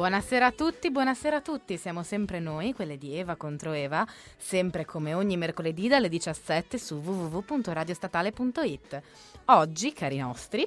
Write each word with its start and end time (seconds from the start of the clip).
Buonasera 0.00 0.46
a 0.46 0.50
tutti, 0.50 0.90
buonasera 0.90 1.36
a 1.36 1.40
tutti. 1.42 1.76
Siamo 1.76 2.02
sempre 2.02 2.40
noi, 2.40 2.72
quelle 2.72 2.96
di 2.96 3.18
Eva 3.18 3.36
contro 3.36 3.72
Eva, 3.72 4.06
sempre 4.38 4.86
come 4.86 5.12
ogni 5.12 5.36
mercoledì 5.36 5.88
dalle 5.88 6.08
17 6.08 6.78
su 6.78 6.94
www.radiostatale.it. 6.94 9.02
Oggi, 9.44 9.92
cari 9.92 10.16
nostri, 10.16 10.66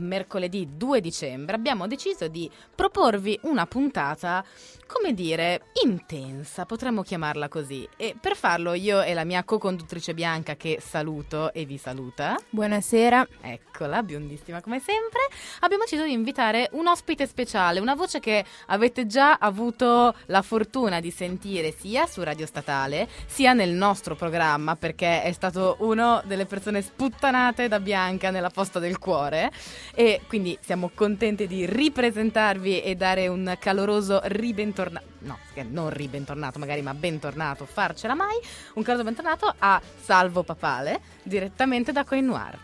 mercoledì 0.00 0.68
2 0.76 1.00
dicembre, 1.00 1.56
abbiamo 1.56 1.86
deciso 1.86 2.28
di 2.28 2.50
proporvi 2.74 3.38
una 3.42 3.66
puntata, 3.66 4.44
come 4.86 5.12
dire, 5.12 5.66
intensa, 5.84 6.64
potremmo 6.66 7.02
chiamarla 7.02 7.48
così. 7.48 7.88
E 7.96 8.14
per 8.18 8.36
farlo 8.36 8.72
io 8.74 9.02
e 9.02 9.14
la 9.14 9.24
mia 9.24 9.44
co-conduttrice 9.44 10.14
Bianca, 10.14 10.56
che 10.56 10.78
saluto 10.80 11.52
e 11.52 11.64
vi 11.64 11.76
saluta, 11.76 12.36
Buonasera. 12.50 13.26
eccola, 13.42 14.02
biondissima 14.02 14.60
come 14.60 14.80
sempre, 14.80 15.20
abbiamo 15.60 15.84
deciso 15.84 16.04
di 16.04 16.12
invitare 16.12 16.68
un 16.72 16.86
ospite 16.86 17.26
speciale, 17.26 17.80
una 17.80 17.94
voce 17.94 18.20
che 18.20 18.44
avete 18.66 19.06
già 19.06 19.34
avuto 19.34 20.14
la 20.26 20.42
fortuna 20.42 21.00
di 21.00 21.10
sentire 21.10 21.72
sia 21.72 22.06
su 22.06 22.22
Radio 22.22 22.46
Statale, 22.46 23.08
sia 23.26 23.52
nel 23.52 23.70
nostro 23.70 24.14
programma, 24.14 24.76
perché 24.76 25.22
è 25.22 25.32
stato 25.32 25.76
una 25.80 26.22
delle 26.24 26.46
persone 26.46 26.82
sputtanate 26.82 27.68
da 27.68 27.80
Bianca 27.80 28.30
nella 28.30 28.50
posta 28.50 28.78
del 28.78 28.98
cuore. 28.98 29.50
E 29.94 30.20
quindi 30.26 30.58
siamo 30.60 30.90
contenti 30.94 31.46
di 31.46 31.66
ripresentarvi 31.66 32.82
e 32.82 32.94
dare 32.94 33.28
un 33.28 33.56
caloroso 33.58 34.20
ribentornato. 34.24 35.06
No, 35.20 35.38
non 35.70 35.90
ribentornato 35.90 36.58
magari, 36.58 36.82
ma 36.82 36.94
bentornato, 36.94 37.66
farcela 37.66 38.14
mai. 38.14 38.36
Un 38.74 38.82
caloroso 38.82 39.04
bentornato 39.04 39.54
a 39.58 39.80
Salvo 40.00 40.42
Papale, 40.42 41.00
direttamente 41.22 41.92
da 41.92 42.04
Coin 42.04 42.24
Noir. 42.24 42.58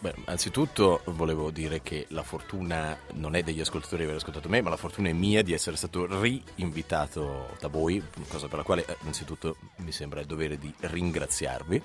Beh, 0.00 0.14
anzitutto 0.24 1.02
volevo 1.04 1.50
dire 1.50 1.82
che 1.82 2.06
la 2.08 2.22
fortuna 2.22 2.96
non 3.14 3.34
è 3.34 3.42
degli 3.42 3.60
ascoltatori 3.60 3.98
di 3.98 4.04
aver 4.04 4.16
ascoltato 4.16 4.48
me, 4.48 4.62
ma 4.62 4.70
la 4.70 4.78
fortuna 4.78 5.10
è 5.10 5.12
mia 5.12 5.42
di 5.42 5.52
essere 5.52 5.76
stato 5.76 6.06
rinvitato 6.08 7.54
da 7.60 7.68
voi, 7.68 8.02
cosa 8.28 8.48
per 8.48 8.56
la 8.56 8.64
quale 8.64 8.86
eh, 8.86 8.96
innanzitutto 9.02 9.56
mi 9.76 9.92
sembra 9.92 10.20
il 10.20 10.26
dovere 10.26 10.56
di 10.56 10.72
ringraziarvi. 10.78 11.82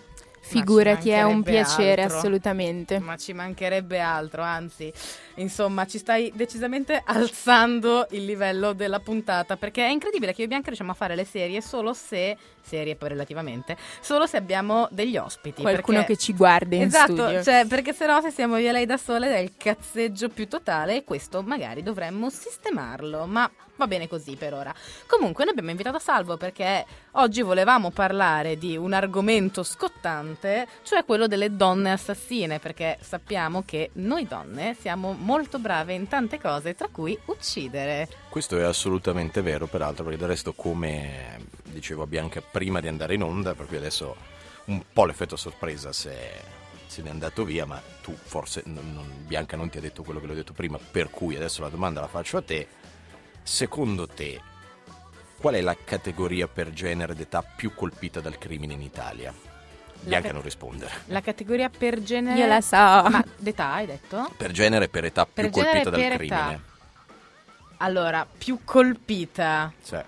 Figurati, 0.48 1.10
è 1.10 1.24
un 1.24 1.42
piacere 1.44 2.04
altro. 2.04 2.18
assolutamente. 2.18 3.00
Ma 3.00 3.18
ci 3.18 3.34
mancherebbe 3.34 4.00
altro, 4.00 4.42
anzi, 4.44 4.92
insomma, 5.36 5.86
ci 5.86 5.98
stai 5.98 6.32
decisamente 6.36 7.02
alzando 7.06 8.06
il 8.12 8.26
livello 8.26 8.74
della 8.74 9.00
puntata 9.00 9.58
perché 9.58 9.86
è 9.86 9.90
incredibile 9.90 10.34
che 10.34 10.40
io 10.42 10.46
e 10.46 10.50
Bianca 10.50 10.68
riusciamo 10.68 10.92
a 10.92 10.96
fare 10.96 11.16
le 11.16 11.26
serie 11.26 11.62
solo 11.62 11.94
se 11.94 12.38
serie 12.62 12.96
poi 12.96 13.10
relativamente, 13.10 13.78
solo 14.02 14.26
se 14.26 14.38
abbiamo 14.38 14.88
degli 14.92 15.18
ospiti, 15.18 15.62
Qualcuno 15.62 15.98
perché- 16.00 16.14
che 16.16 16.20
ci 16.20 16.34
guarda 16.34 16.76
in 16.76 16.82
Esatto, 16.84 17.14
studio. 17.14 17.44
cioè, 17.44 17.66
perché 17.68 17.94
sennò 17.94 18.22
se 18.22 18.32
siamo 18.32 18.58
io 18.58 18.70
e 18.70 18.72
lei 18.72 18.86
da 18.88 18.98
sole 18.98 19.36
è 19.36 19.38
il 19.40 19.54
cazzeggio 19.58 20.30
più 20.30 20.48
totale 20.48 20.96
e 20.98 21.04
questo 21.04 21.44
magari 21.44 21.84
dovremmo 21.84 22.30
sistemarlo, 22.30 23.26
ma 23.28 23.50
va 23.76 23.88
bene 23.88 24.08
così 24.08 24.36
per 24.36 24.54
ora. 24.54 24.74
Comunque 25.08 25.44
noi 25.44 25.54
abbiamo 25.54 25.72
invitato 25.72 26.00
Salvo 26.00 26.38
perché 26.38 26.86
oggi 27.12 27.42
volevamo 27.42 27.92
parlare 27.92 28.58
di 28.58 28.78
un 28.78 28.94
argomento 28.94 29.64
scottante, 29.64 30.68
cioè 30.84 31.06
quello 31.06 31.28
delle 31.28 31.56
donne 31.56 31.92
assassine, 31.92 32.60
perché 32.60 32.98
sappiamo 33.02 33.64
che 33.66 33.90
noi 33.94 34.26
donne 34.28 34.76
siamo 34.80 35.14
molto 35.14 35.60
brave 35.60 35.94
in 35.94 36.08
tante 36.08 36.40
cose, 36.40 36.76
tra 36.76 36.88
cui 36.92 37.18
uccidere. 37.26 38.08
Questo 38.30 38.58
è 38.58 38.64
assolutamente 38.64 39.42
vero, 39.42 39.68
peraltro, 39.68 40.04
perché 40.04 40.20
del 40.20 40.30
resto, 40.30 40.54
come 40.54 41.40
dicevo 41.64 42.04
a 42.04 42.08
Bianca 42.08 42.42
prima 42.42 42.80
di 42.80 42.88
andare 42.88 43.16
in 43.16 43.24
onda, 43.24 43.54
cui 43.54 43.78
adesso 43.78 44.16
un 44.66 44.82
po' 44.92 45.06
l'effetto 45.06 45.36
sorpresa 45.36 45.92
se 45.92 46.64
se 46.96 47.02
n'è 47.02 47.10
andato 47.10 47.44
via, 47.44 47.66
ma 47.66 47.82
tu 48.02 48.16
forse, 48.16 48.62
non- 48.66 49.26
Bianca 49.28 49.58
non 49.58 49.70
ti 49.70 49.78
ha 49.78 49.82
detto 49.82 50.02
quello 50.02 50.22
che 50.22 50.28
l'ho 50.28 50.34
detto 50.34 50.54
prima, 50.54 50.80
per 50.80 51.10
cui 51.10 51.36
adesso 51.36 51.62
la 51.62 51.68
domanda 51.68 52.00
la 52.00 52.08
faccio 52.08 52.38
a 52.38 52.42
te. 52.42 52.68
Secondo 53.48 54.08
te, 54.08 54.42
qual 55.38 55.54
è 55.54 55.62
la 55.62 55.76
categoria 55.86 56.48
per 56.48 56.72
genere 56.72 57.14
d'età 57.14 57.44
più 57.44 57.76
colpita 57.76 58.20
dal 58.20 58.40
crimine 58.40 58.74
in 58.74 58.82
Italia? 58.82 59.32
Bianca 60.02 60.30
ca- 60.30 60.34
non 60.34 60.42
rispondere. 60.42 60.92
La 61.06 61.22
categoria 61.22 61.70
per 61.70 62.02
genere... 62.02 62.40
Io 62.40 62.48
la 62.48 62.60
so. 62.62 62.76
Ma 62.76 63.24
d'età 63.38 63.74
hai 63.74 63.86
detto? 63.86 64.32
Per 64.36 64.52
genere 64.52 64.86
e 64.86 64.90
per 64.90 65.06
età 65.06 65.28
Per 65.28 65.50
più 65.50 65.62
colpita 65.62 65.92
genere 65.92 66.10
dal 66.10 66.18
crimine. 66.18 66.54
età. 66.54 66.62
Allora, 67.78 68.26
più 68.26 68.60
colpita... 68.64 69.72
Cioè, 69.86 70.04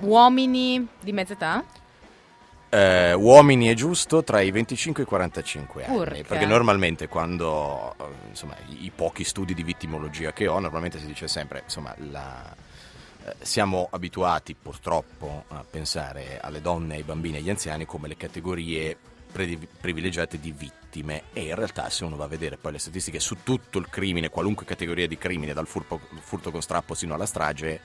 Uomini 0.00 0.86
di 1.00 1.12
mezza 1.12 1.32
età? 1.32 1.64
Eh, 2.70 3.14
uomini 3.14 3.68
è 3.68 3.74
giusto 3.74 4.22
tra 4.22 4.42
i 4.42 4.50
25 4.50 5.02
e 5.02 5.06
i 5.06 5.08
45 5.08 5.84
anni 5.86 5.96
Urca. 5.96 6.22
perché 6.26 6.44
normalmente 6.44 7.08
quando 7.08 7.94
eh, 7.98 8.04
insomma 8.28 8.54
i, 8.80 8.92
pochi 8.94 9.24
studi 9.24 9.54
di 9.54 9.62
vittimologia 9.62 10.34
che 10.34 10.48
ho 10.48 10.58
normalmente 10.58 10.98
si 10.98 11.06
dice 11.06 11.28
sempre 11.28 11.62
insomma 11.64 11.94
la- 12.10 12.54
eh, 13.24 13.34
siamo 13.40 13.88
abituati 13.90 14.54
purtroppo 14.54 15.44
a 15.48 15.64
pensare 15.68 16.40
alle 16.42 16.60
donne, 16.60 16.96
ai 16.96 17.04
bambini 17.04 17.36
e 17.36 17.38
agli 17.40 17.48
anziani 17.50 17.86
come 17.86 18.06
le 18.06 18.18
categorie 18.18 18.96
privilegiate 19.80 20.38
di 20.38 20.52
vittime 20.52 21.22
e 21.32 21.44
in 21.46 21.54
realtà 21.54 21.88
se 21.90 22.04
uno 22.04 22.16
va 22.16 22.24
a 22.24 22.28
vedere 22.28 22.58
poi 22.58 22.72
le 22.72 22.78
statistiche 22.78 23.18
su 23.20 23.36
tutto 23.42 23.78
il 23.78 23.88
crimine, 23.88 24.28
qualunque 24.28 24.66
categoria 24.66 25.06
di 25.06 25.16
crimine 25.16 25.54
dal 25.54 25.66
furto, 25.66 26.00
furto 26.20 26.50
con 26.50 26.60
strappo 26.60 26.92
sino 26.94 27.14
alla 27.14 27.26
strage 27.26 27.80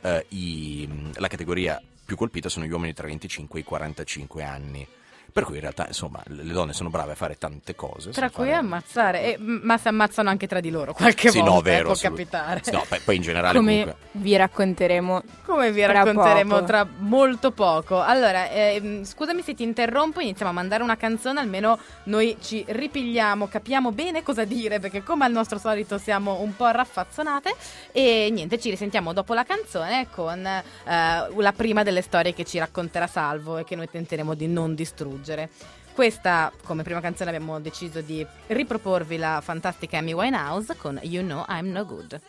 eh, 0.00 0.26
i- 0.30 1.10
la 1.14 1.28
categoria 1.28 1.80
più 2.06 2.16
colpita 2.16 2.48
sono 2.48 2.64
gli 2.64 2.70
uomini 2.70 2.92
tra 2.92 3.06
i 3.06 3.10
25 3.10 3.58
e 3.58 3.62
i 3.62 3.64
45 3.64 4.44
anni. 4.44 4.86
Per 5.36 5.44
cui 5.44 5.56
in 5.56 5.60
realtà, 5.60 5.84
insomma, 5.86 6.22
le 6.28 6.50
donne 6.50 6.72
sono 6.72 6.88
brave 6.88 7.12
a 7.12 7.14
fare 7.14 7.36
tante 7.36 7.74
cose. 7.74 8.08
Tra 8.10 8.30
cui 8.30 8.46
fare- 8.46 8.56
ammazzare, 8.56 9.22
e- 9.34 9.36
ma 9.38 9.76
si 9.76 9.88
ammazzano 9.88 10.30
anche 10.30 10.46
tra 10.46 10.60
di 10.60 10.70
loro 10.70 10.94
qualche 10.94 11.28
Sì, 11.28 11.40
volta, 11.40 11.52
no, 11.52 11.58
eh, 11.58 11.62
vero. 11.62 11.82
può 11.84 11.92
assolut- 11.92 12.16
capitare. 12.18 12.62
No, 12.72 12.84
poi, 12.88 13.00
poi 13.00 13.16
in 13.16 13.22
generale 13.22 13.58
Come 13.58 13.70
comunque... 13.80 13.96
vi 14.12 14.34
racconteremo. 14.36 15.22
Come 15.44 15.72
vi 15.72 15.82
Tra 15.82 15.92
racconteremo 15.92 16.54
poco. 16.54 16.64
tra 16.64 16.86
molto 17.00 17.50
poco. 17.50 18.00
Allora, 18.00 18.48
ehm, 18.48 19.04
scusami 19.04 19.42
se 19.42 19.52
ti 19.52 19.62
interrompo, 19.62 20.20
iniziamo 20.20 20.50
a 20.50 20.54
mandare 20.54 20.82
una 20.82 20.96
canzone, 20.96 21.38
almeno 21.38 21.78
noi 22.04 22.38
ci 22.40 22.64
ripigliamo, 22.66 23.46
capiamo 23.46 23.92
bene 23.92 24.22
cosa 24.22 24.44
dire, 24.44 24.80
perché 24.80 25.02
come 25.02 25.26
al 25.26 25.32
nostro 25.32 25.58
solito 25.58 25.98
siamo 25.98 26.40
un 26.40 26.56
po' 26.56 26.68
raffazzonate. 26.70 27.54
E 27.92 28.30
niente, 28.32 28.58
ci 28.58 28.70
risentiamo 28.70 29.12
dopo 29.12 29.34
la 29.34 29.44
canzone 29.44 30.06
con 30.14 30.46
eh, 30.46 30.62
la 30.86 31.52
prima 31.54 31.82
delle 31.82 32.00
storie 32.00 32.32
che 32.32 32.44
ci 32.44 32.58
racconterà 32.58 33.06
Salvo 33.06 33.58
e 33.58 33.64
che 33.64 33.76
noi 33.76 33.90
tenteremo 33.90 34.32
di 34.32 34.46
non 34.48 34.74
distruggere. 34.74 35.24
Questa, 35.92 36.52
come 36.62 36.82
prima 36.82 37.00
canzone, 37.00 37.30
abbiamo 37.30 37.58
deciso 37.58 38.02
di 38.02 38.24
riproporvi 38.48 39.16
la 39.16 39.40
fantastica 39.42 39.98
Amy 39.98 40.12
Winehouse 40.12 40.76
con 40.76 41.00
You 41.02 41.22
Know 41.24 41.44
I'm 41.48 41.70
No 41.70 41.86
Good. 41.86 42.20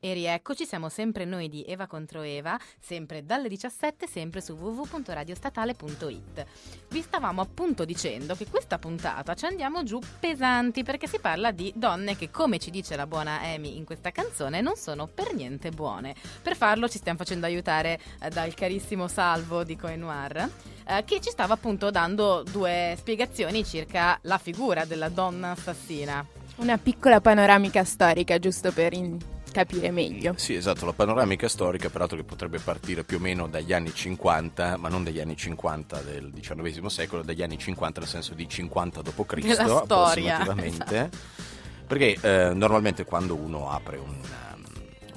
E 0.00 0.12
rieccoci, 0.12 0.64
siamo 0.64 0.88
sempre 0.88 1.24
noi 1.24 1.48
di 1.48 1.64
Eva 1.64 1.88
contro 1.88 2.22
Eva, 2.22 2.56
sempre 2.78 3.24
dalle 3.24 3.48
17, 3.48 4.06
sempre 4.06 4.40
su 4.40 4.52
www.radiostatale.it. 4.52 6.46
Vi 6.88 7.02
stavamo 7.02 7.40
appunto 7.40 7.84
dicendo 7.84 8.36
che 8.36 8.46
questa 8.46 8.78
puntata 8.78 9.34
ci 9.34 9.46
andiamo 9.46 9.82
giù 9.82 9.98
pesanti 10.20 10.84
perché 10.84 11.08
si 11.08 11.18
parla 11.18 11.50
di 11.50 11.72
donne 11.74 12.16
che, 12.16 12.30
come 12.30 12.60
ci 12.60 12.70
dice 12.70 12.94
la 12.94 13.08
buona 13.08 13.40
Amy 13.40 13.76
in 13.76 13.84
questa 13.84 14.12
canzone, 14.12 14.60
non 14.60 14.76
sono 14.76 15.08
per 15.08 15.34
niente 15.34 15.70
buone. 15.70 16.14
Per 16.42 16.54
farlo 16.54 16.88
ci 16.88 16.98
stiamo 16.98 17.18
facendo 17.18 17.46
aiutare 17.46 17.98
eh, 18.20 18.28
dal 18.28 18.54
carissimo 18.54 19.08
Salvo 19.08 19.64
di 19.64 19.74
Coe 19.74 19.96
Noir, 19.96 20.48
eh, 20.86 21.02
che 21.04 21.20
ci 21.20 21.30
stava 21.30 21.54
appunto 21.54 21.90
dando 21.90 22.44
due 22.44 22.94
spiegazioni 22.96 23.64
circa 23.64 24.16
la 24.22 24.38
figura 24.38 24.84
della 24.84 25.08
donna 25.08 25.50
assassina. 25.50 26.24
Una 26.58 26.78
piccola 26.78 27.20
panoramica 27.20 27.82
storica, 27.82 28.38
giusto 28.38 28.70
per 28.70 28.92
capire 29.50 29.90
meglio. 29.90 30.34
Sì, 30.36 30.54
esatto, 30.54 30.86
la 30.86 30.92
panoramica 30.92 31.48
storica, 31.48 31.90
peraltro 31.90 32.16
che 32.16 32.24
potrebbe 32.24 32.58
partire 32.58 33.04
più 33.04 33.16
o 33.16 33.20
meno 33.20 33.48
dagli 33.48 33.72
anni 33.72 33.92
50, 33.92 34.76
ma 34.76 34.88
non 34.88 35.04
dagli 35.04 35.20
anni 35.20 35.36
50 35.36 36.00
del 36.00 36.32
XIX 36.32 36.86
secolo, 36.86 37.22
dagli 37.22 37.42
anni 37.42 37.58
50 37.58 38.00
nel 38.00 38.08
senso 38.08 38.34
di 38.34 38.48
50 38.48 39.02
d.C. 39.02 39.40
Della 39.40 39.82
storia, 39.84 40.38
approssimativamente. 40.38 41.10
Perché 41.86 42.18
eh, 42.20 42.52
normalmente 42.52 43.04
quando 43.04 43.34
uno 43.34 43.70
apre 43.70 43.96
un, 43.96 44.14
um, 44.54 44.64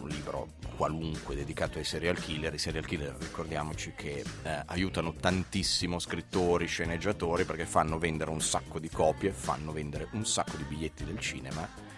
un 0.04 0.08
libro 0.08 0.48
qualunque 0.82 1.36
dedicato 1.36 1.78
ai 1.78 1.84
serial 1.84 2.18
killer, 2.18 2.54
i 2.54 2.58
serial 2.58 2.86
killer 2.86 3.16
ricordiamoci 3.20 3.94
che 3.96 4.24
eh, 4.44 4.64
aiutano 4.68 5.14
tantissimo 5.14 6.00
scrittori, 6.00 6.66
sceneggiatori 6.66 7.44
perché 7.44 7.66
fanno 7.66 8.00
vendere 8.00 8.32
un 8.32 8.42
sacco 8.42 8.80
di 8.80 8.90
copie, 8.90 9.32
fanno 9.32 9.74
vendere 9.74 10.08
un 10.14 10.26
sacco 10.26 10.56
di 10.58 10.64
biglietti 10.64 11.04
del 11.04 11.20
cinema. 11.20 11.91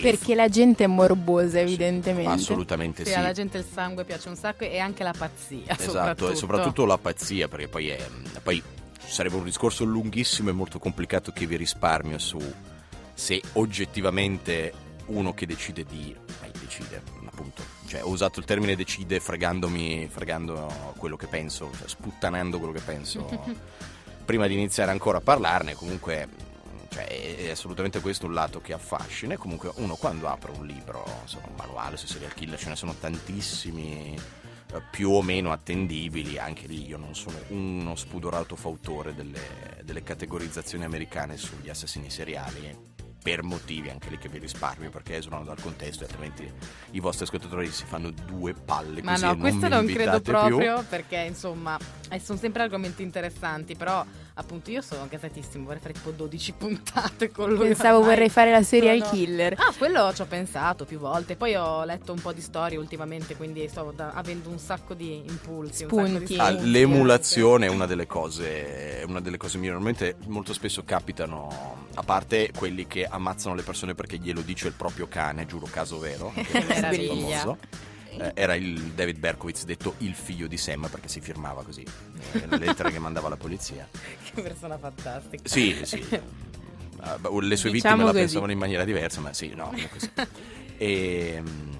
Perché 0.00 0.34
la 0.34 0.48
gente 0.48 0.84
è 0.84 0.86
morbosa, 0.86 1.60
evidentemente. 1.60 2.30
Assolutamente 2.30 3.04
Sì, 3.04 3.10
sì. 3.10 3.16
alla 3.16 3.32
gente 3.32 3.58
il 3.58 3.66
sangue 3.70 4.04
piace 4.04 4.28
un 4.28 4.36
sacco 4.36 4.64
e 4.64 4.78
anche 4.78 5.02
la 5.02 5.14
pazzia. 5.16 5.64
Esatto, 5.66 5.82
soprattutto. 5.82 6.30
e 6.30 6.34
soprattutto 6.34 6.84
la 6.86 6.98
pazzia, 6.98 7.48
perché 7.48 7.68
poi, 7.68 7.88
è, 7.88 7.98
poi 8.42 8.62
sarebbe 9.04 9.36
un 9.36 9.44
discorso 9.44 9.84
lunghissimo 9.84 10.48
e 10.48 10.52
molto 10.52 10.78
complicato 10.78 11.32
che 11.32 11.46
vi 11.46 11.56
risparmio 11.56 12.18
su 12.18 12.38
se 13.14 13.40
oggettivamente 13.52 14.72
uno 15.06 15.34
che 15.34 15.46
decide 15.46 15.84
di... 15.84 16.14
eh, 16.42 16.50
decide, 16.58 17.02
appunto, 17.26 17.62
cioè 17.86 18.02
ho 18.02 18.08
usato 18.08 18.40
il 18.40 18.46
termine 18.46 18.74
decide 18.74 19.20
fregandomi, 19.20 20.08
fregando 20.10 20.94
quello 20.96 21.16
che 21.16 21.26
penso, 21.26 21.70
cioè 21.76 21.88
sputtanando 21.88 22.58
quello 22.58 22.72
che 22.72 22.80
penso 22.80 23.28
prima 24.24 24.46
di 24.46 24.54
iniziare 24.54 24.90
ancora 24.90 25.18
a 25.18 25.20
parlarne, 25.20 25.74
comunque... 25.74 26.50
Cioè, 26.92 27.06
è 27.06 27.50
assolutamente 27.50 28.00
questo 28.00 28.26
un 28.26 28.34
lato 28.34 28.60
che 28.60 28.74
affascina. 28.74 29.32
E 29.34 29.36
comunque 29.38 29.72
uno 29.76 29.96
quando 29.96 30.28
apre 30.28 30.52
un 30.52 30.66
libro, 30.66 31.04
insomma, 31.22 31.46
un 31.48 31.54
manuale 31.56 31.96
su 31.96 32.06
serial 32.06 32.34
killer, 32.34 32.58
ce 32.58 32.68
ne 32.68 32.76
sono 32.76 32.94
tantissimi 32.94 34.14
eh, 34.72 34.82
più 34.90 35.10
o 35.10 35.22
meno 35.22 35.52
attendibili, 35.52 36.38
anche 36.38 36.66
lì 36.66 36.86
io 36.86 36.98
non 36.98 37.14
sono 37.14 37.38
uno 37.48 37.94
spudorato 37.94 38.56
fautore 38.56 39.14
delle, 39.14 39.80
delle 39.84 40.02
categorizzazioni 40.02 40.84
americane 40.84 41.36
sugli 41.38 41.70
assassini 41.70 42.10
seriali. 42.10 42.90
Per 43.22 43.44
motivi 43.44 43.88
anche 43.88 44.10
lì 44.10 44.18
che 44.18 44.28
vi 44.28 44.38
risparmio 44.38 44.90
perché 44.90 45.14
esulano 45.18 45.44
dal 45.44 45.60
contesto 45.60 46.02
altrimenti 46.02 46.50
i 46.90 46.98
vostri 46.98 47.24
ascoltatori 47.24 47.70
si 47.70 47.84
fanno 47.84 48.10
due 48.10 48.52
palle 48.52 49.00
Ma 49.00 49.16
no, 49.16 49.36
questo 49.36 49.60
mi 49.60 49.68
non 49.68 49.84
credo 49.84 50.16
invitate 50.16 50.22
più. 50.22 50.32
proprio 50.32 50.84
perché 50.88 51.18
insomma 51.18 51.78
eh, 52.10 52.18
sono 52.18 52.36
sempre 52.36 52.62
argomenti 52.62 53.04
interessanti, 53.04 53.76
però 53.76 54.04
appunto 54.34 54.70
io 54.70 54.80
sono 54.82 55.06
gasatissimo, 55.08 55.64
vorrei 55.64 55.80
fare 55.80 55.92
tipo 55.94 56.10
12 56.10 56.52
puntate 56.58 57.30
con 57.30 57.50
lui. 57.52 57.68
Pensavo 57.68 57.98
ormai. 57.98 58.10
vorrei 58.14 58.28
fare 58.30 58.50
la 58.50 58.62
serial 58.62 58.98
Sono- 58.98 59.10
killer. 59.10 59.54
Ah, 59.56 59.72
quello 59.76 60.12
ci 60.14 60.20
ho 60.22 60.26
pensato 60.26 60.84
più 60.84 60.98
volte. 60.98 61.36
Poi 61.36 61.54
ho 61.54 61.84
letto 61.84 62.12
un 62.12 62.20
po' 62.20 62.32
di 62.32 62.40
storie 62.40 62.78
ultimamente, 62.78 63.36
quindi 63.36 63.66
sto 63.68 63.92
da- 63.94 64.10
avendo 64.12 64.48
un 64.48 64.58
sacco 64.58 64.94
di 64.94 65.22
impulsi. 65.26 65.84
un 65.84 65.90
sacco 65.90 66.02
di 66.02 66.08
Spunti. 66.16 66.36
Ah, 66.38 66.46
spunti, 66.50 66.70
l'emulazione 66.70 67.66
è 67.66 67.68
una 67.68 67.86
delle 67.86 68.06
cose 68.06 69.00
è 69.00 69.02
una 69.04 69.20
delle 69.20 69.36
cose 69.36 69.58
migliori. 69.58 69.76
Normalmente 69.82 70.16
molto 70.28 70.52
spesso 70.52 70.82
capitano, 70.84 71.76
a 71.94 72.02
parte 72.02 72.50
quelli 72.56 72.86
che 72.86 73.04
ammazzano 73.04 73.54
le 73.54 73.62
persone 73.62 73.94
perché 73.94 74.18
glielo 74.18 74.40
dice 74.40 74.68
il 74.68 74.74
proprio 74.74 75.06
cane, 75.08 75.46
giuro 75.46 75.66
caso 75.70 75.98
vero, 75.98 76.32
che 76.34 76.40
è 76.66 77.06
famoso. 77.06 77.58
Eh, 78.18 78.32
era 78.34 78.54
il 78.54 78.92
David 78.92 79.18
Berkowitz 79.18 79.64
detto 79.64 79.94
il 79.98 80.14
figlio 80.14 80.46
di 80.46 80.56
Sam 80.56 80.88
perché 80.90 81.08
si 81.08 81.20
firmava 81.20 81.62
così 81.62 81.84
eh, 82.32 82.46
le 82.46 82.58
lettere 82.58 82.90
che 82.90 82.98
mandava 82.98 83.28
la 83.28 83.36
polizia. 83.36 83.88
Che 84.32 84.40
persona 84.40 84.78
fantastica. 84.78 85.48
Sì, 85.48 85.78
sì. 85.82 86.02
Ah, 87.00 87.18
le 87.40 87.56
sue 87.56 87.70
Diciamo 87.70 87.72
vittime 87.72 87.96
la 87.96 88.04
così. 88.04 88.18
pensavano 88.18 88.52
in 88.52 88.58
maniera 88.58 88.84
diversa, 88.84 89.20
ma 89.20 89.32
sì, 89.32 89.52
no, 89.54 89.70
comunque 89.70 89.98
sì. 89.98 90.10
E, 90.78 91.42
mm, 91.42 91.72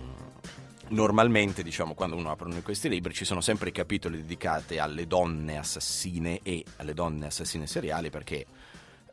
normalmente, 0.88 1.62
diciamo, 1.62 1.94
quando 1.94 2.16
uno 2.16 2.30
apre 2.30 2.46
uno 2.46 2.56
di 2.56 2.62
questi 2.62 2.88
libri 2.88 3.14
ci 3.14 3.24
sono 3.24 3.40
sempre 3.40 3.68
i 3.70 3.72
capitoli 3.72 4.18
dedicati 4.18 4.78
alle 4.78 5.06
donne 5.06 5.58
assassine 5.58 6.40
e 6.42 6.64
alle 6.76 6.94
donne 6.94 7.26
assassine 7.26 7.66
seriali 7.66 8.10
perché 8.10 8.46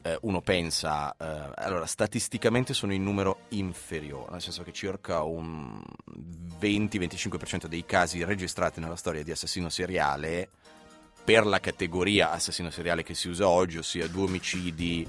eh, 0.01 0.18
uno 0.22 0.41
pensa, 0.41 1.13
eh, 1.18 1.51
allora 1.56 1.86
statisticamente 1.86 2.74
sono 2.74 2.94
in 2.94 3.03
numero 3.03 3.41
inferiore, 3.50 4.32
nel 4.32 4.41
senso 4.41 4.63
che 4.63 4.72
circa 4.72 5.24
un 5.24 5.82
20-25% 6.60 7.65
dei 7.68 7.86
casi 7.86 8.24
registrati 8.24 8.79
nella 8.79 8.96
storia 8.96 9.24
di 9.24 9.32
assassino 9.32 9.70
seriale 9.70 10.50
per 11.24 11.46
la 11.46 11.60
categoria 11.60 12.32
assassino 12.32 12.70
seriale 12.70 13.03
che 13.03 13.13
si 13.13 13.27
usa 13.29 13.48
oggi, 13.48 13.77
ossia 13.77 14.08
due 14.08 14.24
omicidi 14.24 15.08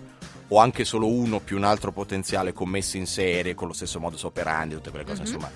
o 0.49 0.59
anche 0.59 0.85
solo 0.85 1.07
uno 1.07 1.39
più 1.41 1.57
un 1.57 1.65
altro 1.65 1.93
potenziale 1.93 2.53
commessi 2.53 2.99
in 2.99 3.07
serie 3.07 3.55
con 3.55 3.69
lo 3.69 3.73
stesso 3.73 4.01
modus 4.01 4.25
operandi, 4.25 4.75
tutte 4.75 4.91
quelle 4.91 5.05
cose, 5.05 5.23
Mhm. 5.23 5.27
insomma, 5.27 5.51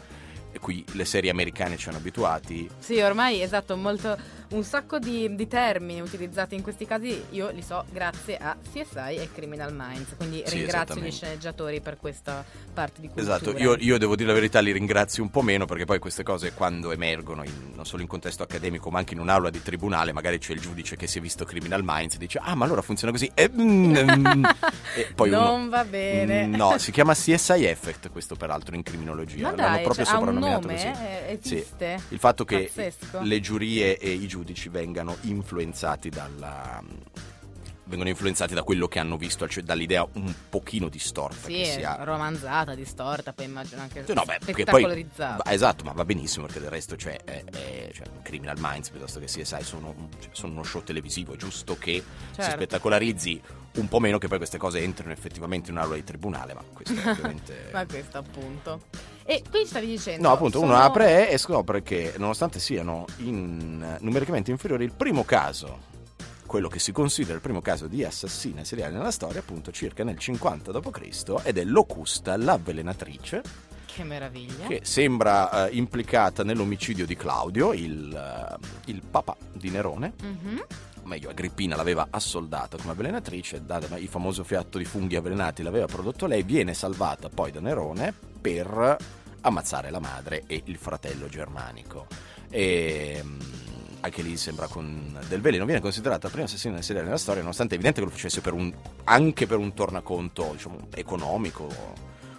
qui 0.61 0.85
le 0.93 1.05
serie 1.05 1.31
americane 1.31 1.77
ci 1.77 1.89
hanno 1.89 1.99
abituati. 1.99 2.71
Sì, 2.79 3.01
ormai 3.01 3.43
esatto, 3.43 3.77
molto, 3.77 4.17
un 4.51 4.63
sacco 4.63 4.99
di, 4.99 5.35
di 5.35 5.49
termini 5.49 6.01
utilizzati 6.01 6.55
in 6.55 6.63
questi 6.63 6.87
casi 6.87 7.25
io 7.31 7.51
li 7.51 7.63
so 7.63 7.85
grazie 7.91 8.37
a 8.37 8.57
CSI 8.73 9.17
e 9.17 9.29
Criminal 9.33 9.73
Minds, 9.75 10.15
quindi 10.17 10.43
Sì, 10.47 10.57
ringrazio 10.59 11.01
gli 11.01 11.11
sceneggiatori 11.11 11.81
per 11.81 11.97
questa 11.97 12.45
parte 12.73 13.01
di 13.01 13.09
cultura. 13.09 13.37
Esatto, 13.37 13.57
io, 13.57 13.77
io 13.79 13.99
devo 13.99 14.15
dire 14.17 14.29
la 14.29 14.35
verità, 14.35 14.61
li 14.61 14.71
ringrazio 14.73 15.23
un 15.23 15.31
po' 15.31 15.43
meno 15.43 15.65
perché 15.67 15.85
poi 15.87 15.99
queste 15.99 16.23
cose 16.23 16.53
quando 16.53 16.93
emergono, 16.93 17.43
in- 17.43 17.73
non 17.75 17.85
solo 17.85 18.03
in 18.03 18.09
contesto 18.09 18.43
accademico 18.43 18.91
ma 18.91 18.99
anche 18.99 19.15
in 19.15 19.21
un'aula 19.21 19.51
di 19.51 19.61
tribunale, 19.63 20.13
magari 20.13 20.39
c'è 20.39 20.53
il 20.53 20.61
giudice 20.61 20.95
che 20.97 21.07
si 21.07 21.19
è 21.19 21.21
visto 21.21 21.45
Criminal 21.45 21.81
Minds 21.83 22.15
e 22.15 22.19
dice 22.19 22.39
ah 22.41 22.55
ma 22.55 22.65
allora 22.65 22.83
funziona 22.83 23.13
così 23.13 23.29
e, 23.35 23.51
mm, 23.51 23.97
mm, 23.97 24.45
e 24.97 25.09
poi 25.15 25.31
non 25.31 25.61
uno- 25.63 25.69
va 25.71 25.85
bene. 25.85 26.47
Mm, 26.47 26.55
No, 26.55 26.79
si 26.79 26.93
chiama 26.93 27.15
CSI 27.15 27.65
Effect 27.65 28.11
questo 28.11 28.37
peraltro 28.37 28.75
in 28.77 28.83
criminologia, 28.83 29.43
Ma 29.51 29.57
l'hanno 29.57 29.75
dai, 29.75 29.83
proprio 29.83 30.05
cioè, 30.05 30.15
soprannominato 30.15 30.67
nome? 30.69 30.75
così. 30.75 30.87
Eh, 30.87 31.39
Sì. 31.43 31.55
esiste? 31.57 32.01
Il 32.11 32.19
fatto 32.19 32.45
che 32.45 32.71
Pazzesco. 32.73 33.21
le 33.23 33.41
giurie 33.41 33.99
e 33.99 34.11
i 34.11 34.27
giudici 34.27 34.43
vengano 34.69 35.17
influenzati 35.23 36.11
dalla 36.11 36.83
vengono 37.87 38.09
influenzati 38.09 38.55
da 38.55 38.63
quello 38.63 38.89
che 38.89 38.99
hanno 38.99 39.17
visto, 39.17 39.47
cioè 39.49 39.63
dall'idea 39.63 40.07
un 40.15 40.33
pochino 40.49 40.89
distorta 40.89 41.47
Sì, 41.47 41.53
che 41.53 41.65
si 41.65 41.83
ha. 41.83 42.03
romanzata, 42.03 42.75
distorta, 42.75 43.33
poi 43.33 43.45
immagino 43.45 43.83
anche 43.83 44.05
no, 44.09 44.23
beh, 44.25 44.39
poi, 44.43 44.53
spettacolarizzata. 44.55 45.43
va- 45.45 45.53
esatto, 45.53 45.85
ma 45.85 45.93
va 45.93 46.05
benissimo 46.05 46.47
perché 46.47 46.61
del 46.61 46.71
resto 46.71 46.97
cioè, 46.97 47.19
è- 47.25 47.45
è- 47.45 47.91
cioè, 47.93 48.07
Criminal 48.23 48.57
Minds 48.59 48.91
piuttosto 48.91 49.21
che 49.21 49.27
CSI 49.27 49.63
sono, 49.63 49.95
cioè, 50.19 50.31
sono 50.33 50.53
uno 50.55 50.63
show 50.65 50.83
televisivo, 50.83 51.35
è 51.35 51.37
giusto 51.37 51.77
che 51.79 52.03
si 52.31 52.35
Certo. 52.37 52.51
spettacolarizzi 52.53 53.41
un 53.75 53.89
po' 53.89 53.99
meno 53.99 54.19
che 54.19 54.29
poi 54.29 54.39
queste 54.39 54.57
cose 54.57 54.81
entrino 54.81 55.13
effettivamente 55.13 55.71
in 55.71 55.77
un'aula 55.77 55.97
di 55.97 56.05
tribunale, 56.05 56.55
ma 56.55 56.63
questo 56.73 56.95
è 56.95 56.97
ovviamente... 57.11 57.71
Ma 57.73 57.85
questo 57.87 58.19
appunto. 58.19 58.83
E 59.25 59.43
qui 59.51 59.67
stavi 59.67 59.87
dicendo... 59.87 60.29
No, 60.29 60.35
appunto, 60.35 60.59
uno 60.61 60.73
sono- 60.73 60.85
apre 60.85 61.29
e 61.31 61.39
scopre 61.39 61.83
che 61.83 62.15
nonostante 62.19 62.61
siano 62.61 63.05
in- 63.19 63.97
numericamente 64.01 64.51
inferiori, 64.53 64.85
il 64.85 64.93
primo 64.93 65.25
caso, 65.25 65.93
quello 66.55 66.69
che 66.69 66.79
si 66.79 66.93
considera 66.93 67.35
il 67.35 67.41
primo 67.41 67.61
caso 67.61 67.89
di 67.89 68.05
assassina 68.05 68.63
seriale 68.63 68.93
nella 68.95 69.11
storia, 69.11 69.41
appunto 69.41 69.73
circa 69.73 70.05
nel 70.05 70.17
50 70.17 70.71
d.C., 70.71 71.41
ed 71.43 71.59
è 71.59 71.65
Locusta, 71.65 72.37
l'avvelenatrice, 72.37 73.43
Che 73.87 74.05
meraviglia. 74.05 74.69
che 74.69 74.79
sembra 74.85 75.67
eh, 75.67 75.75
implicata 75.77 76.45
nell'omicidio 76.45 77.07
di 77.07 77.17
Claudio, 77.17 77.73
il, 77.73 78.15
eh, 78.15 78.91
il 78.93 79.03
papà 79.03 79.37
di 79.53 79.69
Nerone. 79.69 80.13
Mhm. 80.23 80.65
O 81.03 81.07
meglio, 81.09 81.29
Agrippina 81.29 81.75
l'aveva 81.75 82.07
assoldata 82.11 82.77
come 82.77 82.93
avvelenatrice, 82.93 83.65
da- 83.65 83.81
il 83.97 84.07
famoso 84.07 84.45
fiatto 84.45 84.79
di 84.79 84.85
funghi 84.85 85.17
avvelenati 85.17 85.65
l'aveva 85.65 85.87
prodotto 85.87 86.27
lei, 86.27 86.45
viene 86.45 86.73
salvata 86.73 87.29
poi 87.31 87.51
da 87.51 87.59
Nerone 87.59 88.15
per 88.41 88.97
ammazzare 89.41 89.91
la 89.91 89.99
madre 89.99 90.45
e 90.47 90.63
il 90.67 90.77
fratello 90.77 91.27
germanico. 91.27 92.07
E 92.49 93.21
mm, 93.25 93.41
anche 94.05 94.21
lì 94.23 94.37
sembra 94.37 94.67
con 94.67 95.19
del 95.29 95.41
veleno, 95.41 95.65
viene 95.65 95.81
considerata 95.81 96.27
la 96.27 96.31
prima 96.31 96.47
assassina 96.47 96.81
seriale 96.83 97.07
nella 97.07 97.19
storia, 97.19 97.41
nonostante 97.41 97.73
è 97.73 97.79
evidente 97.79 98.01
che 98.01 98.07
lo 98.07 98.13
facesse 98.13 98.43
per 98.43 98.53
un- 98.53 98.73
anche 99.05 99.47
per 99.47 99.57
un 99.59 99.73
tornaconto 99.73 100.51
diciamo, 100.53 100.89
economico 100.95 101.65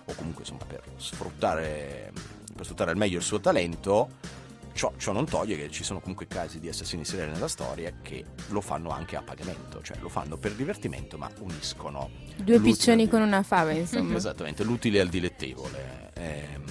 o 0.06 0.14
comunque 0.14 0.44
insomma, 0.44 0.64
per 0.66 0.84
sfruttare, 0.98 2.12
per 2.56 2.64
sfruttare 2.66 2.92
al 2.92 2.98
meglio 2.98 3.18
il 3.18 3.24
suo 3.24 3.40
talento. 3.40 4.44
Ciò, 4.74 4.92
ciò 4.98 5.14
non 5.14 5.26
toglie 5.26 5.56
che 5.56 5.72
ci 5.72 5.86
sono 5.86 6.02
comunque 6.02 6.28
casi 6.28 6.60
di 6.60 6.68
assassini 6.68 7.06
seriali 7.06 7.32
nella 7.32 7.48
storia 7.48 7.94
che 8.02 8.26
lo 8.50 8.60
fanno 8.60 8.90
anche 8.90 9.16
a 9.16 9.22
pagamento, 9.22 9.82
cioè 9.82 9.98
lo 10.02 10.10
fanno 10.10 10.36
per 10.36 10.52
divertimento 10.52 11.18
ma 11.18 11.32
uniscono 11.40 12.10
Due 12.36 12.60
piccioni 12.60 13.08
con 13.08 13.22
una 13.22 13.42
fava, 13.42 13.72
insomma. 13.74 14.18
Esattamente, 14.18 14.64
l'utile 14.66 15.00
al 15.00 15.08
dilettevole. 15.08 16.12
Ehm, 16.16 16.64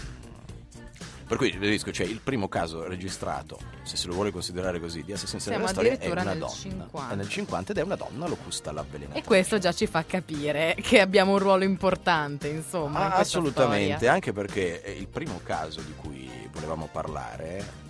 per 1.35 1.37
cui 1.37 1.51
ribadisco, 1.51 1.91
cioè 1.91 2.07
il 2.07 2.21
primo 2.23 2.49
caso 2.49 2.87
registrato, 2.87 3.59
se 3.83 3.97
se 3.97 4.07
lo 4.07 4.15
vuole 4.15 4.31
considerare 4.31 4.79
così, 4.79 5.03
di 5.03 5.17
Siamo 5.17 5.43
nella 5.57 5.67
storia 5.69 5.99
è 5.99 6.09
una 6.09 6.23
donna. 6.35 6.49
50. 6.49 7.13
È 7.13 7.17
nel 7.17 7.29
50 7.29 7.73
ed 7.73 7.79
è 7.79 7.83
una 7.83 7.97
donna, 7.97 8.29
Locusta 8.29 8.71
l'avvelenata. 8.71 9.19
E 9.19 9.25
questo 9.25 9.59
già 9.59 9.73
ci 9.73 9.87
fa 9.89 10.05
capire 10.05 10.77
che 10.81 11.01
abbiamo 11.01 11.33
un 11.33 11.39
ruolo 11.39 11.65
importante, 11.65 12.47
insomma. 12.49 13.01
in 13.01 13.05
Ah, 13.07 13.15
questa 13.17 13.39
assolutamente, 13.39 13.95
storia. 13.95 14.13
anche 14.13 14.33
perché 14.33 14.95
il 14.97 15.09
primo 15.09 15.41
caso 15.43 15.81
di 15.81 15.93
cui 15.97 16.31
volevamo 16.53 16.89
parlare, 16.93 17.83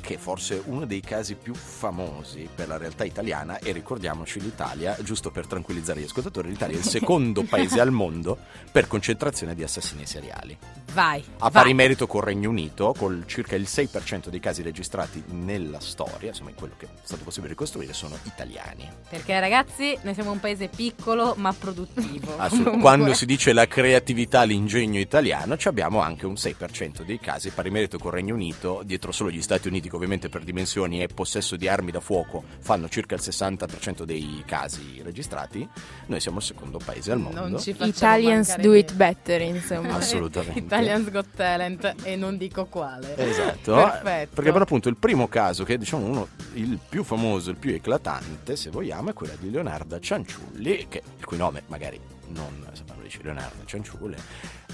che 0.00 0.14
è 0.14 0.18
forse 0.18 0.62
uno 0.66 0.84
dei 0.84 1.00
casi 1.00 1.34
più 1.34 1.54
famosi 1.54 2.48
per 2.54 2.68
la 2.68 2.76
realtà 2.76 3.04
italiana, 3.04 3.58
e 3.58 3.72
ricordiamoci 3.72 4.40
l'Italia, 4.40 4.96
giusto 5.02 5.30
per 5.30 5.46
tranquillizzare 5.46 6.00
gli 6.00 6.04
ascoltatori, 6.04 6.48
l'Italia 6.48 6.76
è 6.76 6.78
il 6.78 6.84
secondo 6.84 7.42
paese 7.48 7.80
al 7.80 7.90
mondo 7.90 8.38
per 8.70 8.86
concentrazione 8.86 9.54
di 9.54 9.62
assassini 9.62 10.06
seriali. 10.06 10.56
Vai. 10.92 11.22
A 11.38 11.50
vai. 11.50 11.50
pari 11.50 11.74
merito 11.74 12.06
col 12.06 12.22
Regno 12.22 12.50
Unito, 12.50 12.94
con 12.96 13.24
circa 13.26 13.56
il 13.56 13.66
6% 13.68 14.28
dei 14.28 14.40
casi 14.40 14.62
registrati 14.62 15.22
nella 15.28 15.80
storia, 15.80 16.28
insomma 16.28 16.50
in 16.50 16.56
quello 16.56 16.74
che 16.76 16.86
è 16.86 16.88
stato 17.02 17.24
possibile 17.24 17.52
ricostruire, 17.52 17.92
sono 17.92 18.16
italiani. 18.24 18.88
Perché 19.08 19.38
ragazzi, 19.38 19.96
noi 20.02 20.14
siamo 20.14 20.30
un 20.30 20.40
paese 20.40 20.68
piccolo 20.68 21.34
ma 21.36 21.52
produttivo. 21.52 22.36
Assolut- 22.36 22.80
Quando 22.80 23.14
si 23.14 23.26
dice 23.26 23.52
la 23.52 23.66
creatività, 23.66 24.42
l'ingegno 24.44 24.98
italiano, 24.98 25.56
abbiamo 25.64 26.00
anche 26.00 26.26
un 26.26 26.34
6% 26.34 27.02
dei 27.02 27.18
casi, 27.18 27.50
pari 27.50 27.70
merito 27.70 27.98
col 27.98 28.12
Regno 28.12 28.34
Unito, 28.34 28.82
dietro 28.84 29.12
solo 29.12 29.30
gli 29.30 29.42
Stati 29.42 29.68
Uniti, 29.68 29.87
che 29.88 29.96
ovviamente 29.96 30.28
per 30.28 30.42
dimensioni 30.42 31.02
e 31.02 31.08
possesso 31.08 31.56
di 31.56 31.68
armi 31.68 31.90
da 31.90 32.00
fuoco 32.00 32.42
fanno 32.60 32.88
circa 32.88 33.14
il 33.14 33.20
60% 33.22 34.04
dei 34.04 34.42
casi 34.46 35.00
registrati, 35.02 35.68
noi 36.06 36.20
siamo 36.20 36.38
il 36.38 36.44
secondo 36.44 36.78
paese 36.82 37.12
al 37.12 37.18
mondo. 37.18 37.48
Non 37.48 37.58
ci 37.58 37.72
facciamo 37.72 37.90
Italians 37.90 38.56
do 38.56 38.74
it 38.74 38.94
better, 38.94 39.40
insomma. 39.42 39.94
Assolutamente. 39.96 40.58
Italians 40.58 41.10
Got 41.10 41.26
Talent 41.34 41.94
e 42.02 42.16
non 42.16 42.36
dico 42.36 42.66
quale. 42.66 43.16
Esatto, 43.16 43.74
Perfetto. 43.74 44.34
perché 44.34 44.52
per 44.52 44.62
appunto 44.62 44.88
il 44.88 44.96
primo 44.96 45.28
caso, 45.28 45.64
che 45.64 45.74
è 45.74 45.78
diciamo 45.78 46.04
uno, 46.04 46.28
il 46.54 46.78
più 46.88 47.04
famoso, 47.04 47.50
il 47.50 47.56
più 47.56 47.72
eclatante, 47.72 48.56
se 48.56 48.70
vogliamo, 48.70 49.10
è 49.10 49.12
quello 49.12 49.34
di 49.38 49.50
Leonarda 49.50 49.98
Cianciulli, 49.98 50.86
che, 50.88 51.02
il 51.18 51.24
cui 51.24 51.36
nome 51.36 51.62
magari 51.66 52.16
non 52.32 52.66
sappiamo 52.72 53.02
dice 53.02 53.20
Leonarda 53.22 53.64
Cianciulli, 53.64 54.16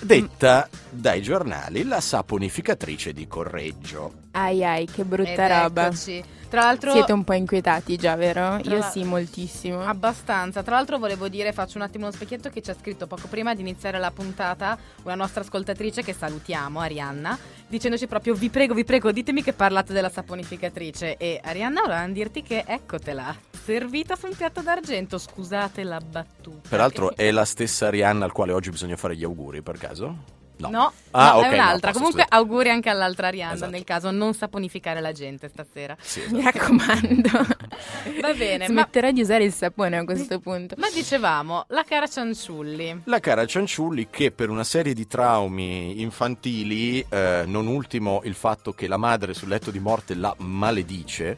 detta 0.01 0.69
dai 0.91 1.23
giornali 1.23 1.85
la 1.85 2.01
saponificatrice 2.01 3.13
di 3.13 3.27
Correggio. 3.27 4.13
Ai 4.33 4.65
ai, 4.65 4.87
che 4.87 5.05
brutta 5.05 5.31
Ed 5.31 5.39
roba. 5.63 5.87
eccoci. 5.87 6.25
Tra 6.49 6.63
l'altro 6.63 6.93
Siete 6.93 7.13
un 7.13 7.25
po' 7.25 7.33
inquietati 7.33 7.97
già, 7.97 8.15
vero? 8.15 8.61
Tra 8.61 8.73
Io 8.73 8.79
la- 8.79 8.89
sì, 8.89 9.03
moltissimo. 9.03 9.81
Abbastanza. 9.85 10.63
Tra 10.63 10.77
l'altro 10.77 10.99
volevo 10.99 11.29
dire, 11.29 11.53
faccio 11.53 11.79
un 11.79 11.83
attimo 11.83 12.05
uno 12.07 12.15
specchietto 12.15 12.49
che 12.49 12.63
ci 12.63 12.71
ha 12.71 12.77
scritto 12.81 13.09
poco 13.09 13.27
prima 13.27 13.55
di 13.55 13.61
iniziare 13.61 13.99
la 13.99 14.13
puntata 14.13 14.79
una 15.03 15.17
nostra 15.17 15.41
ascoltatrice 15.41 16.03
che 16.05 16.13
salutiamo, 16.13 16.79
Arianna, 16.79 17.37
dicendoci 17.75 18.07
proprio 18.07 18.35
vi 18.35 18.51
prego, 18.51 18.73
vi 18.73 18.85
prego, 18.85 19.11
ditemi 19.11 19.43
che 19.43 19.53
parlate 19.53 19.93
della 19.93 20.09
saponificatrice 20.09 21.17
e 21.17 21.41
Arianna 21.43 21.81
volevamo 21.81 22.13
dirti 22.13 22.43
che 22.43 22.63
eccotela, 22.65 23.37
servita 23.51 24.15
sul 24.15 24.37
piatto 24.37 24.63
d'argento, 24.63 25.19
scusate 25.19 25.83
la 25.83 25.99
battuta. 25.99 26.69
Peraltro 26.69 27.17
è 27.17 27.31
la 27.33 27.45
stessa 27.45 27.89
Arianna 27.89 28.25
al 28.25 28.33
quale 28.33 28.53
oggi 28.53 28.71
bisogna 28.71 28.97
fare 28.97 29.17
gli 29.17 29.25
auguri, 29.25 29.61
per 29.63 29.77
caso? 29.77 30.43
No. 30.57 30.69
No, 30.71 30.93
Ah, 31.11 31.33
no, 31.33 31.39
ok, 31.39 31.45
è 31.45 31.49
no, 31.49 31.55
un'altra. 31.55 31.89
posso, 31.91 31.99
Comunque 31.99 32.23
scusa. 32.23 32.37
auguri 32.37 32.71
anche 32.71 32.89
all'altra 32.89 33.27
Arianna, 33.27 33.55
Esatto. 33.55 33.71
nel 33.73 33.83
caso 33.85 34.11
non 34.13 34.35
saponificare 34.35 35.01
la 35.01 35.11
gente 35.13 35.49
stasera. 35.49 35.97
Sì, 36.01 36.21
Mi 36.31 36.39
esatto. 36.39 36.59
raccomando. 36.59 37.29
Va 38.23 38.33
bene, 38.35 38.59
ma, 38.69 38.83
Smetterò 38.83 39.11
di 39.11 39.21
usare 39.21 39.43
il 39.45 39.53
sapone 39.53 39.97
a 39.97 40.05
questo 40.05 40.39
punto. 40.39 40.77
ma 40.79 40.89
dicevamo, 40.95 41.65
la 41.71 41.83
cara 41.83 42.07
Cianciulli. 42.07 43.01
La 43.05 43.19
cara 43.21 43.45
Cianciulli 43.47 44.09
che 44.11 44.31
per 44.31 44.49
una 44.49 44.65
serie 44.65 44.95
di 44.95 45.07
traumi 45.09 46.01
infantili, 46.01 47.05
eh, 47.09 47.43
non 47.47 47.67
ultimo 47.67 48.21
il 48.25 48.35
fatto 48.35 48.73
che 48.73 48.87
la 48.87 48.97
madre 48.97 49.35
sul 49.35 49.49
letto 49.49 49.71
di 49.73 49.81
morte 49.81 50.15
la 50.15 50.33
maledice, 50.39 51.37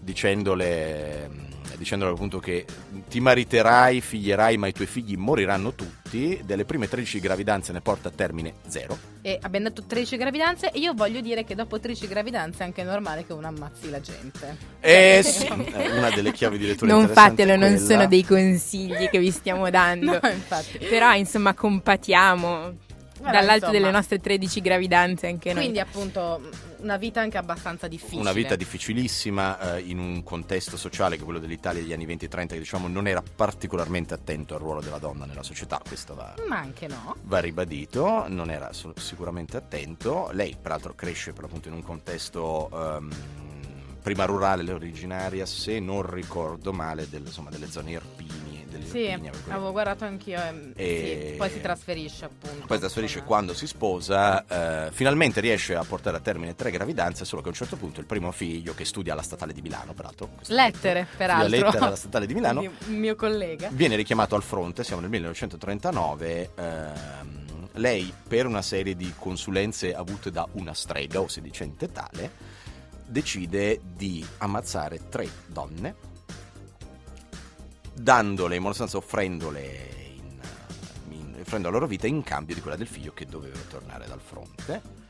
dicendole, 0.00 1.30
dicendole 1.82 2.12
appunto 2.12 2.38
che 2.38 2.64
ti 3.08 3.20
mariterai, 3.20 4.00
figlierai, 4.00 4.56
ma 4.56 4.68
i 4.68 4.72
tuoi 4.72 4.86
figli 4.86 5.16
moriranno 5.16 5.74
tutti. 5.74 6.40
Delle 6.44 6.64
prime 6.64 6.88
13 6.88 7.20
gravidanze 7.20 7.72
ne 7.72 7.80
porta 7.80 8.08
a 8.08 8.12
termine 8.14 8.54
zero. 8.68 8.96
E 9.22 9.38
abbiamo 9.42 9.68
detto 9.68 9.84
13 9.84 10.16
gravidanze 10.16 10.70
e 10.70 10.78
io 10.78 10.94
voglio 10.94 11.20
dire 11.20 11.44
che 11.44 11.54
dopo 11.54 11.78
13 11.78 12.06
gravidanze 12.06 12.62
è 12.62 12.66
anche 12.66 12.82
normale 12.82 13.26
che 13.26 13.32
uno 13.32 13.46
ammazzi 13.46 13.90
la 13.90 14.00
gente. 14.00 14.56
Eh 14.80 15.20
sì, 15.24 15.46
è 15.46 15.90
una 15.96 16.10
delle 16.10 16.32
chiavi 16.32 16.58
di 16.58 16.66
lettura 16.66 16.92
Non 16.92 17.08
fatelo, 17.08 17.56
non 17.56 17.78
sono 17.78 18.06
dei 18.06 18.24
consigli 18.24 19.08
che 19.08 19.18
vi 19.18 19.30
stiamo 19.30 19.68
dando. 19.70 20.10
No, 20.22 20.28
infatti. 20.28 20.78
Però, 20.78 21.12
insomma, 21.14 21.54
compatiamo 21.54 22.50
Vabbè, 23.22 23.32
dall'alto 23.32 23.66
insomma. 23.66 23.72
delle 23.72 23.90
nostre 23.90 24.20
13 24.20 24.60
gravidanze 24.60 25.26
anche 25.26 25.52
noi. 25.52 25.62
Quindi 25.62 25.80
appunto 25.80 26.40
una 26.82 26.96
vita 26.96 27.20
anche 27.20 27.38
abbastanza 27.38 27.88
difficile. 27.88 28.20
Una 28.20 28.32
vita 28.32 28.56
difficilissima 28.56 29.76
eh, 29.76 29.80
in 29.80 29.98
un 29.98 30.22
contesto 30.22 30.76
sociale 30.76 31.16
che 31.16 31.24
quello 31.24 31.38
dell'Italia 31.38 31.80
degli 31.80 31.92
anni 31.92 32.06
20-30 32.06 32.46
che 32.48 32.58
diciamo 32.58 32.88
non 32.88 33.06
era 33.06 33.22
particolarmente 33.22 34.14
attento 34.14 34.54
al 34.54 34.60
ruolo 34.60 34.80
della 34.80 34.98
donna 34.98 35.24
nella 35.24 35.42
società, 35.42 35.80
questo 35.86 36.14
va, 36.14 36.34
Ma 36.48 36.58
anche 36.58 36.86
no. 36.88 37.16
va 37.22 37.38
ribadito, 37.38 38.26
non 38.28 38.50
era 38.50 38.70
sicuramente 38.96 39.56
attento. 39.56 40.28
Lei 40.32 40.56
peraltro 40.60 40.94
cresce 40.94 41.32
per 41.32 41.42
l'appunto 41.42 41.68
in 41.68 41.74
un 41.74 41.82
contesto 41.82 42.68
ehm, 42.72 43.10
prima 44.02 44.24
rurale, 44.24 44.64
è 44.64 44.74
originaria, 44.74 45.46
se 45.46 45.78
non 45.78 46.02
ricordo 46.10 46.72
male, 46.72 47.08
del- 47.08 47.22
insomma, 47.26 47.50
delle 47.50 47.70
zone 47.70 47.92
irpini. 47.92 48.51
Delle 48.72 48.86
Sì, 48.86 49.06
avevo 49.48 49.70
guardato 49.70 50.04
anch'io. 50.04 50.40
e- 50.40 50.72
E- 50.76 51.28
sì, 51.32 51.36
poi 51.36 51.50
si 51.50 51.60
trasferisce 51.60 52.24
appunto. 52.24 52.66
Poi 52.66 52.76
si 52.76 52.80
trasferisce 52.80 53.18
Insomma. 53.18 53.26
quando 53.36 53.54
si 53.54 53.66
sposa, 53.66 54.86
eh, 54.86 54.90
finalmente 54.92 55.40
riesce 55.40 55.74
a 55.74 55.84
portare 55.84 56.16
a 56.16 56.20
termine 56.20 56.54
tre 56.54 56.70
gravidanze, 56.70 57.24
solo 57.24 57.42
che 57.42 57.48
a 57.48 57.50
un 57.50 57.56
certo 57.56 57.76
punto 57.76 58.00
il 58.00 58.06
primo 58.06 58.32
figlio, 58.32 58.72
che 58.74 58.84
studia 58.84 59.12
alla 59.12 59.22
statale 59.22 59.52
di 59.52 59.60
Milano, 59.60 59.92
peraltro, 59.92 60.30
Lettere, 60.48 61.02
studia 61.04 61.16
peraltro. 61.16 61.48
lettere 61.48 61.84
alla 61.86 61.96
statale 61.96 62.26
di 62.26 62.34
Milano, 62.34 62.60
Un 62.60 62.72
mio 62.96 63.14
collega. 63.14 63.68
viene 63.72 63.94
richiamato 63.96 64.34
al 64.34 64.42
fronte, 64.42 64.84
siamo 64.84 65.00
nel 65.02 65.10
1939. 65.10 66.50
ehm, 66.56 67.40
lei, 67.76 68.12
per 68.28 68.46
una 68.46 68.62
serie 68.62 68.94
di 68.96 69.12
consulenze 69.18 69.94
avute 69.94 70.30
da 70.30 70.46
una 70.52 70.74
strega, 70.74 71.20
o 71.20 71.28
si 71.28 71.40
dice 71.40 71.64
ente 71.64 71.90
tale, 71.90 72.30
decide 73.06 73.80
di 73.96 74.24
ammazzare 74.38 75.08
tre 75.08 75.28
donne, 75.46 75.94
dandole, 77.94 78.54
in 78.54 78.60
buona 78.60 78.74
sostanza 78.76 78.96
offrendole 78.96 79.88
in, 80.16 80.40
in- 81.10 81.36
offrendo 81.40 81.68
la 81.68 81.74
loro 81.74 81.86
vita 81.86 82.06
in 82.06 82.22
cambio 82.22 82.54
di 82.54 82.60
quella 82.60 82.76
del 82.76 82.86
figlio 82.86 83.12
che 83.12 83.26
doveva 83.26 83.58
tornare 83.68 84.06
dal 84.06 84.20
fronte. 84.20 85.00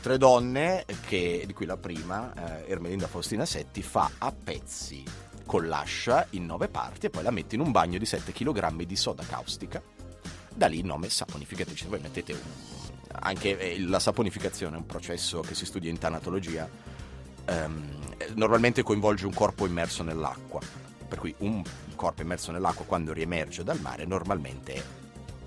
Tre 0.00 0.16
donne, 0.18 0.84
che, 1.06 1.42
di 1.46 1.52
cui 1.52 1.66
la 1.66 1.76
prima, 1.76 2.32
eh, 2.64 2.70
Ermelinda 2.70 3.08
Faustina 3.08 3.44
Setti, 3.44 3.82
fa 3.82 4.10
a 4.18 4.32
pezzi 4.32 5.02
con 5.44 5.66
l'ascia 5.66 6.26
in 6.30 6.44
nove 6.46 6.68
parti 6.68 7.06
e 7.06 7.10
poi 7.10 7.22
la 7.22 7.30
mette 7.30 7.54
in 7.56 7.62
un 7.62 7.72
bagno 7.72 7.98
di 7.98 8.04
7 8.06 8.32
kg 8.32 8.82
di 8.82 8.96
soda 8.96 9.24
caustica. 9.24 9.82
Da 10.54 10.66
lì 10.66 10.78
il 10.78 10.84
nome 10.84 11.08
saponificatrice. 11.08 11.88
Voi 11.88 12.00
mettete 12.00 12.32
un- 12.32 12.38
anche 13.20 13.58
eh, 13.58 13.80
la 13.80 13.98
saponificazione 13.98 14.76
è 14.76 14.78
un 14.78 14.86
processo 14.86 15.40
che 15.40 15.54
si 15.54 15.64
studia 15.66 15.90
in 15.90 15.98
tanatologia. 15.98 16.68
eh, 17.46 17.66
normalmente 18.34 18.82
coinvolge 18.82 19.24
un 19.26 19.32
corpo 19.34 19.66
immerso 19.66 20.02
nell'acqua. 20.02 20.60
Per 21.08 21.18
cui 21.18 21.34
un 21.38 21.62
corpo 21.96 22.22
immerso 22.22 22.52
nell'acqua 22.52 22.84
quando 22.84 23.12
riemerge 23.12 23.64
dal 23.64 23.80
mare 23.80 24.04
normalmente 24.04 24.74
è 24.74 24.82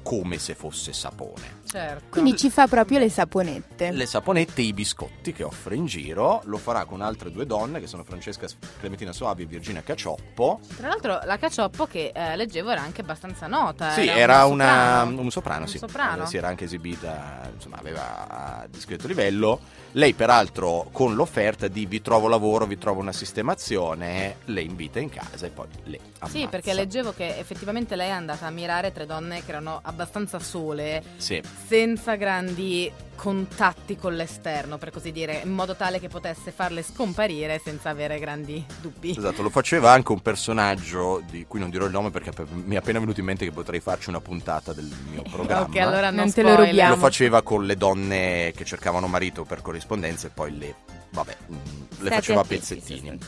come 0.01 0.39
se 0.39 0.55
fosse 0.55 0.93
sapone. 0.93 1.60
Certo. 1.71 2.05
Quindi 2.09 2.35
ci 2.35 2.49
fa 2.49 2.67
proprio 2.67 2.99
le 2.99 3.09
saponette. 3.09 3.91
Le 3.91 4.05
saponette 4.05 4.61
e 4.61 4.65
i 4.65 4.73
biscotti 4.73 5.31
che 5.31 5.43
offre 5.43 5.75
in 5.75 5.85
giro 5.85 6.41
lo 6.45 6.57
farà 6.57 6.83
con 6.83 7.01
altre 7.01 7.31
due 7.31 7.45
donne 7.45 7.79
che 7.79 7.87
sono 7.87 8.03
Francesca 8.03 8.45
Clementina 8.79 9.13
Soavi 9.13 9.43
e 9.43 9.45
Virginia 9.45 9.81
Cacioppo. 9.81 10.59
Tra 10.75 10.89
l'altro 10.89 11.21
la 11.23 11.37
Cacioppo 11.37 11.85
che 11.87 12.11
eh, 12.13 12.35
leggevo 12.35 12.71
era 12.71 12.81
anche 12.81 12.99
abbastanza 13.01 13.47
nota. 13.47 13.91
Sì, 13.91 14.05
era 14.05 14.43
una, 14.45 14.99
soprano. 15.05 15.21
un 15.21 15.31
soprano, 15.31 15.61
Un 15.61 15.67
sì. 15.67 15.77
soprano. 15.77 16.23
Eh, 16.23 16.27
Si 16.27 16.37
era 16.37 16.49
anche 16.49 16.65
esibita, 16.65 17.49
insomma, 17.53 17.77
aveva 17.77 18.27
a 18.61 18.67
discreto 18.67 19.07
livello. 19.07 19.59
Lei, 19.93 20.13
peraltro, 20.13 20.87
con 20.91 21.15
l'offerta 21.15 21.67
di 21.67 21.85
vi 21.85 22.01
trovo 22.01 22.27
lavoro, 22.27 22.65
vi 22.65 22.77
trovo 22.77 22.99
una 23.01 23.11
sistemazione, 23.11 24.37
le 24.45 24.61
invita 24.61 24.99
in 24.99 25.09
casa 25.09 25.45
e 25.45 25.49
poi 25.49 25.67
le 25.85 25.99
ammazza. 26.19 26.37
Sì, 26.37 26.47
perché 26.47 26.73
leggevo 26.73 27.13
che 27.13 27.37
effettivamente 27.37 27.95
lei 27.95 28.07
è 28.07 28.11
andata 28.11 28.45
a 28.45 28.49
mirare 28.49 28.91
tre 28.91 29.05
donne 29.05 29.43
che 29.43 29.49
erano 29.51 29.79
abbastanza 29.83 30.39
sole, 30.39 31.03
Sì, 31.17 31.41
senza 31.67 32.15
grandi 32.15 32.91
contatti 33.15 33.97
con 33.97 34.15
l'esterno, 34.15 34.79
per 34.79 34.89
così 34.89 35.11
dire, 35.11 35.41
in 35.43 35.51
modo 35.51 35.75
tale 35.75 35.99
che 35.99 36.07
potesse 36.07 36.51
farle 36.51 36.81
scomparire 36.81 37.61
senza 37.63 37.89
avere 37.89 38.17
grandi 38.17 38.65
dubbi. 38.81 39.11
esatto, 39.11 39.43
lo 39.43 39.51
faceva 39.51 39.91
anche 39.91 40.11
un 40.11 40.21
personaggio 40.21 41.21
di 41.29 41.45
cui 41.47 41.59
non 41.59 41.69
dirò 41.69 41.85
il 41.85 41.91
nome 41.91 42.09
perché 42.09 42.31
mi 42.49 42.73
è 42.73 42.79
appena 42.79 42.99
venuto 42.99 43.19
in 43.19 43.27
mente 43.27 43.45
che 43.45 43.51
potrei 43.51 43.79
farci 43.79 44.09
una 44.09 44.21
puntata 44.21 44.73
del 44.73 44.89
mio 45.11 45.21
programma. 45.29 45.65
Ok, 45.65 45.75
allora 45.77 46.09
non, 46.09 46.21
Non 46.21 46.33
te 46.33 46.41
lo 46.41 46.55
rubiamo. 46.55 46.95
Lo 46.95 46.99
faceva 46.99 47.43
con 47.43 47.65
le 47.65 47.77
donne 47.77 48.53
che 48.55 48.65
cercavano 48.65 49.05
marito 49.05 49.43
per 49.43 49.61
corrispondenza 49.61 50.25
e 50.25 50.31
poi 50.31 50.57
le, 50.57 50.75
vabbè, 51.11 51.37
mm, 51.51 51.55
le 51.99 52.09
faceva 52.09 52.41
a 52.41 52.43
pezzettini. 52.43 53.19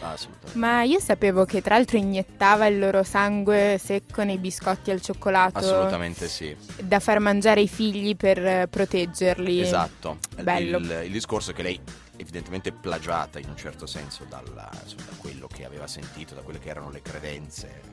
Assolutamente. 0.00 0.58
Ma 0.58 0.82
io 0.82 1.00
sapevo 1.00 1.44
che 1.44 1.62
tra 1.62 1.76
l'altro 1.76 1.96
iniettava 1.96 2.66
il 2.66 2.78
loro 2.78 3.02
sangue 3.02 3.78
secco 3.82 4.22
nei 4.22 4.38
biscotti 4.38 4.90
al 4.90 5.00
cioccolato 5.00 5.58
Assolutamente 5.58 6.28
sì. 6.28 6.54
da 6.82 7.00
far 7.00 7.20
mangiare 7.20 7.60
ai 7.60 7.68
figli 7.68 8.14
per 8.16 8.44
eh, 8.44 8.66
proteggerli. 8.68 9.60
Esatto. 9.60 10.18
Bello. 10.42 10.78
Il, 10.78 11.02
il 11.04 11.12
discorso 11.12 11.52
è 11.52 11.54
che 11.54 11.62
lei 11.62 11.80
evidentemente 12.16 12.72
plagiata 12.72 13.38
in 13.38 13.48
un 13.48 13.56
certo 13.56 13.86
senso 13.86 14.24
dalla- 14.28 14.70
insomma, 14.82 15.04
da 15.08 15.16
quello 15.16 15.46
che 15.46 15.64
aveva 15.64 15.86
sentito, 15.86 16.34
da 16.34 16.42
quelle 16.42 16.58
che 16.58 16.68
erano 16.68 16.90
le 16.90 17.00
credenze 17.00 17.92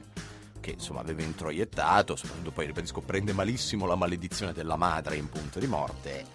che 0.60 0.71
insomma 0.71 0.99
aveva 0.99 1.23
introiettato, 1.23 2.15
soprattutto 2.15 2.51
poi 2.51 2.67
ribadisco 2.67 3.01
prende 3.01 3.34
malissimo 3.34 3.88
la 3.88 3.95
maledizione 3.95 4.54
della 4.54 4.75
madre 4.75 5.15
in 5.15 5.27
punto 5.27 5.58
di 5.58 5.65
morte 5.65 6.25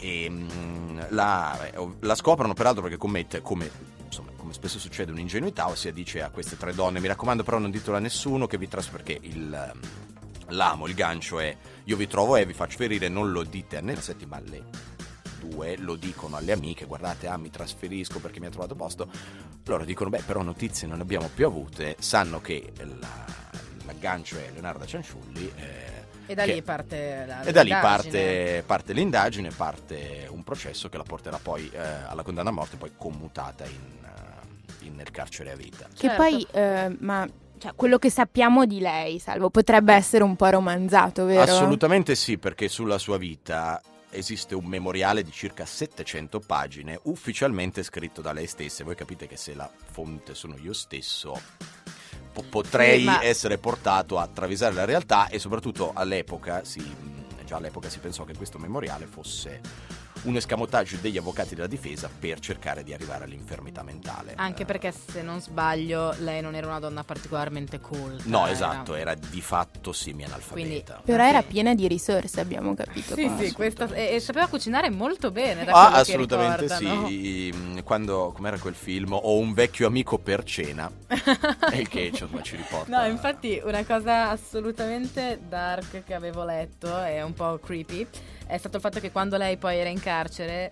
e 0.00 0.28
mm, 0.30 0.98
la, 1.10 1.70
eh, 1.70 1.88
la 2.00 2.14
scoprono 2.14 2.54
peraltro 2.54 2.82
perché 2.82 2.96
commette 2.96 3.40
come 3.42 3.96
come 4.36 4.52
spesso 4.52 4.78
succede 4.78 5.12
un'ingenuità 5.12 5.68
ossia 5.68 5.92
dice 5.92 6.22
a 6.22 6.30
queste 6.30 6.56
tre 6.56 6.72
donne 6.72 7.00
mi 7.00 7.08
raccomando 7.08 7.42
però 7.42 7.58
non 7.58 7.70
ditelo 7.70 7.96
a 7.96 8.00
nessuno 8.00 8.46
che 8.46 8.56
vi 8.56 8.66
trasferisco 8.68 9.02
perché 9.04 9.26
il 9.28 9.52
ehm, 9.52 9.80
l'amo, 10.50 10.86
il 10.86 10.94
gancio 10.94 11.38
è 11.40 11.54
io 11.84 11.96
vi 11.96 12.06
trovo 12.06 12.36
e 12.36 12.46
vi 12.46 12.52
faccio 12.54 12.76
ferire, 12.78 13.08
non 13.08 13.32
lo 13.32 13.42
dite 13.42 13.76
a 13.76 13.80
Nessetti, 13.80 14.26
ma 14.26 14.40
le 14.40 14.64
due 15.40 15.76
lo 15.78 15.94
dicono 15.96 16.36
alle 16.36 16.52
amiche, 16.52 16.84
guardate, 16.86 17.28
ah 17.28 17.36
mi 17.36 17.50
trasferisco 17.50 18.18
perché 18.18 18.40
mi 18.40 18.46
ha 18.46 18.50
trovato 18.50 18.74
posto. 18.74 19.10
Loro 19.64 19.84
dicono, 19.84 20.10
beh 20.10 20.22
però 20.26 20.42
notizie 20.42 20.86
non 20.86 20.96
ne 20.96 21.02
abbiamo 21.02 21.30
più 21.32 21.46
avute, 21.46 21.96
sanno 21.98 22.40
che 22.40 22.72
la- 22.98 23.26
l'aggancio 23.84 24.36
è 24.38 24.50
Leonardo 24.52 24.86
Cianciulli. 24.86 25.52
eh, 25.56 25.97
E 26.30 26.34
da 26.34 26.44
che- 26.44 26.52
lì 26.52 26.62
parte 26.62 27.24
la 27.26 27.42
e 27.42 27.52
da 27.52 27.62
lì 27.62 27.70
l'indagine. 27.70 27.80
parte, 27.80 28.62
parte 28.66 28.92
l'indagine, 28.92 29.50
parte 29.50 30.26
un 30.30 30.44
processo 30.44 30.88
che 30.90 30.96
la 30.98 31.02
porterà 31.04 31.38
poi 31.42 31.70
eh, 31.72 31.78
alla 31.78 32.22
condanna 32.22 32.50
a 32.50 32.52
morte, 32.52 32.76
poi 32.76 32.92
commutata 32.96 33.64
in, 33.64 34.04
eh, 34.04 34.86
in- 34.86 34.94
nel 34.94 35.10
carcere 35.10 35.52
a 35.52 35.56
vita. 35.56 35.86
Che 35.88 35.94
Certo. 36.08 36.16
poi, 36.16 36.46
eh, 36.52 36.94
ma 37.00 37.26
cioè, 37.58 37.72
quello 37.74 37.98
che 37.98 38.10
sappiamo 38.10 38.66
di 38.66 38.78
lei, 38.78 39.18
Salvo, 39.18 39.48
potrebbe 39.50 39.94
essere 39.94 40.22
un 40.22 40.36
po' 40.36 40.48
romanzato, 40.50 41.24
vero? 41.24 41.40
Assolutamente 41.42 42.14
sì, 42.14 42.36
perché 42.38 42.68
sulla 42.68 42.98
sua 42.98 43.16
vita 43.16 43.80
esiste 44.10 44.54
un 44.54 44.64
memoriale 44.66 45.22
di 45.22 45.30
circa 45.32 45.64
700 45.66 46.40
pagine, 46.40 46.98
ufficialmente 47.04 47.82
scritto 47.82 48.20
da 48.20 48.32
lei 48.32 48.46
stessa. 48.46 48.82
E 48.82 48.84
Voi 48.84 48.94
capite 48.94 49.26
che 49.26 49.36
se 49.36 49.54
la 49.54 49.68
fonte 49.90 50.34
sono 50.34 50.56
io 50.58 50.72
stesso, 50.72 51.40
po- 52.42 52.44
potrei 52.48 52.98
Sì, 53.00 53.04
ma- 53.04 53.22
essere 53.22 53.58
portato 53.58 54.18
a 54.18 54.26
travisare 54.26 54.74
la 54.74 54.84
realtà 54.84 55.28
e 55.28 55.38
soprattutto 55.38 55.92
all'epoca, 55.94 56.62
mh, 56.80 57.44
già 57.44 57.56
all'epoca 57.56 57.88
si 57.88 57.98
pensò 57.98 58.24
che 58.24 58.34
questo 58.36 58.58
memoriale 58.58 59.06
fosse 59.06 59.60
un 60.22 60.36
escamotaggio 60.36 60.96
degli 61.00 61.16
avvocati 61.16 61.54
della 61.54 61.66
difesa 61.66 62.08
per 62.18 62.40
cercare 62.40 62.82
di 62.84 62.92
arrivare 62.92 63.24
all'infermità 63.24 63.82
mentale. 63.82 64.32
Anche 64.36 64.62
Eh, 64.62 64.66
perché 64.66 64.92
se 64.92 65.22
non 65.22 65.40
sbaglio 65.40 66.14
lei 66.18 66.40
non 66.40 66.54
era 66.54 66.66
una 66.66 66.78
donna 66.80 67.04
particolarmente 67.04 67.80
colta. 67.80 68.22
No, 68.26 68.42
era- 68.44 68.50
esatto, 68.52 68.94
era 68.94 69.14
di 69.14 69.40
fatto 69.40 69.92
semi-analfabeta. 69.92 71.02
Però 71.04 71.22
Sì. 71.22 71.28
era 71.28 71.42
piena 71.42 71.74
di 71.74 71.86
risorse, 71.88 72.40
abbiamo 72.40 72.74
capito. 72.74 73.14
Sì, 73.14 73.30
sì, 73.38 73.52
questa, 73.52 73.86
e, 73.92 74.14
e 74.16 74.20
sapeva 74.20 74.46
cucinare 74.48 74.90
molto 74.90 75.30
bene. 75.30 75.64
Da 75.64 75.72
Ah, 75.72 75.92
assolutamente 75.94 76.62
ricordano. 76.62 77.06
sì. 77.08 77.52
Mm, 77.54 77.78
Quando, 77.84 78.32
com'era 78.34 78.58
quel 78.58 78.74
film? 78.74 79.12
Ho 79.12 79.38
un 79.38 79.52
vecchio 79.54 79.86
amico 79.86 80.18
per 80.18 80.42
cena. 80.44 80.90
e 81.72 81.86
che 81.88 82.00
insomma, 82.00 82.42
ci 82.42 82.56
riporta. 82.56 83.00
No, 83.00 83.06
infatti 83.08 83.60
una 83.64 83.84
cosa 83.84 84.30
assolutamente 84.30 85.40
dark 85.48 86.04
che 86.04 86.14
avevo 86.14 86.44
letto 86.44 87.02
e 87.04 87.22
un 87.22 87.32
po' 87.32 87.58
creepy 87.62 88.06
è 88.48 88.58
stato 88.58 88.76
il 88.76 88.82
fatto 88.82 88.98
che 89.00 89.12
quando 89.12 89.36
lei 89.36 89.56
poi 89.56 89.76
era 89.76 89.88
in 89.88 90.00
carcere 90.00 90.70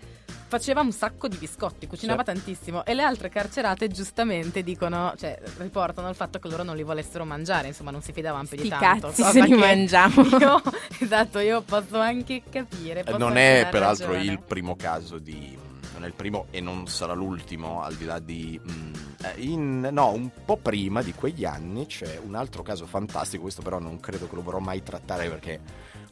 faceva 0.48 0.80
un 0.80 0.92
sacco 0.92 1.26
di 1.28 1.36
biscotti, 1.36 1.86
cucinava 1.86 2.20
Sì. 2.24 2.32
tantissimo 2.32 2.84
e 2.84 2.94
le 2.94 3.02
altre 3.02 3.28
carcerate 3.28 3.88
giustamente 3.88 4.62
dicono, 4.62 5.12
cioè 5.18 5.38
riportano 5.58 6.08
il 6.08 6.14
fatto 6.14 6.38
che 6.38 6.48
loro 6.48 6.62
non 6.62 6.76
li 6.76 6.82
volessero 6.84 7.24
mangiare, 7.24 7.66
insomma 7.68 7.90
non 7.90 8.00
si 8.02 8.12
fidavano 8.12 8.46
più 8.48 8.56
di 8.62 8.68
tanto. 8.68 9.08
cazzi 9.08 9.22
se 9.24 9.42
li 9.42 9.54
mangiamo. 9.54 10.22
Io, 10.38 10.62
esatto, 11.00 11.38
io 11.40 11.62
posso 11.62 11.98
anche 11.98 12.42
capire. 12.48 13.02
Posso 13.04 13.16
non 13.18 13.36
è 13.36 13.66
peraltro 13.70 14.12
ragione. 14.12 14.30
il 14.32 14.40
primo 14.40 14.76
caso 14.76 15.18
di, 15.18 15.56
non 15.94 16.04
è 16.04 16.06
il 16.06 16.12
primo 16.14 16.46
e 16.50 16.60
non 16.60 16.86
sarà 16.86 17.12
l'ultimo, 17.12 17.82
al 17.82 17.94
di 17.94 18.04
là 18.04 18.18
di... 18.20 18.60
mm, 18.62 18.92
eh, 19.24 19.34
in- 19.42 19.88
no, 19.90 20.10
un 20.12 20.30
po' 20.44 20.56
prima 20.58 21.02
di 21.02 21.12
quegli 21.12 21.44
anni 21.44 21.86
c'è 21.86 22.20
un 22.24 22.36
altro 22.36 22.62
caso 22.62 22.86
fantastico, 22.86 23.42
questo 23.42 23.62
però 23.62 23.78
non 23.80 23.98
credo 23.98 24.28
che 24.28 24.34
lo 24.36 24.42
vorrò 24.42 24.58
mai 24.60 24.82
trattare 24.84 25.28
perché 25.28 25.60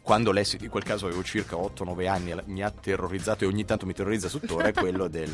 quando 0.05 0.33
lessi 0.33 0.59
di 0.59 0.69
quel 0.69 0.83
caso 0.83 1.07
avevo 1.07 1.23
circa 1.25 1.57
8-9 1.57 2.07
anni 2.07 2.35
mi 2.45 2.63
ha 2.63 2.71
terrorizzato 2.71 3.45
e 3.45 3.47
ogni 3.47 3.65
tanto 3.65 3.87
mi 3.87 3.95
terrorizza 3.95 4.29
tuttora, 4.29 4.69
è 4.69 4.75
quello 4.75 5.09
del, 5.09 5.31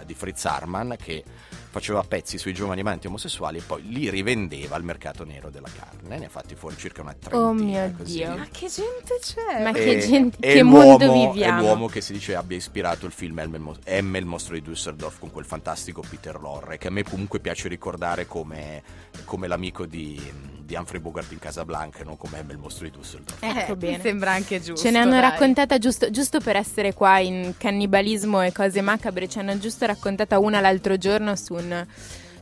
eh, 0.00 0.06
di 0.06 0.14
Fritz 0.14 0.44
Harman 0.44 0.94
che 0.96 1.24
faceva 1.70 2.04
pezzi 2.04 2.38
sui 2.38 2.54
giovani 2.54 2.82
amanti 2.82 3.08
omosessuali 3.08 3.58
e 3.58 3.62
poi 3.62 3.82
li 3.88 4.08
rivendeva 4.10 4.76
al 4.76 4.84
mercato 4.84 5.24
nero 5.24 5.50
della 5.50 5.66
carne, 5.76 6.18
ne 6.18 6.26
ha 6.26 6.28
fatti 6.28 6.54
fuori 6.54 6.76
circa 6.76 7.02
una 7.02 7.14
trentina. 7.18 7.42
Oh 7.42 7.52
mio 7.52 7.92
così. 7.96 8.18
Dio. 8.18 8.36
Ma 8.36 8.46
che 8.46 8.68
gente 8.68 9.18
c'è? 9.20 9.60
Ma 9.60 9.70
E- 9.70 9.72
che 9.72 9.98
gente, 9.98 10.36
che 10.38 10.62
mondo 10.62 11.04
È 11.04 11.26
viviamo. 11.28 11.60
l'uomo 11.62 11.88
che 11.88 12.00
si 12.00 12.12
dice 12.12 12.36
abbia 12.36 12.56
ispirato 12.56 13.06
il 13.06 13.12
film 13.12 13.40
M, 13.42 14.14
il 14.14 14.26
mostro 14.26 14.54
di 14.54 14.62
Düsseldorf 14.62 15.18
con 15.18 15.32
quel 15.32 15.46
fantastico 15.46 16.00
Peter 16.08 16.38
Lorre 16.40 16.78
che 16.78 16.86
a 16.86 16.90
me 16.92 17.02
comunque 17.02 17.40
piace 17.40 17.66
ricordare 17.66 18.26
come, 18.28 18.84
come 19.24 19.48
l'amico 19.48 19.84
di, 19.84 20.20
di 20.64 20.74
Humphrey 20.74 21.00
Bogart 21.00 21.30
in 21.32 21.38
Casablanca 21.38 22.00
e 22.00 22.04
non 22.04 22.16
come 22.16 22.42
M, 22.42 22.50
il 22.50 22.58
mostro 22.58 22.84
di 22.88 22.92
Düsseldorf. 22.96 23.36
Ecco 23.40 23.72
Eh, 23.72 23.76
bene. 23.76 23.96
Mi 23.96 24.02
sembra 24.02 24.32
anche 24.32 24.60
giusto. 24.60 24.80
Ce 24.86 24.90
ne 24.90 24.98
hanno 24.98 25.10
dai. 25.12 25.20
raccontata 25.20 25.78
giusto, 25.78 26.10
giusto 26.10 26.40
per 26.40 26.56
essere 26.56 26.94
qua 26.94 27.18
in 27.18 27.54
cannibalismo 27.58 28.42
e 28.42 28.52
cose 28.52 28.80
macabre, 28.80 29.28
ci 29.28 29.38
hanno 29.38 29.58
giusto 29.58 29.86
raccontata 29.86 30.38
una 30.38 30.60
l'altro 30.60 30.96
giorno 30.96 31.34
su 31.36 31.54
un, 31.54 31.86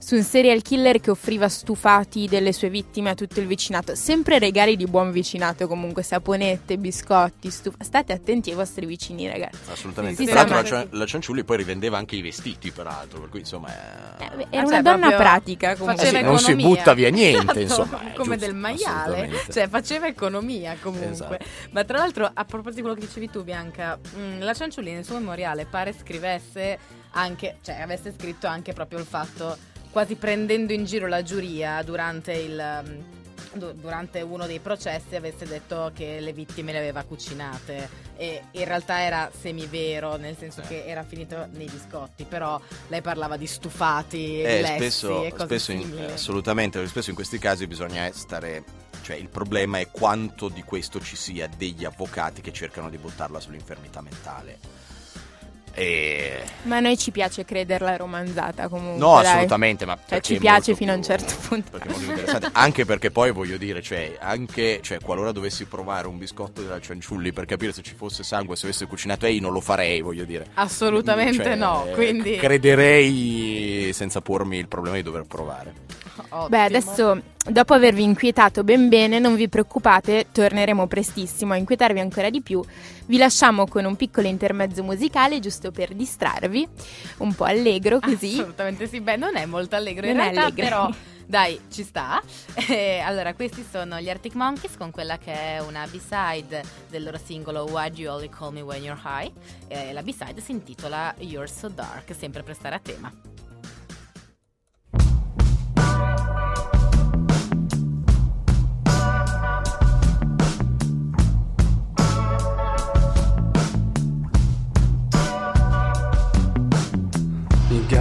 su 0.03 0.15
un 0.17 0.23
serial 0.23 0.63
killer 0.63 0.99
che 0.99 1.11
offriva 1.11 1.47
stufati 1.49 2.27
delle 2.27 2.53
sue 2.55 2.71
vittime 2.71 3.11
a 3.11 3.15
tutto 3.15 3.39
il 3.39 3.47
vicinato. 3.47 3.95
Sempre 3.95 4.39
regali 4.39 4.75
di 4.77 4.87
buon 4.87 5.13
vicinato 5.13 5.67
comunque, 5.69 6.03
saponette, 6.03 6.79
biscotti, 6.79 7.51
stuf- 7.51 7.81
State 7.83 8.13
attenti 8.15 8.49
ai 8.51 8.57
vostri 8.57 8.87
vicini 8.87 9.29
ragazzi. 9.29 9.71
Assolutamente. 9.71 10.25
Tra 10.25 10.35
l'altro 10.37 10.55
la, 10.55 10.63
ma- 10.63 10.67
Cia- 10.67 10.87
la 10.91 11.05
Cianciulli 11.07 11.45
poi 11.45 11.59
rivendeva 11.59 11.99
anche 11.99 12.17
i 12.17 12.23
vestiti, 12.23 12.71
peraltro, 12.71 13.21
per 13.21 13.29
cui 13.29 13.41
insomma... 13.41 13.69
Eh, 13.69 14.27
è- 14.27 14.47
era 14.51 14.63
Ah, 14.63 14.67
una 14.67 14.69
cioè, 14.77 14.83
donna 14.83 14.99
proprio 15.09 15.17
pratica 15.19 15.77
comunque. 15.77 16.05
faceva 16.05 16.19
Eh 16.19 16.23
sì, 16.23 16.27
non 16.27 16.39
si 16.39 16.55
butta 16.57 16.95
via 16.95 17.11
niente, 17.11 17.61
Esatto, 17.61 17.61
insomma, 17.85 18.01
è 18.01 18.13
come 18.15 18.37
giusto, 18.37 18.51
del 18.51 18.55
maiale, 18.55 19.31
cioè 19.53 19.69
faceva 19.69 20.07
economia 20.07 20.77
comunque. 20.81 21.11
Esatto. 21.11 21.45
Ma 21.73 21.85
tra 21.85 21.99
l'altro, 21.99 22.31
a 22.33 22.45
proposito 22.47 22.77
di 22.77 22.81
quello 22.81 22.95
che 22.97 23.07
dicevi 23.07 23.29
tu, 23.31 23.45
Bianca, 23.45 23.99
mh, 23.99 24.39
la 24.43 24.55
Cianciulli 24.55 24.93
nel 24.93 25.05
suo 25.05 25.19
memoriale 25.19 25.67
pare 25.67 25.93
scrivesse 25.97 26.79
anche, 27.13 27.59
cioè 27.63 27.81
avesse 27.81 28.15
scritto 28.17 28.47
anche 28.47 28.73
proprio 28.73 28.99
il 29.01 29.05
fatto, 29.05 29.57
quasi 29.91 30.15
prendendo 30.17 30.73
in 30.73 30.85
giro 30.85 31.07
la 31.07 31.23
giuria 31.23 31.83
durante 31.83 32.33
il. 32.33 33.07
du- 33.55 33.73
Durante 33.73 34.21
uno 34.21 34.47
dei 34.47 34.61
processi 34.61 35.17
avesse 35.17 35.45
detto 35.45 35.91
che 35.93 36.21
le 36.21 36.33
vittime 36.33 36.71
le 36.71 36.79
aveva 36.79 37.03
cucinate 37.03 37.89
e 38.17 38.43
in 38.53 38.65
realtà 38.65 39.01
era 39.01 39.29
semivero, 39.37 40.15
nel 40.17 40.37
senso 40.37 40.63
che 40.69 40.85
era 40.87 41.03
finito 41.03 41.49
nei 41.53 41.67
biscotti, 41.67 42.25
però 42.25 42.61
lei 42.89 43.01
parlava 43.01 43.37
di 43.37 43.47
stufati, 43.49 44.41
Eh, 44.41 44.61
lessi 44.61 44.75
spesso, 44.77 45.25
e 45.25 45.31
cose 45.33 45.45
spesso 45.47 45.73
in, 45.73 46.11
assolutamente, 46.13 46.87
spesso 46.87 47.11
in 47.11 47.17
questi 47.17 47.39
casi 47.39 47.67
bisogna 47.67 48.09
stare, 48.13 48.63
cioè 49.03 49.17
il 49.17 49.29
problema 49.29 49.79
è 49.81 49.91
quanto 49.91 50.49
di 50.49 50.63
questo 50.63 51.01
ci 51.01 51.17
sia 51.17 51.49
degli 51.49 51.85
avvocati 51.85 52.43
che 52.43 52.53
cercano 52.53 52.89
di 52.89 52.99
buttarla 52.99 53.41
sull'infermità 53.41 54.01
mentale. 54.01 54.59
E... 55.75 56.43
Ma 56.63 56.77
a 56.77 56.81
noi 56.81 56.99
ci 56.99 57.11
piace 57.11 57.45
crederla 57.45 57.97
romanzata 57.97 58.69
comunque. 58.69 58.99
No, 58.99 59.21
dai. 59.23 59.27
assolutamente, 59.33 59.87
ma 59.87 59.99
Cioè 60.07 60.21
ci 60.21 60.39
piace 60.39 60.75
fino 60.75 60.93
a 60.93 60.95
un 60.95 61.01
più- 61.01 61.11
certo 61.11 61.35
punto. 61.49 61.79
perché 61.79 61.93
più 61.95 62.49
anche 62.53 62.85
perché 62.85 63.11
poi 63.11 63.31
voglio 63.33 63.57
dire, 63.57 63.81
cioè, 63.83 64.17
anche 64.21 64.81
cioè, 64.83 64.99
qualora 65.01 65.33
dovessi 65.33 65.65
provare 65.65 66.07
un 66.07 66.19
biscotto 66.19 66.63
della 66.63 66.81
Cianciulli 66.81 67.33
per 67.33 67.45
capire 67.47 67.73
se 67.73 67.83
ci 67.83 67.95
fosse 67.95 68.23
sangue, 68.23 68.57
se 68.57 68.67
avesse 68.67 68.87
cucinato 68.87 69.27
lei, 69.27 69.41
non 69.41 69.53
lo 69.53 69.61
farei, 69.61 70.01
voglio 70.01 70.25
dire. 70.25 70.47
Assolutamente 70.55 71.43
Cioè, 71.43 71.55
no, 71.55 71.87
quindi 71.95 72.37
crederei 72.37 73.91
senza 73.93 74.21
pormi 74.21 74.59
il 74.59 74.69
problema 74.69 74.97
di 74.97 75.03
dover 75.03 75.25
provare. 75.27 75.73
Ottimo. 76.17 76.49
Beh, 76.49 76.63
adesso, 76.63 77.23
dopo 77.49 77.75
avervi 77.75 78.03
inquietato 78.03 78.63
ben 78.65 78.89
bene, 78.89 79.19
non 79.19 79.35
vi 79.35 79.49
preoccupate, 79.49 80.27
torneremo 80.33 80.87
prestissimo 80.87 81.53
a 81.53 81.57
inquietarvi 81.57 82.01
ancora 82.01 82.31
di 82.31 82.41
più. 82.43 82.63
Vi 83.07 83.17
lasciamo 83.17 83.67
con 83.67 83.85
un 83.85 83.97
piccolo 83.97 84.27
intermezzo 84.29 84.83
musicale, 84.83 85.41
giusto 85.41 85.71
per 85.71 85.95
distrarvi, 85.95 86.69
un 87.19 87.35
po' 87.35 87.45
allegro 87.45 87.99
così. 88.01 88.35
Assolutamente 88.39 88.87
sì, 88.87 89.01
beh, 89.01 89.17
non 89.17 89.37
è 89.37 89.47
molto 89.47 89.77
allegro 89.77 90.07
in 90.07 90.17
Non 90.17 90.23
realtà, 90.31 90.43
allegro. 90.47 90.63
però 90.65 90.91
dai, 91.27 91.59
ci 91.71 91.83
sta. 91.85 92.21
Eh, 92.69 92.99
allora, 92.99 93.35
questi 93.35 93.65
sono 93.69 93.99
gli 94.01 94.11
Arctic 94.11 94.35
Monkeys 94.35 94.77
con 94.77 94.91
quella 94.91 95.17
che 95.19 95.33
è 95.33 95.61
una 95.61 95.87
B-side 95.87 96.63
del 96.89 97.03
loro 97.05 97.19
singolo 97.23 97.65
Why 97.65 97.91
Do 97.91 98.01
You 98.01 98.13
Only 98.15 98.29
Call 98.29 98.53
Me 98.53 98.61
When 98.61 98.83
You're 98.83 99.01
High. 99.03 99.33
Eh, 99.69 99.93
la 99.93 100.03
B-side 100.03 100.41
si 100.41 100.53
intitola 100.53 101.15
You're 101.19 101.49
So 101.49 101.69
Dark, 101.69 102.15
sempre 102.17 102.43
per 102.43 102.55
stare 102.55 102.75
a 102.75 102.81
tema. 102.81 103.13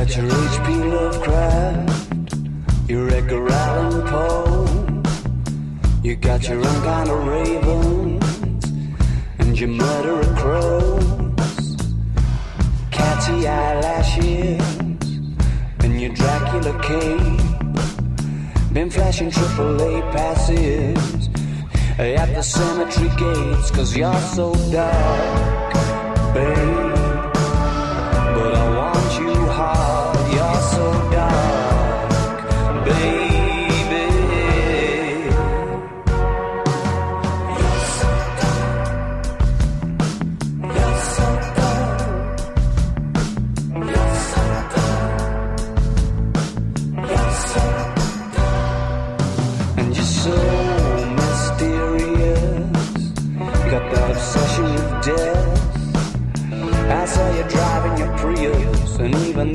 Got 0.09 0.17
your 0.17 0.31
HP 0.31 0.67
Lovecraft, 0.91 2.89
your 2.89 3.09
Edgar 3.09 3.47
Allan 3.47 4.07
Poe. 4.07 5.03
You 6.03 6.15
got 6.15 6.47
your 6.47 6.57
own 6.57 6.81
kind 6.83 7.09
of 7.09 7.27
ravens 7.27 8.63
and 9.37 9.59
your 9.59 9.69
murderer 9.69 10.35
crows. 10.35 11.77
Catty 12.89 13.47
eyelashes 13.47 14.79
and 15.83 16.01
your 16.01 16.13
Dracula 16.15 16.73
cape. 16.81 18.73
Been 18.73 18.89
flashing 18.89 19.29
AAA 19.29 20.11
passes 20.11 21.29
at 21.99 22.33
the 22.33 22.41
cemetery 22.41 23.09
gates, 23.09 23.69
cause 23.69 23.95
you're 23.95 24.21
so 24.33 24.55
dark, 24.71 25.73
babe. 26.33 26.88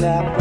That 0.04 0.33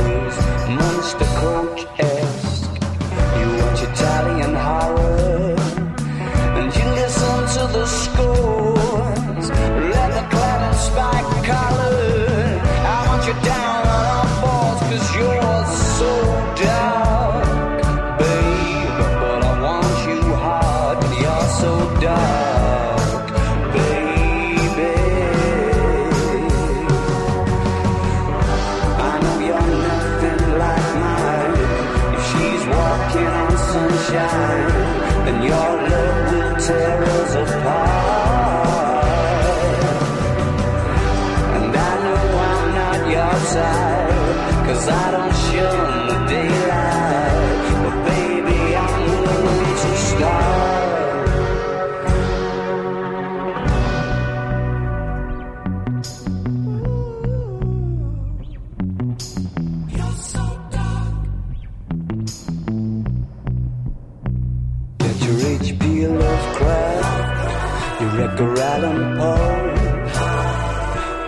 Edgar 68.43 68.61
Allan 68.61 69.17
Poe. 69.17 69.73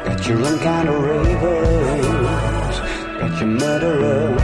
Got 0.03 0.27
your 0.27 0.45
own 0.45 0.59
kind 0.59 0.89
of 0.89 1.01
ravers. 1.01 2.79
Got 3.19 3.39
your 3.39 3.49
murderer. 3.49 4.34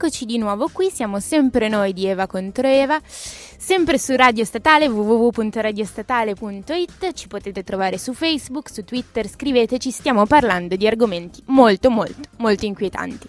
Rieccoci 0.00 0.26
di 0.26 0.38
nuovo 0.38 0.70
qui, 0.72 0.90
siamo 0.90 1.18
sempre 1.18 1.68
noi 1.68 1.92
di 1.92 2.06
Eva 2.06 2.28
contro 2.28 2.68
Eva, 2.68 3.00
sempre 3.04 3.98
su 3.98 4.14
Radio 4.14 4.44
Statale 4.44 4.86
www.radiostatale.it, 4.86 7.12
ci 7.14 7.26
potete 7.26 7.64
trovare 7.64 7.98
su 7.98 8.12
Facebook, 8.12 8.70
su 8.70 8.84
Twitter, 8.84 9.28
scriveteci, 9.28 9.90
stiamo 9.90 10.24
parlando 10.24 10.76
di 10.76 10.86
argomenti 10.86 11.42
molto 11.46 11.90
molto 11.90 12.28
molto 12.36 12.64
inquietanti. 12.64 13.28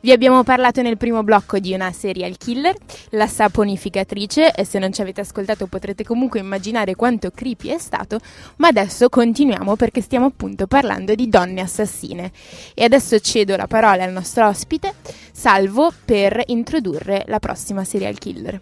Vi 0.00 0.12
abbiamo 0.12 0.44
parlato 0.44 0.80
nel 0.80 0.96
primo 0.96 1.24
blocco 1.24 1.58
di 1.58 1.74
una 1.74 1.90
serial 1.90 2.36
killer, 2.36 2.76
la 3.10 3.26
saponificatrice, 3.26 4.52
e 4.52 4.64
se 4.64 4.78
non 4.78 4.92
ci 4.92 5.00
avete 5.00 5.22
ascoltato 5.22 5.66
potrete 5.66 6.04
comunque 6.04 6.38
immaginare 6.38 6.94
quanto 6.94 7.32
creepy 7.32 7.70
è 7.70 7.78
stato, 7.78 8.20
ma 8.58 8.68
adesso 8.68 9.08
continuiamo 9.08 9.74
perché 9.74 10.00
stiamo 10.00 10.26
appunto 10.26 10.68
parlando 10.68 11.16
di 11.16 11.28
donne 11.28 11.62
assassine. 11.62 12.30
E 12.74 12.84
adesso 12.84 13.18
cedo 13.18 13.56
la 13.56 13.66
parola 13.66 14.04
al 14.04 14.12
nostro 14.12 14.46
ospite, 14.46 14.94
Salvo, 15.32 15.92
per 16.04 16.44
introdurre 16.46 17.24
la 17.26 17.40
prossima 17.40 17.82
serial 17.82 18.18
killer. 18.18 18.60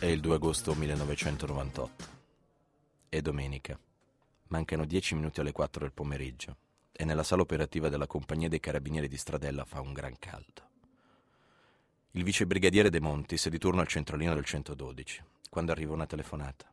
È 0.00 0.06
il 0.06 0.18
2 0.18 0.34
agosto 0.34 0.74
1998. 0.74 2.04
È 3.08 3.20
domenica. 3.20 3.78
Mancano 4.48 4.84
10 4.84 5.14
minuti 5.14 5.38
alle 5.38 5.52
4 5.52 5.82
del 5.82 5.92
pomeriggio 5.92 6.56
e 6.96 7.04
nella 7.04 7.22
sala 7.22 7.42
operativa 7.42 7.88
della 7.88 8.06
compagnia 8.06 8.48
dei 8.48 8.60
carabinieri 8.60 9.06
di 9.06 9.16
Stradella 9.16 9.64
fa 9.64 9.80
un 9.80 9.92
gran 9.92 10.18
caldo. 10.18 10.64
Il 12.12 12.24
vicebrigadiere 12.24 12.88
De 12.88 13.00
Montis 13.00 13.46
è 13.46 13.50
di 13.50 13.58
turno 13.58 13.82
al 13.82 13.86
centralino 13.86 14.34
del 14.34 14.44
112 14.44 15.22
quando 15.50 15.72
arriva 15.72 15.92
una 15.92 16.06
telefonata. 16.06 16.70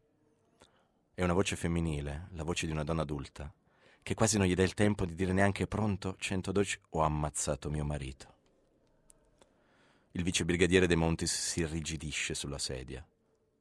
È 1.13 1.23
una 1.23 1.33
voce 1.33 1.55
femminile, 1.55 2.27
la 2.31 2.43
voce 2.43 2.65
di 2.65 2.71
una 2.71 2.83
donna 2.83 3.03
adulta, 3.03 3.51
che 4.01 4.13
quasi 4.13 4.37
non 4.37 4.47
gli 4.47 4.55
dà 4.55 4.63
il 4.63 4.73
tempo 4.73 5.05
di 5.05 5.15
dire 5.15 5.33
neanche 5.33 5.67
pronto 5.67 6.15
112 6.17 6.79
ho 6.89 7.01
ammazzato 7.01 7.69
mio 7.69 7.85
marito. 7.85 8.33
Il 10.11 10.23
vicebrigadiere 10.23 10.87
De 10.87 10.95
Montis 10.95 11.33
si 11.33 11.61
irrigidisce 11.61 12.33
sulla 12.33 12.57
sedia. 12.57 13.05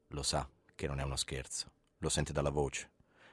Lo 0.09 0.23
sa 0.23 0.49
che 0.75 0.87
non 0.87 1.01
è 1.01 1.03
uno 1.03 1.17
scherzo, 1.17 1.71
lo 1.99 2.09
sente 2.09 2.33
dalla 2.33 2.51
voce. 2.51 2.91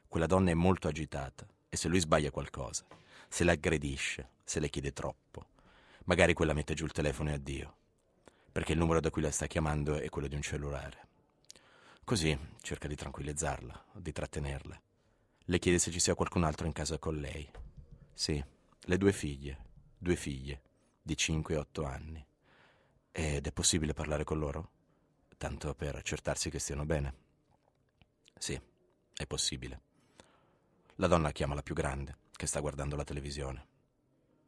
Quella 0.07 0.27
donna 0.27 0.51
è 0.51 0.55
molto 0.55 0.87
agitata 0.87 1.47
e 1.67 1.77
se 1.77 1.87
lui 1.87 1.99
sbaglia 1.99 2.31
qualcosa, 2.31 2.85
se 3.29 3.43
la 3.43 3.53
aggredisce, 3.53 4.31
se 4.43 4.59
le 4.59 4.69
chiede 4.69 4.91
troppo, 4.91 5.47
magari 6.05 6.33
quella 6.33 6.53
mette 6.53 6.73
giù 6.73 6.85
il 6.85 6.91
telefono 6.91 7.29
e 7.29 7.33
addio, 7.33 7.75
perché 8.51 8.73
il 8.73 8.79
numero 8.79 8.99
da 8.99 9.11
cui 9.11 9.21
la 9.21 9.31
sta 9.31 9.45
chiamando 9.45 9.95
è 9.95 10.09
quello 10.09 10.27
di 10.27 10.35
un 10.35 10.41
cellulare. 10.41 11.07
Così 12.03 12.37
cerca 12.61 12.87
di 12.87 12.95
tranquillizzarla, 12.95 13.85
di 13.93 14.11
trattenerla. 14.11 14.81
Le 15.45 15.59
chiede 15.59 15.77
se 15.77 15.91
ci 15.91 15.99
sia 15.99 16.15
qualcun 16.15 16.43
altro 16.43 16.65
in 16.65 16.73
casa 16.73 16.97
con 16.97 17.15
lei. 17.15 17.47
Sì, 18.11 18.43
le 18.79 18.97
due 18.97 19.13
figlie, 19.13 19.65
due 19.95 20.15
figlie, 20.15 20.61
di 21.01 21.15
5 21.15 21.53
e 21.53 21.57
8 21.57 21.85
anni. 21.85 22.25
Ed 23.11 23.45
è 23.45 23.51
possibile 23.51 23.93
parlare 23.93 24.23
con 24.23 24.39
loro? 24.39 24.71
Tanto 25.37 25.75
per 25.75 25.95
accertarsi 25.95 26.49
che 26.49 26.59
stiano 26.59 26.85
bene. 26.85 27.13
Sì, 28.37 28.59
è 29.13 29.25
possibile. 29.27 29.81
La 30.95 31.07
donna 31.07 31.31
chiama 31.31 31.53
la 31.53 31.61
più 31.61 31.75
grande, 31.75 32.17
che 32.39 32.47
sta 32.47 32.61
guardando 32.61 32.95
la 32.95 33.03
televisione. 33.03 33.67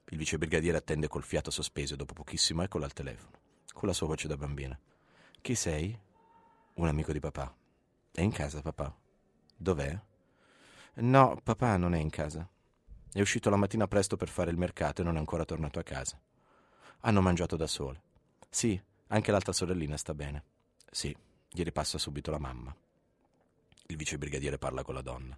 Il 0.05 0.17
vicebrigadiere 0.17 0.77
attende 0.77 1.09
col 1.09 1.23
fiato 1.23 1.51
sospeso 1.51 1.95
e 1.95 1.97
dopo 1.97 2.13
pochissimo 2.13 2.63
eccola 2.63 2.85
al 2.85 2.93
telefono, 2.93 3.37
con 3.73 3.85
la 3.85 3.93
sua 3.93 4.07
voce 4.07 4.29
da 4.29 4.37
bambina. 4.37 4.79
Chi 5.41 5.55
sei? 5.55 5.99
Un 6.75 6.87
amico 6.87 7.11
di 7.11 7.19
papà. 7.19 7.53
È 8.09 8.21
in 8.21 8.31
casa, 8.31 8.61
papà? 8.61 8.95
Dov'è? 9.57 9.99
No, 10.93 11.37
papà 11.43 11.75
non 11.75 11.93
è 11.93 11.97
in 11.97 12.09
casa. 12.09 12.47
È 13.11 13.19
uscito 13.19 13.49
la 13.49 13.57
mattina 13.57 13.89
presto 13.89 14.15
per 14.15 14.29
fare 14.29 14.51
il 14.51 14.57
mercato 14.57 15.01
e 15.01 15.03
non 15.03 15.17
è 15.17 15.19
ancora 15.19 15.43
tornato 15.43 15.77
a 15.77 15.83
casa. 15.83 16.17
Hanno 17.01 17.19
mangiato 17.19 17.57
da 17.57 17.67
sole. 17.67 18.01
Sì, 18.49 18.81
anche 19.07 19.31
l'altra 19.31 19.51
sorellina 19.51 19.97
sta 19.97 20.13
bene. 20.13 20.43
Sì, 20.89 21.13
gli 21.49 21.63
ripassa 21.63 21.97
subito 21.97 22.31
la 22.31 22.39
mamma. 22.39 22.73
Il 23.87 23.97
vicebrigadiere 23.97 24.57
parla 24.57 24.81
con 24.81 24.93
la 24.93 25.01
donna. 25.01 25.37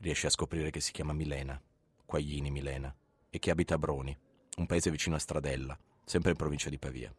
Riesce 0.00 0.28
a 0.28 0.30
scoprire 0.30 0.70
che 0.70 0.80
si 0.80 0.92
chiama 0.92 1.12
Milena, 1.12 1.60
Quaglini 2.04 2.50
Milena, 2.50 2.94
e 3.30 3.38
che 3.38 3.50
abita 3.50 3.74
a 3.74 3.78
Broni, 3.78 4.16
un 4.56 4.66
paese 4.66 4.90
vicino 4.90 5.16
a 5.16 5.18
Stradella, 5.18 5.78
sempre 6.04 6.30
in 6.30 6.36
provincia 6.36 6.70
di 6.70 6.78
Pavia. 6.78 7.14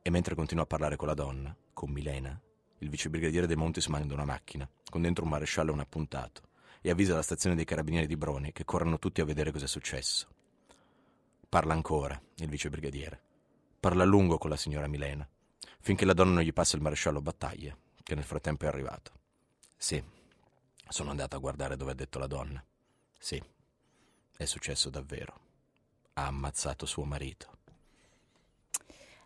E 0.00 0.10
mentre 0.10 0.34
continua 0.34 0.64
a 0.64 0.66
parlare 0.66 0.96
con 0.96 1.08
la 1.08 1.14
donna, 1.14 1.54
con 1.72 1.90
Milena, 1.90 2.40
il 2.78 2.88
vicebrigadiere 2.88 3.46
De 3.46 3.56
Montis 3.56 3.86
manda 3.86 4.14
una 4.14 4.24
macchina, 4.24 4.68
con 4.88 5.02
dentro 5.02 5.24
un 5.24 5.30
maresciallo 5.30 5.70
e 5.70 5.74
un 5.74 5.80
appuntato, 5.80 6.48
e 6.80 6.90
avvisa 6.90 7.14
la 7.14 7.22
stazione 7.22 7.56
dei 7.56 7.64
carabinieri 7.64 8.06
di 8.06 8.16
Broni 8.16 8.52
che 8.52 8.64
corrano 8.64 8.98
tutti 8.98 9.20
a 9.20 9.24
vedere 9.24 9.52
cosa 9.52 9.64
è 9.64 9.68
successo. 9.68 10.28
Parla 11.48 11.72
ancora, 11.72 12.20
il 12.36 12.48
vicebrigadiere. 12.48 13.20
Parla 13.80 14.02
a 14.02 14.06
lungo 14.06 14.38
con 14.38 14.50
la 14.50 14.56
signora 14.56 14.86
Milena, 14.86 15.28
finché 15.80 16.04
la 16.04 16.14
donna 16.14 16.32
non 16.32 16.42
gli 16.42 16.52
passa 16.52 16.76
il 16.76 16.82
maresciallo 16.82 17.20
Battaglia, 17.20 17.76
che 18.02 18.14
nel 18.14 18.24
frattempo 18.24 18.64
è 18.64 18.68
arrivato. 18.68 19.12
Sì, 19.76 20.02
sono 20.88 21.10
andato 21.10 21.36
a 21.36 21.38
guardare 21.38 21.76
dove 21.76 21.92
ha 21.92 21.94
detto 21.94 22.18
la 22.18 22.26
donna. 22.26 22.62
Sì, 23.18 23.42
è 24.36 24.44
successo 24.44 24.90
davvero. 24.90 25.34
Ha 26.14 26.26
ammazzato 26.26 26.86
suo 26.86 27.04
marito. 27.04 27.56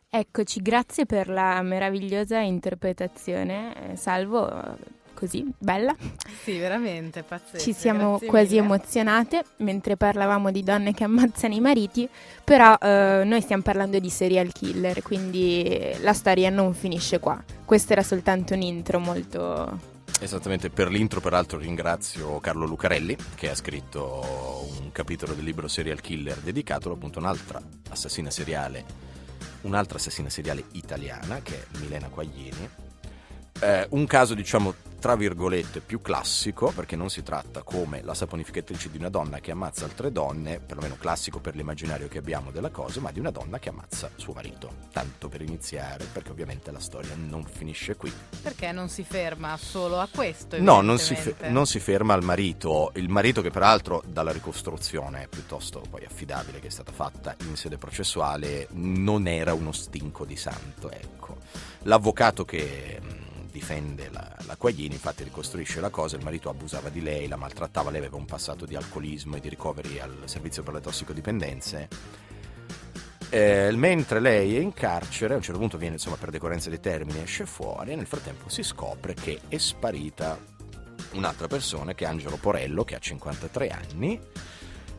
Eccoci, 0.09 0.61
grazie 0.61 1.07
per 1.07 1.29
la 1.29 1.63
meravigliosa 1.63 2.39
interpretazione, 2.39 3.93
eh, 3.93 3.97
Salvo, 3.97 4.47
eh, 4.47 4.77
così, 5.15 5.51
bella. 5.57 5.97
Sì, 6.43 6.59
veramente, 6.59 7.23
pazzesco. 7.23 7.59
Ci 7.59 7.73
siamo 7.73 8.11
grazie 8.11 8.27
quasi 8.27 8.55
mille. 8.57 8.67
emozionate 8.67 9.45
mentre 9.59 9.97
parlavamo 9.97 10.51
di 10.51 10.63
donne 10.63 10.93
che 10.93 11.05
ammazzano 11.05 11.55
i 11.55 11.61
mariti, 11.61 12.07
però 12.45 12.77
eh, 12.79 13.23
noi 13.25 13.41
stiamo 13.41 13.63
parlando 13.63 13.99
di 13.99 14.11
serial 14.11 14.53
killer, 14.53 15.01
quindi 15.01 15.97
la 16.01 16.13
storia 16.13 16.51
non 16.51 16.75
finisce 16.75 17.19
qua. 17.19 17.43
Questo 17.65 17.93
era 17.93 18.03
soltanto 18.03 18.53
un 18.53 18.61
intro 18.61 18.99
molto... 18.99 19.91
Esattamente, 20.23 20.71
per 20.71 20.89
l'intro 20.89 21.21
peraltro 21.21 21.59
ringrazio 21.59 22.39
Carlo 22.39 22.65
Lucarelli 22.65 23.17
che 23.35 23.51
ha 23.51 23.57
scritto 23.57 24.69
un 24.79 24.93
capitolo 24.93 25.35
del 25.35 25.43
libro 25.43 25.67
Serial 25.67 26.01
Killer 26.01 26.39
dedicato 26.39 26.93
appunto 26.93 27.19
a 27.19 27.23
un'altra 27.23 27.61
assassina 27.91 28.31
seriale, 28.31 28.85
un'altra 29.63 29.99
assassina 29.99 30.31
seriale 30.31 30.67
italiana 30.75 31.41
che 31.43 31.65
è 31.65 31.79
Milena 31.79 32.07
Quaglini. 32.07 32.92
Eh, 33.63 33.87
un 33.91 34.07
caso 34.07 34.35
diciamo 34.35 34.75
tra 35.03 35.17
virgolette 35.17 35.81
più 35.81 36.01
classico 36.01 36.71
perché 36.71 36.95
non 36.95 37.11
si 37.11 37.25
tratta 37.25 37.63
come 37.63 38.03
la 38.03 38.15
saponificatrice 38.15 38.89
di 38.89 38.99
una 38.99 39.09
donna 39.09 39.41
che 39.41 39.51
ammazza 39.51 39.85
altre 39.85 40.13
donne, 40.13 40.61
perlomeno 40.61 40.97
classico 40.97 41.41
per 41.41 41.57
l'immaginario 41.57 42.07
che 42.07 42.19
abbiamo 42.19 42.53
della 42.53 42.71
cosa, 42.71 43.01
ma 43.01 43.11
di 43.11 43.19
una 43.19 43.33
donna 43.33 43.59
che 43.59 43.71
ammazza 43.71 44.11
suo 44.15 44.33
marito. 44.33 44.73
Tanto 44.93 45.29
per 45.29 45.43
iniziare, 45.43 46.05
perché 46.05 46.31
ovviamente 46.31 46.71
la 46.71 46.79
storia 46.79 47.17
non 47.17 47.45
finisce 47.45 47.97
qui. 47.97 48.13
Perché 48.43 48.71
non 48.71 48.89
si 48.89 49.03
ferma 49.03 49.57
solo 49.57 49.99
a 49.99 50.09
questo? 50.09 50.61
No, 50.61 50.81
non 50.83 50.99
si, 50.99 51.17
fe- 51.17 51.35
non 51.49 51.67
si 51.67 51.81
ferma 51.81 52.15
al 52.15 52.23
marito, 52.23 52.93
il 52.95 53.09
marito 53.09 53.43
che 53.43 53.51
peraltro 53.51 54.05
dalla 54.07 54.31
ricostruzione 54.31 55.27
piuttosto 55.29 55.83
poi 55.91 56.05
affidabile 56.05 56.61
che 56.61 56.69
è 56.69 56.71
stata 56.71 56.93
fatta 56.93 57.35
in 57.41 57.57
sede 57.57 57.77
processuale 57.77 58.69
non 58.75 59.27
era 59.27 59.53
uno 59.53 59.73
stinco 59.73 60.25
di 60.25 60.37
santo, 60.37 60.93
ecco. 60.93 61.39
L'avvocato 61.83 62.45
che 62.45 63.01
mh, 63.03 63.23
difende 63.53 64.09
la, 64.11 64.35
la 64.47 64.57
Quaglini 64.57 64.95
infatti 64.95 65.23
ricostruisce 65.23 65.81
la 65.81 65.91
cosa, 65.91 66.17
il 66.17 66.25
marito 66.25 66.49
abusava 66.49 66.89
di 66.89 67.03
lei, 67.03 67.29
la 67.29 67.37
maltrattava, 67.37 67.91
lei 67.91 68.01
aveva 68.01 68.17
un 68.17 68.25
passato 68.25 68.65
di 68.65 68.75
alcolismo 68.75 69.37
e 69.37 69.41
di 69.41 69.49
ricoveri 69.49 70.01
al 70.01 70.23
servizio 70.25 70.65
per 70.65 70.75
le 70.75 70.81
tossicodipendenze. 70.81 71.89
Eh, 73.29 73.71
mentre 73.75 74.21
lei 74.21 74.57
è 74.57 74.61
in 74.61 74.73
carcere, 74.73 75.35
a 75.35 75.37
un 75.37 75.43
certo 75.43 75.61
punto 75.61 75.79
viene, 75.79 75.95
insomma, 75.95 76.17
per 76.17 76.31
decorrenza 76.31 76.69
dei 76.69 76.81
termini, 76.81 77.23
esce 77.23 77.47
fuori 77.47 77.93
e 77.93 77.97
nel 77.97 78.07
frattempo 78.07 78.49
si 78.49 78.63
scopre 78.63 79.15
che 79.15 79.41
è 79.49 79.57
sparita 79.57 80.39
un'altra 81.13 81.47
persona, 81.47 81.95
che 81.95 82.05
è 82.05 82.09
Angelo 82.09 82.37
Porello, 82.37 82.85
che 82.85 82.95
ha 82.95 82.99
53 82.99 83.69
anni, 83.69 84.21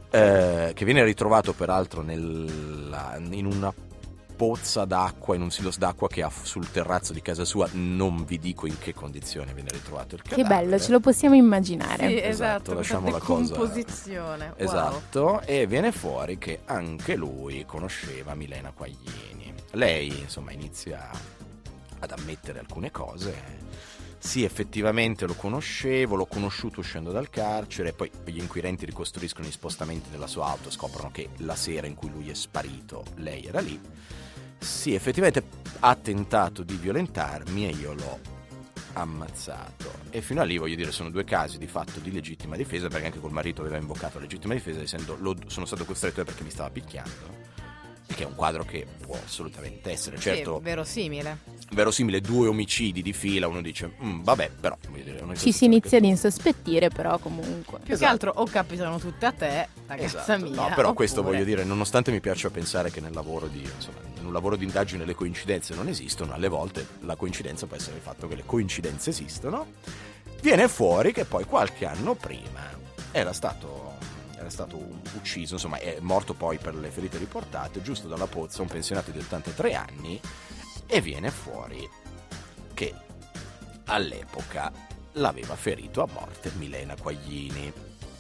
eh, 0.10 0.72
che 0.74 0.86
viene 0.86 1.04
ritrovato 1.04 1.54
peraltro 1.54 2.02
nella- 2.02 3.18
in 3.18 3.46
una 3.46 3.74
pozza 4.36 4.86
d'acqua, 4.86 5.36
in 5.36 5.42
un 5.42 5.52
silos 5.52 5.78
d'acqua 5.78 6.08
che 6.08 6.24
ha 6.24 6.32
sul 6.44 6.70
terrazzo 6.72 7.14
di 7.14 7.22
casa 7.22 7.46
sua. 7.46 7.68
Non 7.74 8.26
vi 8.26 8.40
dico 8.40 8.66
in 8.68 8.78
che 8.80 8.94
condizione 8.94 9.54
viene 9.54 9.70
ritrovato 9.72 10.16
il 10.16 10.22
Che 10.22 10.30
cadavere. 10.36 10.66
bello, 10.66 10.80
ce 10.80 10.92
lo 10.92 11.00
possiamo 11.00 11.36
immaginare. 11.36 12.08
Sì, 12.08 12.14
Esatto, 12.18 12.28
esatto, 12.28 12.74
lasciamo 12.74 13.10
la 13.12 13.20
cosa- 13.20 13.52
decomposizione. 13.54 14.46
Wow. 14.48 14.56
Esatto, 14.58 15.42
e 15.42 15.68
viene 15.68 15.92
fuori 15.92 16.38
che 16.38 16.62
anche 16.66 17.16
lui 17.16 17.64
conosceva 17.66 18.34
Milena 18.36 18.72
Quaglini. 18.72 19.54
Lei, 19.72 20.20
insomma, 20.20 20.52
inizia 20.52 21.10
ad 22.00 22.12
ammettere 22.12 22.60
alcune 22.60 22.92
cose. 22.92 23.62
Sì, 24.24 24.46
effettivamente 24.46 25.28
lo 25.28 25.36
conoscevo, 25.36 26.16
l'ho 26.16 26.26
conosciuto 26.26 26.80
uscendo 26.80 27.12
dal 27.12 27.30
carcere, 27.30 27.92
poi 27.92 28.10
gli 28.24 28.40
inquirenti 28.40 28.86
ricostruiscono 28.86 29.46
gli 29.46 29.52
spostamenti 29.52 30.10
della 30.10 30.28
sua 30.28 30.48
auto, 30.48 30.72
scoprono 30.72 31.12
che 31.12 31.30
la 31.40 31.56
sera 31.56 31.88
in 31.88 31.94
cui 31.94 32.10
lui 32.10 32.30
è 32.30 32.34
sparito, 32.34 33.04
lei 33.18 33.44
era 33.44 33.60
lì. 33.60 33.80
Sì, 34.58 34.96
effettivamente 34.96 35.44
ha 35.82 35.94
tentato 35.96 36.64
di 36.64 36.76
violentarmi 36.78 37.68
e 37.68 37.72
io 37.72 37.94
l'ho 37.94 38.20
ammazzato. 38.94 39.92
E 40.10 40.22
fino 40.22 40.40
a 40.40 40.46
lì 40.46 40.58
voglio 40.58 40.76
dire, 40.76 40.92
sono 40.94 41.12
due 41.12 41.26
casi 41.26 41.58
di 41.58 41.68
fatto 41.68 42.00
di 42.00 42.12
legittima 42.12 42.56
difesa, 42.56 42.88
perché 42.88 43.08
anche 43.08 43.20
col 43.20 43.34
marito 43.34 43.60
aveva 43.60 43.78
invocato 43.78 44.18
la 44.18 44.24
legittima 44.24 44.54
difesa, 44.54 44.80
essendo 44.82 45.18
lo- 45.20 45.36
sono 45.48 45.66
stato 45.66 45.84
costretto 45.84 46.24
perché 46.24 46.44
mi 46.44 46.50
stava 46.50 46.70
picchiando. 46.70 47.52
Che 48.14 48.24
è 48.24 48.26
un 48.28 48.36
quadro 48.36 48.64
che 48.64 48.86
può 49.06 49.18
assolutamente 49.24 49.90
essere. 49.92 50.18
Certo, 50.20 50.58
Sì, 50.58 50.64
verosimile. 50.64 51.38
verosimile 51.72 52.22
due 52.22 52.48
omicidi 52.48 53.02
di 53.02 53.12
fila, 53.14 53.48
uno 53.48 53.62
dice, 53.62 53.94
"Mm, 54.04 54.22
vabbè, 54.24 54.52
però 54.60 54.78
Ci 54.82 54.92
si 54.92 55.52
situazione 55.52 55.74
inizia 55.76 55.98
ad 55.98 56.04
che- 56.04 56.10
insospettire, 56.10 56.90
però 56.90 57.18
comunque. 57.18 57.78
Più 57.80 57.88
che 57.88 57.94
Esatto. 57.94 58.12
altro 58.12 58.34
o 58.36 58.46
capitano 58.46 59.00
tutte 59.00 59.26
a 59.26 59.32
te, 59.32 59.68
ragazza 59.88 60.22
Esatto. 60.36 60.44
mia. 60.50 60.62
No, 60.70 60.72
però 60.76 60.94
questo 60.94 61.22
oppure- 61.22 61.38
voglio 61.38 61.48
dire, 61.50 61.64
nonostante 61.64 62.12
mi 62.12 62.20
piaccia 62.20 62.50
pensare 62.50 62.92
che 62.92 63.02
nel 63.02 63.14
lavoro 63.14 63.48
di, 63.48 63.62
insomma, 63.62 63.98
in 64.20 64.26
un 64.26 64.32
lavoro 64.34 64.56
di 64.56 64.64
indagine 64.66 65.06
le 65.06 65.16
coincidenze 65.16 65.74
non 65.74 65.88
esistono, 65.88 66.34
alle 66.34 66.48
volte 66.50 66.86
la 67.02 67.16
coincidenza 67.16 67.66
può 67.66 67.76
essere 67.76 67.96
il 67.96 68.02
fatto 68.02 68.28
che 68.28 68.36
le 68.36 68.44
coincidenze 68.46 69.10
esistono. 69.10 69.66
Viene 70.42 70.68
fuori 70.68 71.12
che 71.14 71.26
poi 71.26 71.46
qualche 71.46 71.86
anno 71.86 72.14
prima 72.16 72.62
era 73.12 73.34
stato, 73.34 73.94
era 74.44 74.52
stato 74.52 74.78
ucciso, 75.16 75.56
insomma 75.56 75.80
è 75.80 75.98
morto 76.02 76.34
poi 76.34 76.58
per 76.58 76.76
le 76.76 76.90
ferite 76.90 77.18
riportate, 77.18 77.82
giusto 77.82 78.08
dalla 78.08 78.28
pozza, 78.28 78.62
un 78.62 78.68
pensionato 78.68 79.12
di 79.12 79.20
83 79.20 79.74
anni, 79.74 80.20
e 80.86 81.02
viene 81.02 81.32
fuori 81.32 81.90
che 82.74 82.94
all'epoca 83.86 84.72
l'aveva 85.14 85.56
ferito 85.56 86.02
a 86.02 86.08
morte 86.12 86.52
Milena 86.58 86.96
Quaglini, 86.96 87.72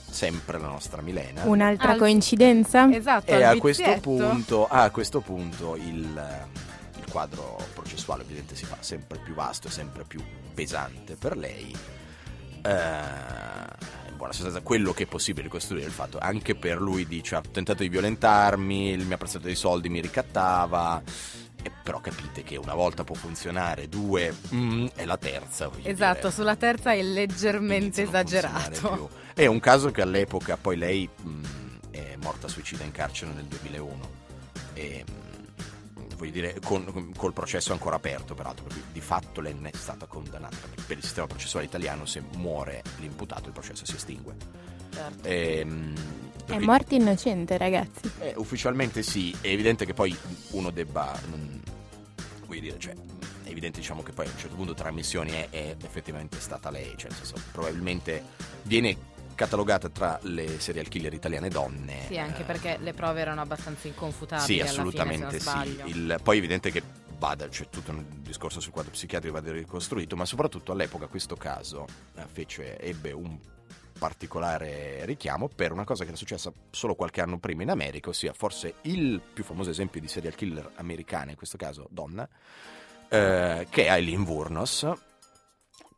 sempre 0.10 0.60
la 0.60 0.68
nostra 0.68 1.02
Milena. 1.02 1.44
Un'altra 1.44 1.92
Al- 1.92 1.98
coincidenza? 1.98 2.90
Esatto, 2.92 3.32
E 3.32 3.44
a 3.44 3.58
questo, 3.58 3.98
punto, 4.00 4.68
a 4.68 4.90
questo 4.90 5.20
punto 5.22 5.76
il, 5.76 6.18
eh, 6.18 7.00
il 7.00 7.12
quadro 7.12 7.58
processuale 7.74 8.24
ovviamente 8.24 8.56
si 8.56 8.66
fa 8.66 8.78
sempre 8.80 9.20
più 9.20 9.34
vasto 9.34 9.68
e 9.68 9.72
sempre 9.72 10.04
più 10.04 10.24
pesante 10.54 11.16
per 11.16 11.36
lei. 11.38 11.76
Eh, 12.66 14.03
buona 14.24 14.34
sostanza 14.34 14.62
quello 14.62 14.94
che 14.94 15.04
è 15.04 15.06
possibile 15.06 15.44
ricostruire 15.44 15.84
è 15.84 15.88
il 15.88 15.94
fatto 15.94 16.18
anche 16.18 16.56
per 16.56 16.80
lui 16.80 17.06
dice 17.06 17.36
ha 17.36 17.42
tentato 17.42 17.84
di 17.84 17.90
violentarmi 17.90 18.96
mi 18.96 19.14
ha 19.14 19.18
prestato 19.18 19.46
dei 19.46 19.56
soldi 19.56 19.90
mi 19.90 20.00
ricattava 20.00 21.02
e 21.62 21.72
però 21.84 22.00
capite 22.00 22.44
che 22.44 22.56
una 22.56 22.74
volta 22.74 23.04
può 23.04 23.16
funzionare 23.16 23.90
due 23.90 24.34
mm, 24.54 24.88
e 24.96 25.06
la 25.06 25.18
terza 25.18 25.70
Esatto, 25.82 26.20
dire, 26.20 26.32
sulla 26.32 26.56
terza 26.56 26.94
è 26.94 27.02
leggermente 27.02 28.02
iniziano 28.02 28.10
esagerato. 28.10 29.10
È 29.34 29.46
un 29.46 29.62
caso 29.62 29.90
che 29.90 30.02
all'epoca 30.02 30.58
poi 30.58 30.76
lei 30.76 31.10
mh, 31.10 31.42
è 31.92 32.16
morta 32.22 32.50
suicida 32.50 32.84
in 32.84 32.92
carcere 32.92 33.32
nel 33.32 33.46
2001 33.46 34.10
e 34.74 35.06
voglio 36.26 36.32
dire 36.32 36.60
con- 36.64 37.12
col 37.16 37.34
processo 37.34 37.74
ancora 37.74 37.96
aperto 37.98 38.34
peraltro 38.34 38.64
perché 38.66 38.82
di 38.92 39.02
fatto 39.02 39.42
lei 39.42 39.54
non 39.54 39.66
è 39.66 39.72
stata 39.74 40.06
condannata 40.06 40.56
perché 40.56 40.82
per 40.88 40.98
il 40.98 41.04
sistema 41.04 41.28
processuale 41.28 41.66
italiano 41.66 42.06
se 42.06 42.22
muore 42.36 42.82
l'imputato 43.00 43.48
il 43.48 43.54
processo 43.54 43.86
si 43.86 43.96
estingue 43.96 44.36
Certo. 44.94 45.28
E, 45.28 45.66
mh, 45.66 45.94
È 46.46 46.58
morto 46.60 46.94
innocente, 46.94 47.58
ragazzi. 47.58 48.12
eh, 48.20 48.34
ufficialmente 48.38 49.02
sì, 49.02 49.36
è 49.42 49.48
evidente 49.48 49.86
che 49.88 49.96
poi 49.96 50.16
uno 50.52 50.70
debba. 50.70 51.20
non- 51.32 51.62
voglio 52.46 52.60
dire, 52.62 52.78
cioè, 52.78 52.94
è 53.44 53.50
evidente 53.50 53.80
diciamo 53.80 54.04
che 54.04 54.12
poi 54.12 54.28
a 54.28 54.30
un 54.30 54.38
certo 54.38 54.56
punto 54.56 54.76
tra 54.76 54.92
missioni 54.92 55.32
è, 55.32 55.48
è 55.50 55.76
effettivamente 55.84 56.40
stata 56.40 56.70
lei, 56.70 56.94
cioè 56.96 57.10
nel 57.10 57.18
senso, 57.18 57.42
probabilmente 57.52 58.24
viene 58.62 58.96
catalogata 59.36 59.90
tra 59.90 60.20
le 60.24 60.60
serial 60.60 60.88
killer 60.88 61.14
italiane 61.14 61.50
donne. 61.50 62.06
Sì, 62.08 62.18
anche 62.18 62.42
eh, 62.42 62.46
perché 62.46 62.78
le 62.80 62.94
prove 62.94 63.22
erano 63.22 63.42
abbastanza 63.42 63.88
inconfutabili 63.88 64.46
Sì, 64.46 64.60
assolutamente 64.60 65.40
fine, 65.40 65.84
sì. 65.86 65.90
Il- 65.90 66.20
poi 66.22 66.36
è 66.36 66.40
evidente 66.40 66.72
che 66.72 66.82
vada, 67.18 67.48
c'è 67.48 67.70
tutto 67.70 67.92
un 67.92 68.04
discorso 68.22 68.60
sul 68.60 68.72
quadro 68.72 68.92
psichiatrico 68.92 69.36
che 69.36 69.42
va 69.42 69.52
ricostruito, 69.52 70.16
ma 70.16 70.26
soprattutto 70.26 70.72
all'epoca 70.72 71.08
questo 71.08 71.36
caso 71.36 71.86
eh, 72.16 72.24
fece, 72.32 72.78
ebbe 72.80 73.12
un 73.12 73.38
particolare 73.98 75.06
richiamo 75.06 75.48
per 75.48 75.72
una 75.72 75.86
cosa 75.86 76.04
che 76.04 76.10
era 76.10 76.18
successa 76.18 76.52
solo 76.72 76.96
qualche 76.96 77.22
anno 77.22 77.38
prima 77.38 77.64
in 77.64 77.70
America, 77.70 78.10
ossia 78.10 78.34
forse 78.34 78.76
il 78.82 79.22
più 79.22 79.44
famoso 79.46 79.70
esempio 79.70 80.02
di 80.02 80.08
serial 80.10 80.36
killer 80.36 80.72
americana, 80.76 81.32
in 81.32 81.38
questo 81.38 81.56
caso 81.56 81.88
donna, 81.90 82.28
eh, 83.08 83.68
che 83.70 83.86
è 83.86 83.92
Eileen 83.92 84.24
Wurnos, 84.24 84.92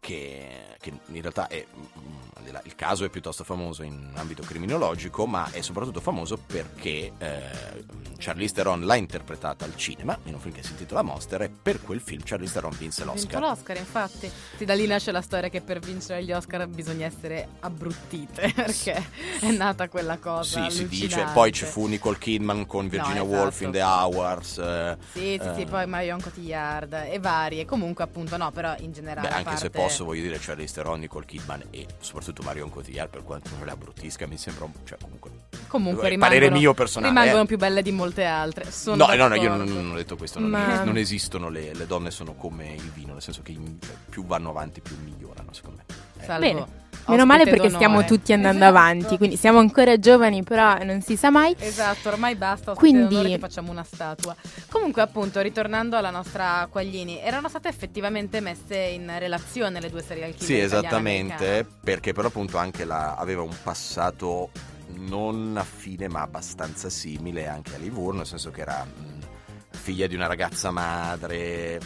che, 0.05 0.47
che 0.79 0.93
in 1.07 1.21
realtà 1.21 1.47
è, 1.47 1.65
mm, 1.65 2.51
là- 2.51 2.61
il 2.63 2.75
caso 2.75 3.05
è 3.05 3.09
piuttosto 3.09 3.43
famoso 3.43 3.81
in 3.81 4.11
ambito 4.15 4.43
criminologico, 4.43 5.25
ma 5.25 5.49
è 5.51 5.61
soprattutto 5.61 5.99
famoso 5.99 6.37
perché 6.37 7.11
eh, 7.17 7.83
Charlize 8.19 8.53
Theron 8.53 8.85
l'ha 8.85 8.95
interpretata 8.95 9.65
al 9.65 9.75
cinema 9.75 10.15
in 10.25 10.35
un 10.35 10.39
film 10.39 10.53
che 10.53 10.61
si 10.63 10.71
intitola 10.71 11.01
Monster 11.01 11.41
e 11.41 11.49
per 11.49 11.81
quel 11.81 11.99
film 12.01 12.21
Charlize 12.23 12.53
Theron 12.53 12.75
vinse 12.77 13.01
Ha 13.01 13.05
vinto 13.05 13.21
l'Oscar. 13.21 13.41
l'Oscar, 13.41 13.77
infatti. 13.77 14.31
Sì, 14.57 14.63
da 14.65 14.75
lì 14.75 14.85
nasce 14.85 15.11
la 15.11 15.21
storia 15.21 15.49
che 15.49 15.61
per 15.61 15.79
vincere 15.79 16.23
gli 16.23 16.31
Oscar 16.31 16.67
bisogna 16.67 17.07
essere 17.07 17.47
abbruttite, 17.61 18.51
perché 18.55 19.03
è 19.41 19.49
nata 19.51 19.89
quella 19.89 20.19
cosa. 20.19 20.69
Sì, 20.69 20.75
si 20.77 20.87
dice, 20.87 21.25
poi 21.33 21.51
ci 21.51 21.65
fu 21.65 21.87
Nicole 21.87 22.19
Kidman 22.19 22.67
con 22.67 22.87
Virginia 22.87 23.23
No, 23.23 23.27
Woolf 23.29 23.47
esatto. 23.55 23.63
in 23.65 23.71
The 23.71 23.81
Hours. 23.81 24.57
eh, 24.59 24.97
Sì, 25.13 25.39
sì, 25.41 25.49
sì, 25.55 25.61
eh, 25.61 25.65
poi 25.65 25.87
Marion 25.87 26.21
Cotillard 26.21 26.93
e 27.09 27.17
varie. 27.19 27.65
Comunque, 27.65 28.03
appunto, 28.03 28.37
no, 28.37 28.51
però 28.51 28.75
in 28.79 28.91
generale. 28.91 29.27
Beh, 29.29 29.33
anche 29.33 29.57
se 29.57 29.69
parte- 29.69 29.77
posso, 29.95 30.05
voglio 30.05 30.21
dire, 30.23 30.37
Charlize 30.39 30.73
Theron, 30.73 30.99
Nicole 30.99 31.25
Kidman 31.25 31.63
e 31.69 31.85
soprattutto 31.99 32.41
Marion 32.43 32.69
Cotillard, 32.69 33.09
per 33.09 33.23
quanto 33.23 33.49
non 33.55 33.65
la 33.65 33.71
abbruttisca, 33.71 34.27
mi 34.27 34.37
sembra 34.37 34.65
un... 34.65 34.71
Cioè, 34.83 34.97
comunque... 35.01 35.31
Comunque 35.67 36.09
Eh, 36.09 36.17
parere 36.17 36.39
rimangono, 36.45 36.59
mio 36.59 36.73
personale, 36.73 37.13
rimangono 37.13 37.43
eh. 37.43 37.45
più 37.47 37.57
belle 37.57 37.81
di 37.81 37.91
molte 37.91 38.23
altre. 38.23 38.71
Sono 38.71 39.05
No, 39.05 39.13
no, 39.15 39.27
no, 39.27 39.35
io 39.35 39.49
non, 39.49 39.57
d'accordo. 39.59 39.81
non 39.81 39.91
ho 39.91 39.95
detto 39.95 40.15
questo, 40.17 40.39
non, 40.39 40.49
Ma- 40.49 40.83
non 40.83 40.97
esistono 40.97 41.49
le, 41.49 41.73
le 41.73 41.85
donne, 41.87 42.11
sono 42.11 42.33
come 42.33 42.73
il 42.73 42.91
vino, 42.91 43.13
nel 43.13 43.21
senso 43.21 43.41
che 43.41 43.53
cioè, 43.53 43.95
più 44.09 44.25
vanno 44.25 44.49
avanti 44.49 44.81
più 44.81 44.95
migliorano, 45.03 45.51
secondo 45.53 45.81
me. 45.87 46.04
Salvo 46.21 46.39
Bene. 46.45 46.59
ospite 46.61 46.83
Meno 47.07 47.25
male 47.27 47.43
perché 47.43 47.57
d'onore. 47.67 47.75
stiamo 47.75 48.03
tutti 48.03 48.33
andando 48.33 48.63
Esatto. 48.65 48.77
avanti, 48.77 49.17
quindi 49.17 49.37
siamo 49.37 49.59
ancora 49.59 49.99
giovani, 49.99 50.41
però 50.43 50.83
non 50.83 51.01
si 51.03 51.15
sa 51.15 51.29
mai. 51.29 51.55
Esatto, 51.59 52.09
ormai 52.09 52.33
basta, 52.35 52.73
Quindi- 52.73 53.37
facciamo 53.39 53.69
una 53.69 53.83
statua. 53.83 54.35
Comunque, 54.71 55.03
appunto, 55.03 55.39
ritornando 55.41 55.97
alla 55.97 56.09
nostra 56.09 56.67
Quaglini, 56.67 57.19
erano 57.21 57.47
state 57.47 57.67
effettivamente 57.67 58.39
messe 58.39 58.75
in 58.75 59.13
relazione 59.19 59.79
le 59.79 59.91
due 59.91 60.01
serial 60.01 60.31
killer 60.31 60.45
Sì, 60.47 60.57
esattamente, 60.59 61.67
perché 61.83 62.11
però 62.13 62.29
appunto 62.29 62.57
anche 62.57 62.85
la, 62.85 63.13
aveva 63.15 63.43
un 63.43 63.55
passato 63.61 64.49
non 64.97 65.57
affine 65.57 66.07
ma 66.07 66.21
abbastanza 66.21 66.89
simile 66.89 67.47
anche 67.47 67.75
a 67.75 67.77
Livorno, 67.77 68.19
nel 68.19 68.27
senso 68.27 68.49
che 68.49 68.61
era 68.61 68.83
mh, 68.83 69.19
figlia 69.77 70.07
di 70.07 70.15
una 70.15 70.25
ragazza 70.25 70.71
madre, 70.71 71.79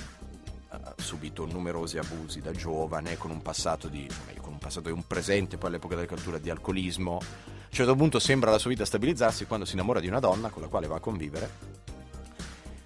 ha 0.71 0.93
subito 0.97 1.45
numerosi 1.45 1.97
abusi 1.97 2.41
da 2.41 2.51
giovane, 2.51 3.17
con 3.17 3.31
un 3.31 3.41
passato 3.41 3.87
di, 3.87 4.07
con 4.39 4.53
un 4.53 4.59
passato 4.59 4.89
e 4.89 4.91
un 4.91 5.05
presente 5.05 5.57
poi 5.57 5.69
all'epoca 5.69 5.95
della 5.95 6.07
cattura 6.07 6.37
di 6.37 6.49
alcolismo. 6.49 7.17
A 7.17 7.25
un 7.69 7.75
certo 7.75 7.95
punto 7.95 8.19
sembra 8.19 8.51
la 8.51 8.57
sua 8.57 8.69
vita 8.69 8.85
stabilizzarsi 8.85 9.45
quando 9.45 9.65
si 9.65 9.73
innamora 9.73 9.99
di 9.99 10.07
una 10.07 10.19
donna 10.19 10.49
con 10.49 10.61
la 10.61 10.67
quale 10.67 10.87
va 10.87 10.97
a 10.97 10.99
convivere. 10.99 11.77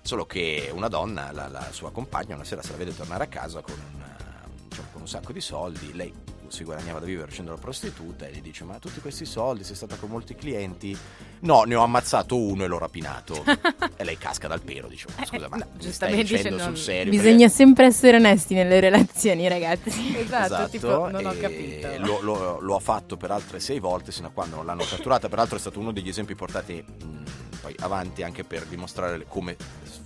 Solo 0.01 0.26
che 0.26 0.70
una 0.74 0.88
donna, 0.88 1.32
la, 1.32 1.47
la 1.47 1.72
sua 1.72 1.91
compagna, 1.91 2.36
una 2.36 2.43
sera 2.43 2.62
se 2.62 2.72
la 2.72 2.78
vede 2.78 2.95
tornare 2.95 3.24
a 3.24 3.28
casa 3.28 3.62
con, 3.62 3.76
una- 3.95 4.47
diciamo, 4.68 4.88
con 4.91 5.01
un 5.01 5.08
sacco 5.08 5.32
di 5.32 5.41
soldi. 5.41 5.93
Lei 5.93 6.14
si 6.54 6.64
guadagnava 6.64 6.99
da 6.99 7.06
vivere 7.06 7.28
facendo 7.30 7.51
la 7.51 7.58
prostituta 7.58 8.28
e 8.28 8.32
gli 8.32 8.41
dice: 8.41 8.64
Ma 8.64 8.78
tutti 8.80 8.99
questi 8.99 9.26
soldi 9.26 9.64
sei 9.64 9.76
stata 9.76 9.95
con 9.95 10.10
molti 10.10 10.36
clienti? 10.36 10.95
No, 11.39 11.64
ne 11.64 11.76
ho 11.76 11.82
ammazzato 11.84 12.38
uno 12.38 12.64
e 12.64 12.68
l'ho 12.68 12.78
rapinato. 12.78 13.43
e 13.97 14.04
lei 14.04 14.18
casca 14.18 14.47
dal 14.47 14.62
pero, 14.62 14.88
dice: 14.88 15.08
"Ma 15.18 15.26
Scusa, 15.26 15.47
ma 15.49 15.58
no, 15.58 15.68
giustamente 15.78 16.22
dicendo 16.24 16.49
dice, 16.49 16.64
non- 16.64 16.76
sul 16.76 16.84
serio? 16.84 17.12
Bisogna 17.12 17.47
sempre 17.49 17.86
essere 17.88 18.18
onesti 18.18 18.54
nelle 18.54 18.80
relazioni, 18.80 19.47
ragazzi. 19.47 19.91
Esatto, 20.24 20.70
tipo, 20.70 21.10
non 21.10 21.26
ho 21.26 21.34
capito. 21.38 21.88
Lo, 21.99 22.22
lo- 22.22 22.60
lo 22.60 22.76
ha 22.76 22.80
fatto 22.80 23.18
per 23.18 23.32
altre 23.32 23.60
sei 23.60 23.80
volte 23.80 24.12
sino 24.12 24.28
a 24.28 24.32
quando 24.32 24.56
non 24.58 24.66
l'hanno 24.66 24.84
catturata. 24.84 25.28
Peraltro 25.30 25.58
è 25.58 25.60
stato 25.60 25.80
uno 25.80 25.91
degli 25.91 26.08
esempi 26.08 26.34
portati 26.36 26.84
mh, 26.84 27.24
poi 27.62 27.76
avanti 27.80 28.24
anche 28.24 28.43
per 28.43 28.66
dimostrare 28.66 29.26
come 29.28 29.56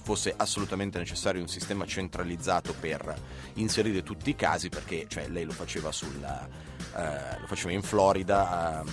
fosse 0.07 0.33
assolutamente 0.37 0.97
necessario 0.97 1.41
un 1.41 1.49
sistema 1.49 1.85
centralizzato 1.85 2.73
per 2.79 3.13
inserire 3.55 4.03
tutti 4.03 4.29
i 4.29 4.35
casi 4.37 4.69
perché 4.69 5.05
cioè, 5.09 5.27
lei 5.27 5.43
lo 5.43 5.51
faceva 5.51 5.91
sulla, 5.91 6.47
eh, 6.95 7.39
lo 7.41 7.45
faceva 7.45 7.73
in 7.73 7.81
Florida 7.81 8.85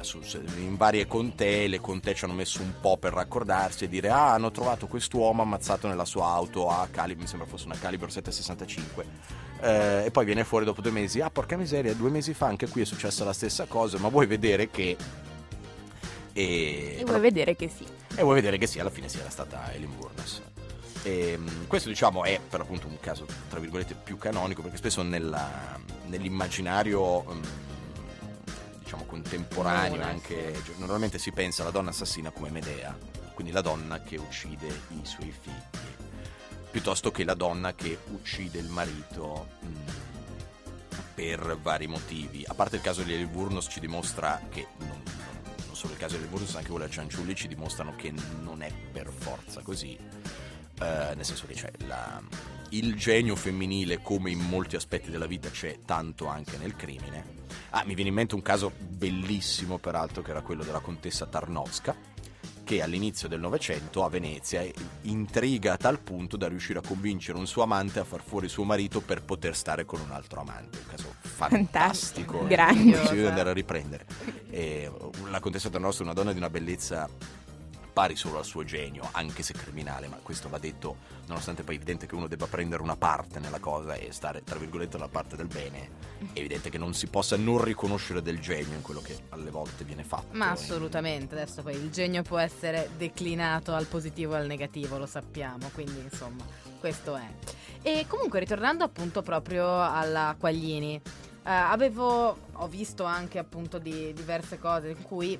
su- 0.00 0.20
in 0.56 0.76
varie 0.76 1.06
contee, 1.06 1.66
le 1.68 1.80
contee 1.80 2.14
ci 2.14 2.24
hanno 2.24 2.32
messo 2.32 2.62
un 2.62 2.72
po' 2.80 2.96
per 2.96 3.12
raccordarsi 3.12 3.84
e 3.84 3.88
dire 3.88 4.08
ah 4.08 4.32
hanno 4.32 4.50
trovato 4.50 4.86
quest'uomo 4.86 5.42
ammazzato 5.42 5.86
nella 5.86 6.06
sua 6.06 6.28
auto 6.28 6.70
a 6.70 6.88
Calibre, 6.90 7.24
mi 7.24 7.28
sembra 7.28 7.46
fosse 7.46 7.66
una 7.66 7.76
Calibre 7.78 8.08
765 8.08 9.04
Eh, 9.60 10.04
e 10.06 10.10
poi 10.10 10.24
viene 10.24 10.44
fuori 10.44 10.64
dopo 10.64 10.80
due 10.80 10.92
mesi, 10.92 11.20
ah 11.20 11.28
porca 11.30 11.56
miseria, 11.58 11.92
due 11.92 12.08
mesi 12.08 12.32
fa 12.32 12.46
anche 12.46 12.68
qui 12.68 12.80
è 12.80 12.84
successa 12.86 13.22
la 13.24 13.34
stessa 13.34 13.66
cosa, 13.66 13.98
ma 13.98 14.08
vuoi 14.08 14.26
vedere 14.26 14.70
che... 14.70 14.96
E, 16.32 16.96
E 16.98 17.04
vuoi 17.04 17.20
vedere 17.20 17.54
che 17.54 17.68
sì. 17.68 17.86
e 18.16 18.22
vuoi 18.22 18.34
vedere 18.34 18.58
che 18.58 18.66
sì, 18.66 18.78
alla 18.78 18.90
fine 18.90 19.08
sia 19.08 19.28
stata 19.28 19.72
Eileen 19.72 19.96
Burns. 19.96 20.42
E, 21.06 21.36
mh, 21.36 21.66
questo 21.66 21.90
diciamo 21.90 22.24
è 22.24 22.40
per 22.40 22.60
appunto 22.62 22.86
un 22.86 22.98
caso 22.98 23.26
tra 23.50 23.60
virgolette 23.60 23.94
più 23.94 24.16
canonico 24.16 24.62
perché 24.62 24.78
spesso 24.78 25.02
nella- 25.02 25.78
nell'immaginario 26.06 27.20
mh, 27.24 27.40
diciamo 28.78 29.04
contemporaneo 29.04 30.02
anche 30.02 30.54
cioè, 30.64 30.74
normalmente 30.78 31.18
si 31.18 31.30
pensa 31.30 31.60
alla 31.60 31.70
donna 31.70 31.90
assassina 31.90 32.30
come 32.30 32.48
Medea 32.48 32.96
quindi 33.34 33.52
la 33.52 33.60
donna 33.60 34.00
che 34.02 34.16
uccide 34.16 34.66
i 34.66 35.00
suoi 35.04 35.30
figli 35.38 35.52
piuttosto 36.70 37.10
che 37.10 37.22
la 37.24 37.34
donna 37.34 37.74
che 37.74 37.98
uccide 38.12 38.58
il 38.58 38.68
marito 38.68 39.48
mh, 39.60 39.66
per 41.14 41.56
vari 41.62 41.86
motivi. 41.86 42.44
A 42.48 42.54
parte 42.54 42.76
il 42.76 42.82
caso 42.82 43.02
di 43.02 43.12
Eileen 43.12 43.30
Burns 43.30 43.66
ci 43.70 43.78
dimostra 43.78 44.40
che 44.50 44.66
non, 44.78 44.88
non- 44.88 45.74
solo 45.76 45.92
il 45.92 45.98
caso 45.98 46.16
di 46.16 46.22
Eileen 46.22 46.34
Burns 46.38 46.54
anche 46.56 46.70
quello 46.70 46.86
di 46.86 46.90
Cianciulli 46.92 47.34
ci 47.36 47.46
dimostrano 47.46 47.94
che 47.94 48.12
non 48.40 48.62
è 48.62 48.72
per 48.90 49.12
forza 49.16 49.60
così 49.60 49.96
eh, 50.80 51.14
nel 51.14 51.24
senso 51.24 51.46
che 51.46 51.54
c'è 51.54 51.70
la- 51.86 52.20
il 52.70 52.94
genio 52.96 53.36
femminile 53.36 54.00
come 54.02 54.30
in 54.30 54.40
molti 54.40 54.74
aspetti 54.76 55.10
della 55.10 55.26
vita 55.26 55.48
c'è 55.50 55.78
tanto 55.84 56.26
anche 56.26 56.56
nel 56.56 56.74
crimine 56.74 57.42
ah, 57.70 57.84
mi 57.86 57.94
viene 57.94 58.08
in 58.10 58.16
mente 58.16 58.34
un 58.34 58.42
caso 58.42 58.72
bellissimo 58.76 59.78
peraltro 59.78 60.22
che 60.22 60.30
era 60.30 60.40
quello 60.40 60.64
della 60.64 60.80
contessa 60.80 61.26
Tarnowska 61.26 62.12
che 62.64 62.80
all'inizio 62.82 63.28
del 63.28 63.40
Novecento 63.40 64.04
a 64.04 64.08
Venezia 64.08 64.64
intriga 65.02 65.74
a 65.74 65.76
tal 65.76 66.00
punto 66.00 66.38
da 66.38 66.48
riuscire 66.48 66.78
a 66.78 66.82
convincere 66.82 67.36
un 67.36 67.46
suo 67.46 67.62
amante 67.62 67.98
a 68.00 68.04
far 68.04 68.22
fuori 68.24 68.48
suo 68.48 68.64
marito 68.64 69.02
per 69.02 69.22
poter 69.22 69.54
stare 69.54 69.84
con 69.84 70.00
un 70.00 70.10
altro 70.10 70.40
amante. 70.40 70.78
Un 70.78 70.86
caso 70.88 71.14
fantastico, 71.20 72.38
Fantastico, 72.38 72.44
eh, 72.44 72.48
grande. 72.48 72.92
che 73.00 73.06
si 73.06 73.14
deve 73.16 73.28
andare 73.28 73.50
a 73.50 73.52
riprendere. 73.52 74.06
E 74.48 74.90
la 75.30 75.40
contessa 75.40 75.68
Tarnowska 75.68 76.00
è 76.00 76.04
una 76.06 76.14
donna 76.14 76.32
di 76.32 76.38
una 76.38 76.48
bellezza 76.48 77.06
pari 77.94 78.16
solo 78.16 78.38
al 78.38 78.44
suo 78.44 78.64
genio, 78.64 79.08
anche 79.12 79.44
se 79.44 79.54
criminale, 79.54 80.08
ma 80.08 80.18
questo 80.20 80.48
va 80.48 80.58
detto 80.58 80.96
nonostante 81.28 81.62
poi 81.62 81.74
è 81.74 81.76
evidente 81.76 82.06
che 82.06 82.16
uno 82.16 82.26
debba 82.26 82.46
prendere 82.46 82.82
una 82.82 82.96
parte 82.96 83.38
nella 83.38 83.60
cosa 83.60 83.94
e 83.94 84.12
stare 84.12 84.42
tra 84.42 84.58
virgolette 84.58 84.98
dalla 84.98 85.08
parte 85.08 85.36
del 85.36 85.46
bene, 85.46 85.90
è 86.32 86.38
evidente 86.40 86.70
che 86.70 86.76
non 86.76 86.92
si 86.92 87.06
possa 87.06 87.36
non 87.36 87.62
riconoscere 87.62 88.20
del 88.20 88.40
genio 88.40 88.74
in 88.74 88.82
quello 88.82 89.00
che 89.00 89.16
alle 89.30 89.50
volte 89.50 89.84
viene 89.84 90.02
fatto. 90.02 90.36
Ma 90.36 90.50
assolutamente, 90.50 91.36
adesso 91.36 91.62
poi 91.62 91.76
il 91.76 91.90
genio 91.90 92.22
può 92.22 92.38
essere 92.38 92.90
declinato 92.96 93.72
al 93.72 93.86
positivo 93.86 94.34
e 94.34 94.38
al 94.38 94.46
negativo, 94.46 94.98
lo 94.98 95.06
sappiamo, 95.06 95.70
quindi 95.72 96.00
insomma, 96.00 96.44
questo 96.80 97.14
è. 97.14 97.28
E 97.80 98.06
comunque 98.08 98.40
ritornando 98.40 98.82
appunto 98.82 99.22
proprio 99.22 99.80
alla 99.80 100.34
Quaglini, 100.36 101.00
eh, 101.46 101.50
avevo, 101.50 102.36
ho 102.50 102.66
visto 102.66 103.04
anche 103.04 103.38
appunto 103.38 103.78
di 103.78 104.12
diverse 104.14 104.58
cose 104.58 104.90
in 104.90 105.02
cui 105.02 105.38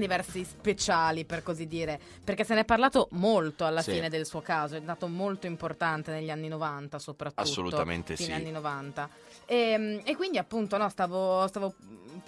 diversi 0.00 0.44
speciali 0.44 1.24
per 1.24 1.42
così 1.42 1.66
dire 1.66 1.98
perché 2.24 2.44
se 2.44 2.54
ne 2.54 2.60
è 2.60 2.64
parlato 2.64 3.08
molto 3.12 3.64
alla 3.64 3.82
Sì. 3.82 3.92
fine 3.92 4.08
del 4.08 4.26
suo 4.26 4.40
caso 4.40 4.76
è 4.76 4.80
stato 4.80 5.06
molto 5.08 5.46
importante 5.46 6.10
negli 6.10 6.30
anni 6.30 6.48
90 6.48 6.98
soprattutto 6.98 7.40
Assolutamente 7.42 8.16
fine 8.16 8.34
sì. 8.34 8.40
anni 8.40 8.50
90 8.50 9.08
e, 9.46 10.02
e 10.04 10.16
quindi 10.16 10.38
appunto 10.38 10.76
no, 10.76 10.88
stavo, 10.88 11.46
stavo 11.46 11.74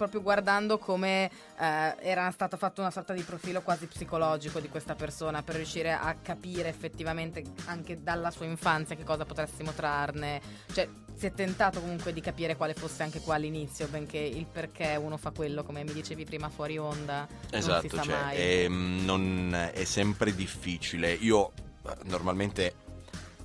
proprio 0.01 0.23
guardando 0.23 0.79
come 0.79 1.29
eh, 1.59 1.95
era 1.99 2.31
stato 2.31 2.57
fatto 2.57 2.81
una 2.81 2.89
sorta 2.89 3.13
di 3.13 3.21
profilo 3.21 3.61
quasi 3.61 3.85
psicologico 3.85 4.59
di 4.59 4.67
questa 4.67 4.95
persona 4.95 5.43
per 5.43 5.55
riuscire 5.57 5.91
a 5.91 6.15
capire 6.19 6.69
effettivamente 6.69 7.43
anche 7.65 8.01
dalla 8.01 8.31
sua 8.31 8.45
infanzia 8.45 8.95
che 8.95 9.03
cosa 9.03 9.25
potessimo 9.25 9.71
trarne. 9.73 10.41
Cioè, 10.73 10.89
si 11.13 11.27
è 11.27 11.33
tentato 11.33 11.81
comunque 11.81 12.13
di 12.13 12.21
capire 12.21 12.55
quale 12.55 12.73
fosse 12.73 13.03
anche 13.03 13.19
qua 13.21 13.35
all'inizio, 13.35 13.87
benché 13.89 14.17
il 14.17 14.47
perché 14.47 14.95
uno 14.99 15.17
fa 15.17 15.29
quello, 15.29 15.61
come 15.63 15.83
mi 15.83 15.93
dicevi 15.93 16.25
prima 16.25 16.49
fuori 16.49 16.79
onda, 16.79 17.27
non 17.51 17.61
si 17.61 17.69
Esatto, 17.69 17.95
sa 17.97 18.01
cioè, 18.01 18.21
mai. 18.21 18.37
è, 18.37 18.67
non- 18.67 19.69
è 19.71 19.83
sempre 19.83 20.33
difficile. 20.33 21.11
Io 21.13 21.51
eh, 21.87 21.95
normalmente 22.05 22.73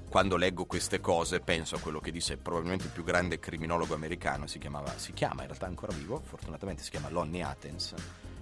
quando 0.09 0.36
leggo 0.36 0.64
queste 0.64 1.00
cose 1.00 1.40
penso 1.40 1.76
a 1.76 1.78
quello 1.80 2.00
che 2.00 2.11
disse 2.11 2.36
probabilmente 2.36 2.84
il 2.84 2.90
più 2.90 3.04
grande 3.04 3.38
criminologo 3.38 3.94
americano, 3.94 4.46
si, 4.46 4.59
chiamava, 4.59 4.96
si 4.96 5.12
chiama 5.12 5.42
in 5.42 5.48
realtà 5.48 5.66
ancora 5.66 5.92
vivo, 5.92 6.22
fortunatamente 6.24 6.82
si 6.82 6.90
chiama 6.90 7.11
Lonnie 7.11 7.42
Athens. 7.42 7.94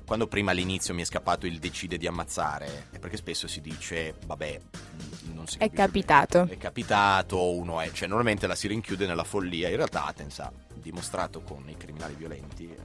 Quando 0.06 0.26
prima 0.26 0.50
all'inizio 0.50 0.92
mi 0.92 1.00
è 1.00 1.04
scappato 1.06 1.46
il 1.46 1.58
decide 1.58 1.96
di 1.96 2.06
ammazzare, 2.06 2.88
è 2.90 2.98
perché 2.98 3.16
spesso 3.16 3.48
si 3.48 3.62
dice, 3.62 4.14
vabbè, 4.26 4.60
mh, 4.60 5.32
non 5.32 5.46
si 5.46 5.56
È 5.58 5.70
capitato. 5.70 6.40
bene. 6.42 6.52
È 6.52 6.58
capitato, 6.58 7.50
uno 7.52 7.80
è, 7.80 7.90
cioè 7.90 8.06
normalmente 8.06 8.46
la 8.46 8.54
si 8.54 8.68
rinchiude 8.68 9.06
nella 9.06 9.24
follia. 9.24 9.70
In 9.70 9.76
realtà 9.76 10.04
Athens 10.04 10.40
ha 10.40 10.52
dimostrato 10.74 11.40
con 11.40 11.66
i 11.68 11.76
criminali 11.78 12.14
violenti 12.14 12.68
eh, 12.70 12.78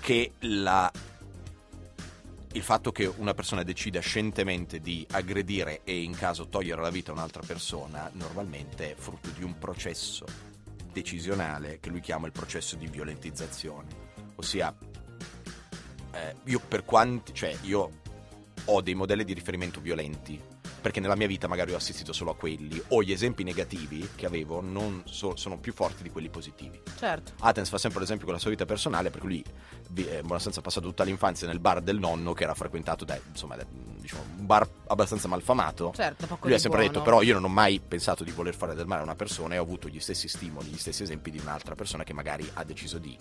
che 0.00 0.32
la 0.40 0.92
il 2.52 2.62
fatto 2.62 2.92
che 2.92 3.06
una 3.06 3.34
persona 3.34 3.62
decida 3.62 4.00
scientemente 4.00 4.80
di 4.80 5.06
aggredire 5.10 5.82
e 5.84 6.02
in 6.02 6.14
caso 6.14 6.48
togliere 6.48 6.80
la 6.80 6.90
vita 6.90 7.10
a 7.10 7.14
un'altra 7.14 7.42
persona 7.46 8.10
normalmente 8.14 8.92
è 8.92 8.94
frutto 8.96 9.28
di 9.30 9.42
un 9.42 9.58
processo 9.58 10.24
decisionale 10.92 11.78
che 11.80 11.90
lui 11.90 12.00
chiama 12.00 12.26
il 12.26 12.32
processo 12.32 12.76
di 12.76 12.86
violentizzazione 12.86 13.86
ossia 14.36 14.74
eh, 16.12 16.34
io 16.44 16.60
per 16.60 16.84
quanti 16.84 17.34
cioè 17.34 17.54
io 17.62 18.00
ho 18.64 18.80
dei 18.80 18.94
modelli 18.94 19.24
di 19.24 19.34
riferimento 19.34 19.80
violenti 19.80 20.40
perché 20.80 21.00
nella 21.00 21.16
mia 21.16 21.26
vita 21.26 21.48
magari 21.48 21.72
ho 21.72 21.76
assistito 21.76 22.12
solo 22.12 22.30
a 22.30 22.36
quelli 22.36 22.80
o 22.88 23.02
gli 23.02 23.12
esempi 23.12 23.42
negativi 23.44 24.08
che 24.14 24.26
avevo 24.26 24.60
non 24.60 25.02
so- 25.06 25.36
sono 25.36 25.58
più 25.58 25.72
forti 25.72 26.02
di 26.02 26.10
quelli 26.10 26.28
positivi 26.28 26.80
Certo. 26.98 27.32
Athens 27.40 27.68
fa 27.68 27.78
sempre 27.78 28.00
l'esempio 28.00 28.24
con 28.24 28.34
la 28.34 28.40
sua 28.40 28.50
vita 28.50 28.64
personale 28.64 29.10
perché 29.10 29.26
lui 29.26 29.44
in 29.94 30.04
buona 30.22 30.34
sostanza 30.34 30.60
ha 30.60 30.62
passato 30.62 30.86
tutta 30.86 31.04
l'infanzia 31.04 31.46
nel 31.46 31.60
bar 31.60 31.80
del 31.80 31.98
nonno 31.98 32.32
che 32.32 32.44
era 32.44 32.54
frequentato 32.54 33.04
da 33.04 33.18
insomma 33.28 33.56
da, 33.56 33.66
diciamo, 34.08 34.22
un 34.38 34.46
bar 34.46 34.66
abbastanza 34.86 35.28
malfamato 35.28 35.92
Certo, 35.94 36.26
poco 36.26 36.46
lui 36.46 36.54
ha 36.56 36.58
sempre 36.58 36.80
buono. 36.80 36.92
detto 36.94 37.04
però 37.04 37.22
io 37.22 37.34
non 37.34 37.44
ho 37.44 37.48
mai 37.48 37.78
pensato 37.86 38.24
di 38.24 38.30
voler 38.30 38.54
fare 38.54 38.74
del 38.74 38.86
male 38.86 39.00
a 39.02 39.04
una 39.04 39.14
persona 39.14 39.54
e 39.54 39.58
ho 39.58 39.62
avuto 39.62 39.88
gli 39.88 40.00
stessi 40.00 40.28
stimoli, 40.28 40.68
gli 40.70 40.78
stessi 40.78 41.02
esempi 41.02 41.30
di 41.30 41.38
un'altra 41.38 41.74
persona 41.74 42.04
che 42.04 42.12
magari 42.14 42.48
ha 42.54 42.64
deciso 42.64 42.98
di 42.98 43.16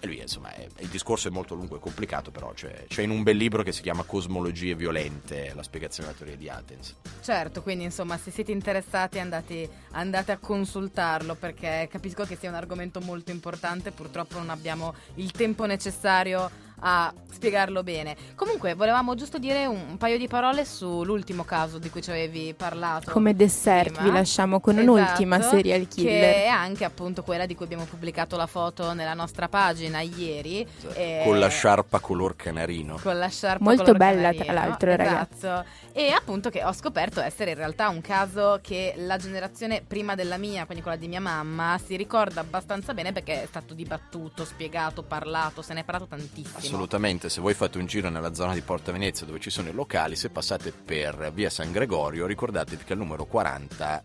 e 0.00 0.06
lui 0.06 0.18
insomma 0.20 0.52
è- 0.52 0.66
il 0.78 0.88
discorso 0.88 1.28
è 1.28 1.30
molto 1.30 1.54
lungo 1.54 1.76
e 1.76 1.78
complicato 1.78 2.30
però 2.32 2.52
c'è, 2.52 2.86
c'è 2.88 3.02
in 3.02 3.10
un 3.10 3.22
bel 3.22 3.36
libro 3.36 3.62
che 3.62 3.70
si 3.72 3.82
chiama 3.82 4.02
Cosmologie 4.02 4.74
violente 4.74 5.52
la 5.54 5.62
spiegazione 5.62 6.08
della 6.08 6.18
teoria 6.18 6.36
di 6.36 6.48
Athens 6.48 6.96
Certo, 7.22 7.62
quindi 7.62 7.84
insomma 7.84 8.16
se 8.18 8.30
siete 8.32 8.50
interessati 8.50 9.20
andate, 9.20 9.68
andate 9.92 10.32
a 10.32 10.38
consultarlo 10.38 11.34
perché 11.36 11.88
capisco 11.90 12.24
che 12.24 12.36
sia 12.36 12.48
un 12.48 12.56
argomento 12.56 13.00
molto 13.00 13.30
importante, 13.30 13.92
purtroppo 13.92 14.38
non 14.38 14.50
abbiamo 14.50 14.94
il 15.14 15.30
tempo 15.30 15.64
necessario 15.66 16.50
a 16.84 17.12
spiegarlo 17.32 17.82
bene. 17.82 18.16
Comunque 18.36 18.74
volevamo 18.74 19.14
giusto 19.14 19.38
dire 19.38 19.66
un, 19.66 19.80
un 19.90 19.96
paio 19.96 20.18
di 20.18 20.28
parole 20.28 20.64
sull'ultimo 20.64 21.44
caso 21.44 21.78
di 21.78 21.90
cui 21.90 22.02
ci 22.02 22.10
avevi 22.10 22.54
parlato. 22.54 23.10
Come 23.10 23.34
dessert 23.34 23.92
prima. 23.92 24.02
vi 24.08 24.12
lasciamo 24.12 24.60
con 24.60 24.76
Esatto, 24.78 24.92
un'ultima 24.92 25.40
serial 25.40 25.80
Che 25.82 25.88
killer. 25.88 26.34
è 26.34 26.46
anche 26.46 26.84
appunto 26.84 27.22
quella 27.22 27.46
di 27.46 27.54
cui 27.54 27.64
abbiamo 27.64 27.84
pubblicato 27.84 28.36
la 28.36 28.46
foto 28.46 28.92
nella 28.92 29.14
nostra 29.14 29.48
pagina 29.48 30.00
ieri. 30.00 30.66
eh, 30.94 31.22
con 31.24 31.38
la 31.38 31.48
sciarpa 31.48 31.98
color 32.00 32.36
canarino 32.36 32.98
con 33.02 33.18
la 33.18 33.28
sciarpa 33.28 33.62
Molto 33.64 33.82
color 33.84 33.96
bella, 33.98 34.32
canarino, 34.32 34.44
tra 34.44 34.52
l'altro, 34.52 34.90
esatto. 34.90 35.64
E 35.92 36.10
appunto 36.10 36.48
che 36.50 36.62
ho 36.64 36.72
scoperto 36.72 37.20
essere 37.20 37.50
in 37.50 37.56
realtà 37.56 37.88
un 37.88 38.00
caso 38.00 38.58
che 38.62 38.94
la 38.96 39.16
generazione 39.16 39.82
prima 39.86 40.14
della 40.14 40.36
mia, 40.36 40.64
quindi 40.64 40.82
quella 40.82 40.96
di 40.96 41.08
mia 41.08 41.20
mamma, 41.20 41.78
si 41.84 41.96
ricorda 41.96 42.40
abbastanza 42.40 42.94
bene 42.94 43.12
perché 43.12 43.42
è 43.42 43.46
stato 43.46 43.74
dibattuto, 43.74 44.44
spiegato, 44.44 45.02
parlato, 45.02 45.60
se 45.62 45.74
ne 45.74 45.80
è 45.80 45.84
parlato 45.84 46.06
tantissimo. 46.06 46.71
Assolutamente, 46.72 47.28
se 47.28 47.42
voi 47.42 47.52
fate 47.52 47.76
un 47.76 47.84
giro 47.84 48.08
nella 48.08 48.32
zona 48.32 48.54
di 48.54 48.62
Porta 48.62 48.92
Venezia 48.92 49.26
dove 49.26 49.38
ci 49.38 49.50
sono 49.50 49.68
i 49.68 49.74
locali, 49.74 50.16
se 50.16 50.30
passate 50.30 50.72
per 50.72 51.30
via 51.34 51.50
San 51.50 51.70
Gregorio, 51.70 52.24
ricordatevi 52.24 52.82
che 52.82 52.94
al 52.94 52.98
numero 52.98 53.26
40 53.26 54.02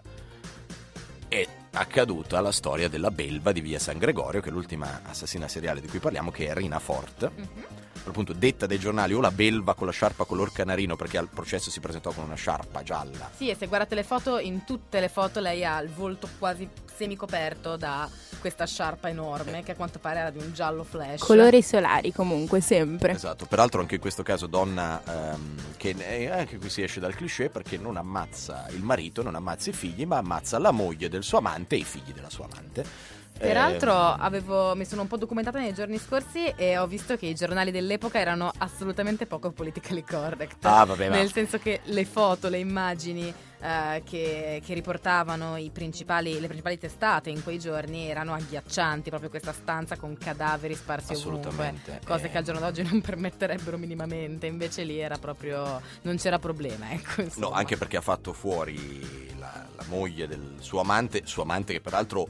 è 1.29 1.47
accaduta 1.71 2.41
la 2.41 2.51
storia 2.51 2.89
della 2.89 3.09
belva 3.09 3.53
di 3.53 3.61
via 3.61 3.79
San 3.79 3.97
Gregorio, 3.97 4.41
che 4.41 4.49
è 4.49 4.51
l'ultima 4.51 4.99
assassina 5.05 5.47
seriale 5.47 5.79
di 5.79 5.87
cui 5.87 5.99
parliamo, 5.99 6.29
che 6.29 6.47
è 6.47 6.53
Rina 6.53 6.77
Fort. 6.79 7.31
Mhm. 7.33 7.76
Appunto, 8.09 8.33
detta 8.33 8.65
dai 8.65 8.79
giornali 8.79 9.13
o 9.13 9.21
la 9.21 9.31
belva 9.31 9.73
con 9.73 9.87
la 9.87 9.93
sciarpa 9.93 10.25
color 10.25 10.51
canarino, 10.51 10.95
perché 10.95 11.17
al 11.17 11.27
processo 11.27 11.69
si 11.69 11.79
presentò 11.79 12.11
con 12.11 12.23
una 12.23 12.35
sciarpa 12.35 12.83
gialla. 12.83 13.29
Sì, 13.35 13.49
e 13.49 13.55
se 13.55 13.67
guardate 13.67 13.95
le 13.95 14.03
foto, 14.03 14.39
in 14.39 14.63
tutte 14.63 14.99
le 14.99 15.09
foto 15.09 15.39
lei 15.39 15.65
ha 15.65 15.79
il 15.81 15.89
volto 15.89 16.29
quasi 16.39 16.67
semicoperto 16.97 17.77
da 17.77 18.09
questa 18.39 18.65
sciarpa 18.65 19.07
enorme 19.07 19.63
che 19.63 19.71
a 19.71 19.75
quanto 19.75 19.99
pare 19.99 20.19
era 20.19 20.29
di 20.31 20.39
un 20.39 20.51
giallo 20.53 20.83
flash. 20.83 21.21
Colori 21.21 21.61
solari 21.61 22.11
comunque, 22.11 22.59
sempre. 22.59 23.13
Esatto, 23.13 23.45
peraltro 23.45 23.81
anche 23.81 23.95
in 23.95 24.01
questo 24.01 24.23
caso 24.23 24.47
donna 24.47 25.01
ehm, 25.05 25.55
che 25.77 25.95
eh, 25.97 26.29
anche 26.29 26.57
qui 26.57 26.69
si 26.69 26.81
esce 26.81 26.99
dal 26.99 27.15
cliché 27.15 27.49
perché 27.49 27.77
non 27.77 27.97
ammazza 27.97 28.65
il 28.69 28.81
marito, 28.81 29.21
non 29.21 29.35
ammazza 29.35 29.69
i 29.69 29.73
figli, 29.73 30.05
ma 30.05 30.17
ammazza 30.17 30.57
la 30.57 30.71
moglie 30.71 31.07
del 31.09 31.23
suo 31.23 31.37
amante 31.37 31.75
e 31.75 31.79
i 31.79 31.83
figli 31.83 32.13
della 32.13 32.29
sua 32.29 32.45
amante. 32.45 33.15
Peraltro 33.37 33.91
Eh, 33.91 34.15
avevo- 34.19 34.75
mi 34.75 34.85
sono 34.85 35.01
un 35.03 35.07
po' 35.07 35.17
documentata 35.17 35.59
nei 35.59 35.73
giorni 35.73 35.97
scorsi 35.97 36.45
e 36.55 36.77
ho 36.77 36.87
visto 36.87 37.15
che 37.17 37.27
i 37.27 37.35
giornali 37.35 37.71
dell'epoca 37.71 38.19
erano 38.19 38.51
assolutamente 38.57 39.25
poco 39.25 39.51
politically 39.51 40.03
correct. 40.03 40.65
Ah, 40.65 40.85
vabbè, 40.85 41.09
ma- 41.09 41.15
Nel 41.15 41.31
senso 41.31 41.57
che 41.57 41.81
le 41.85 42.05
foto, 42.05 42.49
le 42.49 42.57
immagini 42.59 43.33
eh, 43.59 44.03
che, 44.05 44.61
che 44.63 44.73
riportavano 44.75 45.57
i 45.57 45.71
principali- 45.71 46.39
le 46.39 46.45
principali 46.45 46.77
testate 46.77 47.31
in 47.31 47.41
quei 47.41 47.57
giorni 47.57 48.07
erano 48.07 48.33
agghiaccianti, 48.35 49.09
proprio 49.09 49.29
questa 49.31 49.51
stanza 49.51 49.95
con 49.97 50.15
cadaveri 50.15 50.75
sparsi 50.75 51.13
ovunque. 51.13 51.73
Cose 52.05 52.27
Eh, 52.27 52.29
che 52.29 52.37
al 52.37 52.43
giorno 52.43 52.59
d'oggi 52.59 52.83
non 52.83 53.01
permetterebbero 53.01 53.77
minimamente, 53.77 54.45
invece 54.45 54.83
lì 54.83 54.99
era 54.99 55.17
proprio. 55.17 55.81
non 56.03 56.17
c'era 56.17 56.37
problema, 56.37 56.91
ecco. 56.91 57.23
No, 57.37 57.49
anche 57.51 57.77
perché 57.77 57.97
ha 57.97 58.01
fatto 58.01 58.31
fuori 58.31 59.35
la, 59.39 59.65
la 59.75 59.83
moglie 59.87 60.27
del 60.27 60.57
suo 60.59 60.79
amante, 60.81 61.21
suo 61.25 61.41
amante 61.41 61.73
che 61.73 61.81
peraltro 61.81 62.27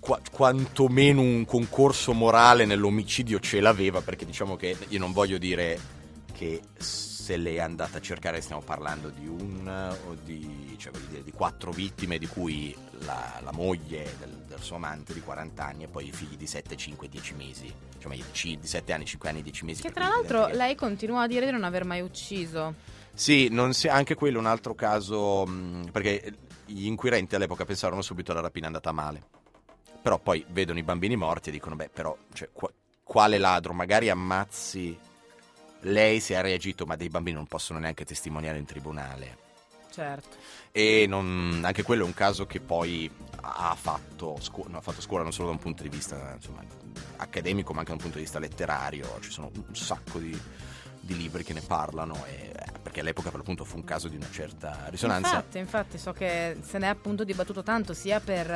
qua- 0.00 0.20
quantomeno 0.32 1.20
un 1.20 1.44
concorso 1.44 2.12
morale 2.12 2.64
nell'omicidio 2.64 3.38
ce 3.38 3.60
l'aveva, 3.60 4.00
perché 4.00 4.24
diciamo 4.24 4.56
che 4.56 4.76
io 4.88 4.98
non 4.98 5.12
voglio 5.12 5.38
dire 5.38 5.78
che 6.32 6.60
se 6.78 7.36
lei 7.36 7.56
è 7.56 7.60
andata 7.60 7.98
a 7.98 8.00
cercare 8.00 8.40
stiamo 8.40 8.62
parlando 8.62 9.08
di 9.10 9.28
un 9.28 9.94
o 10.08 10.16
di, 10.24 10.74
cioè, 10.78 10.90
voglio 10.90 11.06
dire, 11.06 11.22
di 11.22 11.30
quattro 11.32 11.70
vittime 11.70 12.18
di 12.18 12.26
cui 12.26 12.74
la, 13.04 13.38
la 13.44 13.52
moglie 13.52 14.14
del, 14.18 14.30
del 14.48 14.60
suo 14.60 14.76
amante 14.76 15.12
di 15.12 15.20
40 15.20 15.64
anni 15.64 15.82
e 15.84 15.86
poi 15.86 16.08
i 16.08 16.12
figli 16.12 16.36
di 16.36 16.46
7, 16.46 16.76
5, 16.76 17.08
10 17.08 17.34
mesi, 17.34 17.72
cioè 17.98 18.12
di 18.16 18.24
ci- 18.32 18.58
di 18.58 18.66
7 18.66 18.92
anni, 18.92 19.04
5 19.04 19.28
anni, 19.28 19.42
10 19.42 19.64
mesi. 19.64 19.82
Che 19.82 19.92
tra 19.92 20.08
l'altro 20.08 20.46
che- 20.46 20.54
lei 20.56 20.74
continua 20.74 21.22
a 21.22 21.26
dire 21.28 21.46
di 21.46 21.52
non 21.52 21.62
aver 21.64 21.84
mai 21.84 22.00
ucciso. 22.00 22.74
sì, 23.14 23.48
non 23.50 23.74
si- 23.74 23.86
anche 23.88 24.14
quello 24.14 24.38
è 24.38 24.40
un 24.40 24.46
altro 24.46 24.74
caso, 24.74 25.44
mh, 25.46 25.90
perché 25.92 26.32
gli 26.66 26.86
inquirenti 26.86 27.34
all'epoca 27.34 27.64
pensarono 27.64 28.00
subito 28.02 28.32
alla 28.32 28.40
rapina 28.40 28.66
andata 28.66 28.90
male. 28.92 29.22
Però 30.02 30.18
poi 30.18 30.44
vedono 30.48 30.78
i 30.78 30.82
bambini 30.82 31.16
morti 31.16 31.50
e 31.50 31.52
dicono, 31.52 31.76
beh, 31.76 31.90
però, 31.92 32.16
cioè, 32.32 32.48
qua- 32.52 32.72
quale 33.02 33.38
ladro? 33.38 33.72
Magari 33.72 34.08
ammazzi 34.08 34.98
lei 35.80 36.20
se 36.20 36.36
ha 36.36 36.40
reagito, 36.40 36.86
ma 36.86 36.96
dei 36.96 37.08
bambini 37.08 37.36
non 37.36 37.46
possono 37.46 37.78
neanche 37.78 38.04
testimoniare 38.04 38.58
in 38.58 38.64
tribunale. 38.64 39.38
Certo. 39.90 40.36
E 40.72 41.06
non- 41.08 41.60
anche 41.64 41.82
quello 41.82 42.04
è 42.04 42.06
un 42.06 42.14
caso 42.14 42.46
che 42.46 42.60
poi 42.60 43.10
ha 43.40 43.74
fatto, 43.74 44.36
scu- 44.40 44.68
no, 44.68 44.78
ha 44.78 44.80
fatto 44.80 45.00
scuola 45.00 45.24
non 45.24 45.32
solo 45.32 45.48
da 45.48 45.54
un 45.54 45.60
punto 45.60 45.82
di 45.82 45.88
vista 45.88 46.32
insomma, 46.34 46.62
accademico, 47.16 47.72
ma 47.72 47.80
anche 47.80 47.90
da 47.90 47.96
un 47.96 48.02
punto 48.02 48.18
di 48.18 48.22
vista 48.24 48.38
letterario. 48.38 49.18
Ci 49.20 49.30
sono 49.30 49.50
un 49.52 49.74
sacco 49.74 50.18
di, 50.18 50.38
di 51.00 51.16
libri 51.16 51.42
che 51.42 51.52
ne 51.52 51.62
parlano, 51.62 52.24
e- 52.26 52.52
perché 52.82 53.00
all'epoca 53.00 53.30
per 53.30 53.38
l'appunto 53.38 53.64
fu 53.64 53.76
un 53.76 53.84
caso 53.84 54.08
di 54.08 54.16
una 54.16 54.28
certa 54.30 54.86
risonanza. 54.88 55.36
Infatti, 55.36 55.58
infatti, 55.58 55.98
so 55.98 56.12
che 56.12 56.56
se 56.62 56.78
ne 56.78 56.86
è 56.86 56.88
appunto 56.88 57.24
dibattuto 57.24 57.62
tanto 57.62 57.94
sia 57.94 58.20
per, 58.20 58.50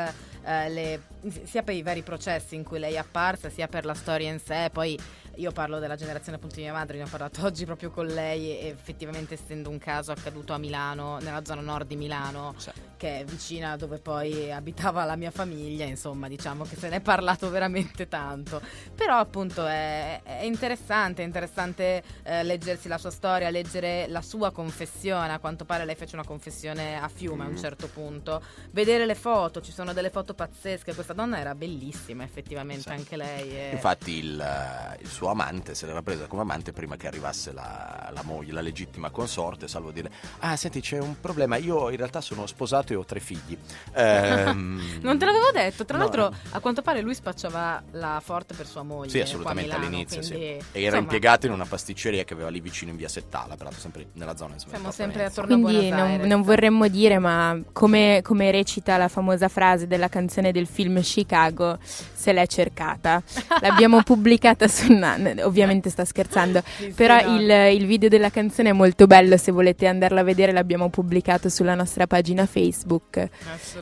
eh, 0.45 0.69
le- 0.71 1.01
sia 1.45 1.63
per 1.63 1.75
i 1.75 1.83
vari 1.83 2.03
processi 2.03 2.55
in 2.55 2.65
cui 2.65 2.79
lei 2.79 2.95
è 2.95 2.99
apparsa, 2.99 3.51
sia 3.51 3.69
per 3.69 3.85
la 3.85 3.95
storia 3.95 4.31
in 4.31 4.41
sé. 4.41 4.71
Poi 4.73 4.99
io 5.37 5.53
parlo 5.53 5.79
della 5.79 5.97
generazione 5.97 6.37
appunto 6.37 6.57
di 6.57 6.63
mia 6.63 6.73
madre, 6.73 6.97
ne 6.99 7.05
ho 7.05 7.09
parlato 7.09 7.45
oggi 7.47 7.65
proprio 7.65 7.91
con 7.91 8.07
lei 8.07 8.59
e 8.59 8.69
effettivamente 8.69 9.35
essendo 9.35 9.71
un 9.71 9.79
caso 9.79 10.13
accaduto 10.13 10.53
a 10.53 10.59
Milano, 10.59 11.19
nella 11.19 11.45
zona 11.45 11.61
nord 11.61 11.87
di 11.89 11.97
Milano, 11.97 12.55
Sì. 12.57 12.71
che 12.97 13.21
è 13.21 13.25
vicina 13.25 13.77
dove 13.77 13.99
poi 13.99 14.51
abitava 14.53 15.05
la 15.05 15.17
mia 15.17 15.31
famiglia, 15.31 15.85
insomma, 15.85 16.29
diciamo 16.29 16.65
che 16.65 16.77
se 16.77 16.89
ne 16.89 16.97
è 16.97 17.01
parlato 17.01 17.51
veramente 17.51 18.09
tanto. 18.09 18.61
Però 18.95 19.17
appunto 19.19 19.67
è, 19.67 20.21
è 20.23 20.43
interessante, 20.45 21.23
è 21.23 21.25
interessante 21.27 22.03
eh, 22.23 22.43
leggersi 22.43 22.89
la 22.89 22.99
sua 22.99 23.11
storia, 23.11 23.51
leggere 23.51 24.07
la 24.09 24.23
sua 24.23 24.51
confessione, 24.53 25.33
a 25.33 25.39
quanto 25.39 25.65
pare 25.65 25.85
lei 25.85 25.95
fece 25.95 26.15
una 26.17 26.25
confessione 26.25 26.99
a 27.01 27.09
fiume 27.09 27.45
a 27.45 27.47
un 27.47 27.53
Mm. 27.55 27.57
certo 27.57 27.89
punto, 27.89 28.43
vedere 28.73 29.07
le 29.07 29.15
foto, 29.15 29.61
ci 29.61 29.71
sono 29.73 29.93
delle 29.93 30.11
foto 30.11 30.35
pazzesche, 30.35 30.95
questa 30.95 31.13
donna 31.13 31.39
era 31.39 31.55
bellissima 31.55 32.25
effettivamente 32.25 32.83
Sì. 32.83 32.89
anche 32.91 33.17
lei. 33.17 33.51
e- 33.51 33.71
Infatti 33.73 34.13
il, 34.19 34.97
il 35.01 35.09
suo 35.09 35.24
amante 35.29 35.75
se 35.75 35.87
l'era 35.87 36.03
presa 36.03 36.27
come 36.27 36.43
amante 36.43 36.73
prima 36.73 36.97
che 36.97 37.07
arrivasse 37.07 37.53
la, 37.53 38.11
la 38.13 38.23
moglie, 38.23 38.53
la 38.53 38.61
legittima 38.61 39.11
consorte, 39.11 39.69
salvo 39.69 39.91
dire, 39.91 40.11
ah 40.41 40.57
senti 40.57 40.81
c'è 40.81 40.99
un 40.99 41.21
problema, 41.21 41.57
io 41.57 41.91
in 41.91 41.97
realtà 41.97 42.21
sono 42.21 42.47
sposato 42.47 42.93
e 42.93 42.97
ho 42.97 43.05
tre 43.05 43.21
figli. 43.21 43.57
Ehm, 43.95 44.83
Non 45.03 45.19
te 45.19 45.25
l'avevo 45.25 45.51
detto, 45.53 45.85
tra 45.85 45.97
no, 45.99 46.05
l'altro 46.05 46.31
eh. 46.31 46.37
a 46.51 46.61
quanto 46.61 46.83
pare 46.83 47.01
lui 47.01 47.15
spacciava 47.15 47.83
la 47.93 48.21
forte 48.23 48.55
per 48.55 48.67
sua 48.67 48.83
moglie. 48.83 49.11
Sì, 49.11 49.21
assolutamente 49.21 49.71
Milano, 49.71 49.87
all'inizio, 49.87 50.23
sì. 50.23 50.31
quindi, 50.33 50.47
E 50.47 50.63
era 50.73 50.83
insomma, 50.85 51.03
impiegato 51.03 51.47
in 51.47 51.53
una 51.53 51.67
pasticceria 51.67 52.25
che 52.25 52.35
aveva 52.35 52.49
lì 52.49 52.61
vicino 52.61 52.91
in 52.91 52.97
via 52.97 53.09
Settala, 53.09 53.57
peraltro 53.57 53.81
sempre 53.81 54.07
nella 54.13 54.37
zona. 54.37 54.55
Insomma, 54.55 54.75
Siamo 54.75 54.91
sempre 54.91 55.25
attorno 55.25 55.55
a 55.55 55.59
Quindi 55.59 55.89
non, 55.91 56.21
non 56.25 56.43
vorremmo 56.43 56.89
dire, 56.89 57.19
ma 57.19 57.59
come, 57.73 58.21
come 58.23 58.51
recita 58.51 58.97
la 58.97 59.09
famosa 59.09 59.49
frase 59.49 59.87
della 59.87 60.09
canzone 60.09 60.53
del 60.53 60.67
film 60.67 61.01
Chicago, 61.01 61.79
se 61.81 62.33
l'è 62.33 62.47
cercata. 62.47 63.23
L'abbiamo 63.61 64.03
pubblicata 64.03 64.69
su... 64.69 64.93
no, 65.17 65.45
ovviamente 65.45 65.91
sta 65.91 66.05
scherzando. 66.05 66.63
Sì, 66.75 66.85
sì, 66.85 66.93
Però 66.93 67.21
no. 67.23 67.37
il, 67.37 67.75
il 67.75 67.87
video 67.87 68.09
della 68.09 68.31
canzone 68.31 68.71
è 68.71 68.73
molto 68.73 69.07
bello, 69.07 69.37
se 69.37 69.53
volete 69.53 69.87
andarlo 69.87 70.21
a 70.21 70.23
vedere 70.23 70.51
l'abbiamo 70.53 70.89
pubblicato 70.89 71.49
sulla 71.49 71.75
nostra 71.75 72.07
pagina 72.07 72.47
Facebook. 72.47 73.29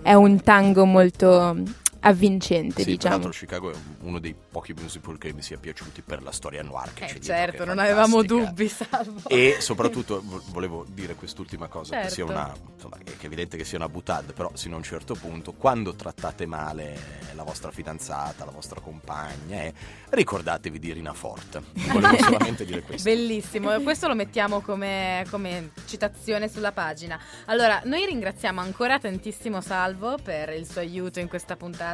È 0.02 0.12
un 0.12 0.40
tango 0.42 0.84
molto 0.84 1.56
avvincente, 2.04 2.82
Sì, 2.82 2.90
diciamo. 2.92 3.16
peraltro 3.16 3.30
Chicago 3.30 3.70
è 3.70 3.74
uno 4.00 4.18
dei 4.18 4.34
pochi 4.34 4.72
musical 4.74 5.18
che 5.18 5.32
mi 5.32 5.42
sia 5.42 5.56
piaciuti 5.58 6.02
per 6.02 6.22
la 6.22 6.32
storia 6.32 6.62
noir 6.62 6.92
che 6.94 7.04
Eh, 7.04 7.06
c'è 7.06 7.12
dietro, 7.14 7.26
certo, 7.34 7.64
non 7.64 7.78
avevamo 7.78 8.22
dubbi, 8.22 8.68
salvo. 8.68 9.28
E 9.28 9.56
soprattutto 9.60 10.20
vo- 10.24 10.42
volevo 10.46 10.84
dire 10.88 11.14
quest'ultima 11.14 11.68
cosa, 11.68 12.00
che, 12.00 12.08
sia 12.10 12.26
Certo. 12.26 12.32
una, 12.32 12.54
insomma, 12.74 12.96
che 12.98 13.16
è 13.18 13.24
evidente 13.24 13.56
che 13.56 13.64
sia 13.64 13.78
una 13.78 13.88
butad, 13.88 14.32
però 14.32 14.50
sino 14.54 14.74
a 14.74 14.78
un 14.78 14.84
certo 14.84 15.14
punto, 15.14 15.52
quando 15.52 15.94
trattate 15.94 16.44
male 16.46 17.20
la 17.34 17.44
vostra 17.44 17.70
fidanzata, 17.70 18.44
la 18.44 18.50
vostra 18.50 18.80
compagna, 18.80 19.62
eh, 19.62 19.72
ricordatevi 20.10 20.78
di 20.78 20.92
Rina 20.92 21.12
Fort. 21.12 21.60
Volevo 21.92 22.16
solamente 22.22 22.64
dire 22.64 22.82
questo. 22.82 23.08
Bellissimo, 23.08 23.80
questo 23.80 24.08
lo 24.08 24.14
mettiamo 24.14 24.60
come, 24.60 25.24
come 25.30 25.70
citazione 25.86 26.48
sulla 26.48 26.72
pagina. 26.72 27.18
Allora, 27.46 27.80
noi 27.84 28.04
ringraziamo 28.06 28.60
ancora 28.60 28.98
tantissimo 28.98 29.60
Salvo 29.60 30.18
per 30.22 30.50
il 30.50 30.68
suo 30.68 30.80
aiuto 30.80 31.20
in 31.20 31.28
questa 31.28 31.56
puntata 31.56 31.90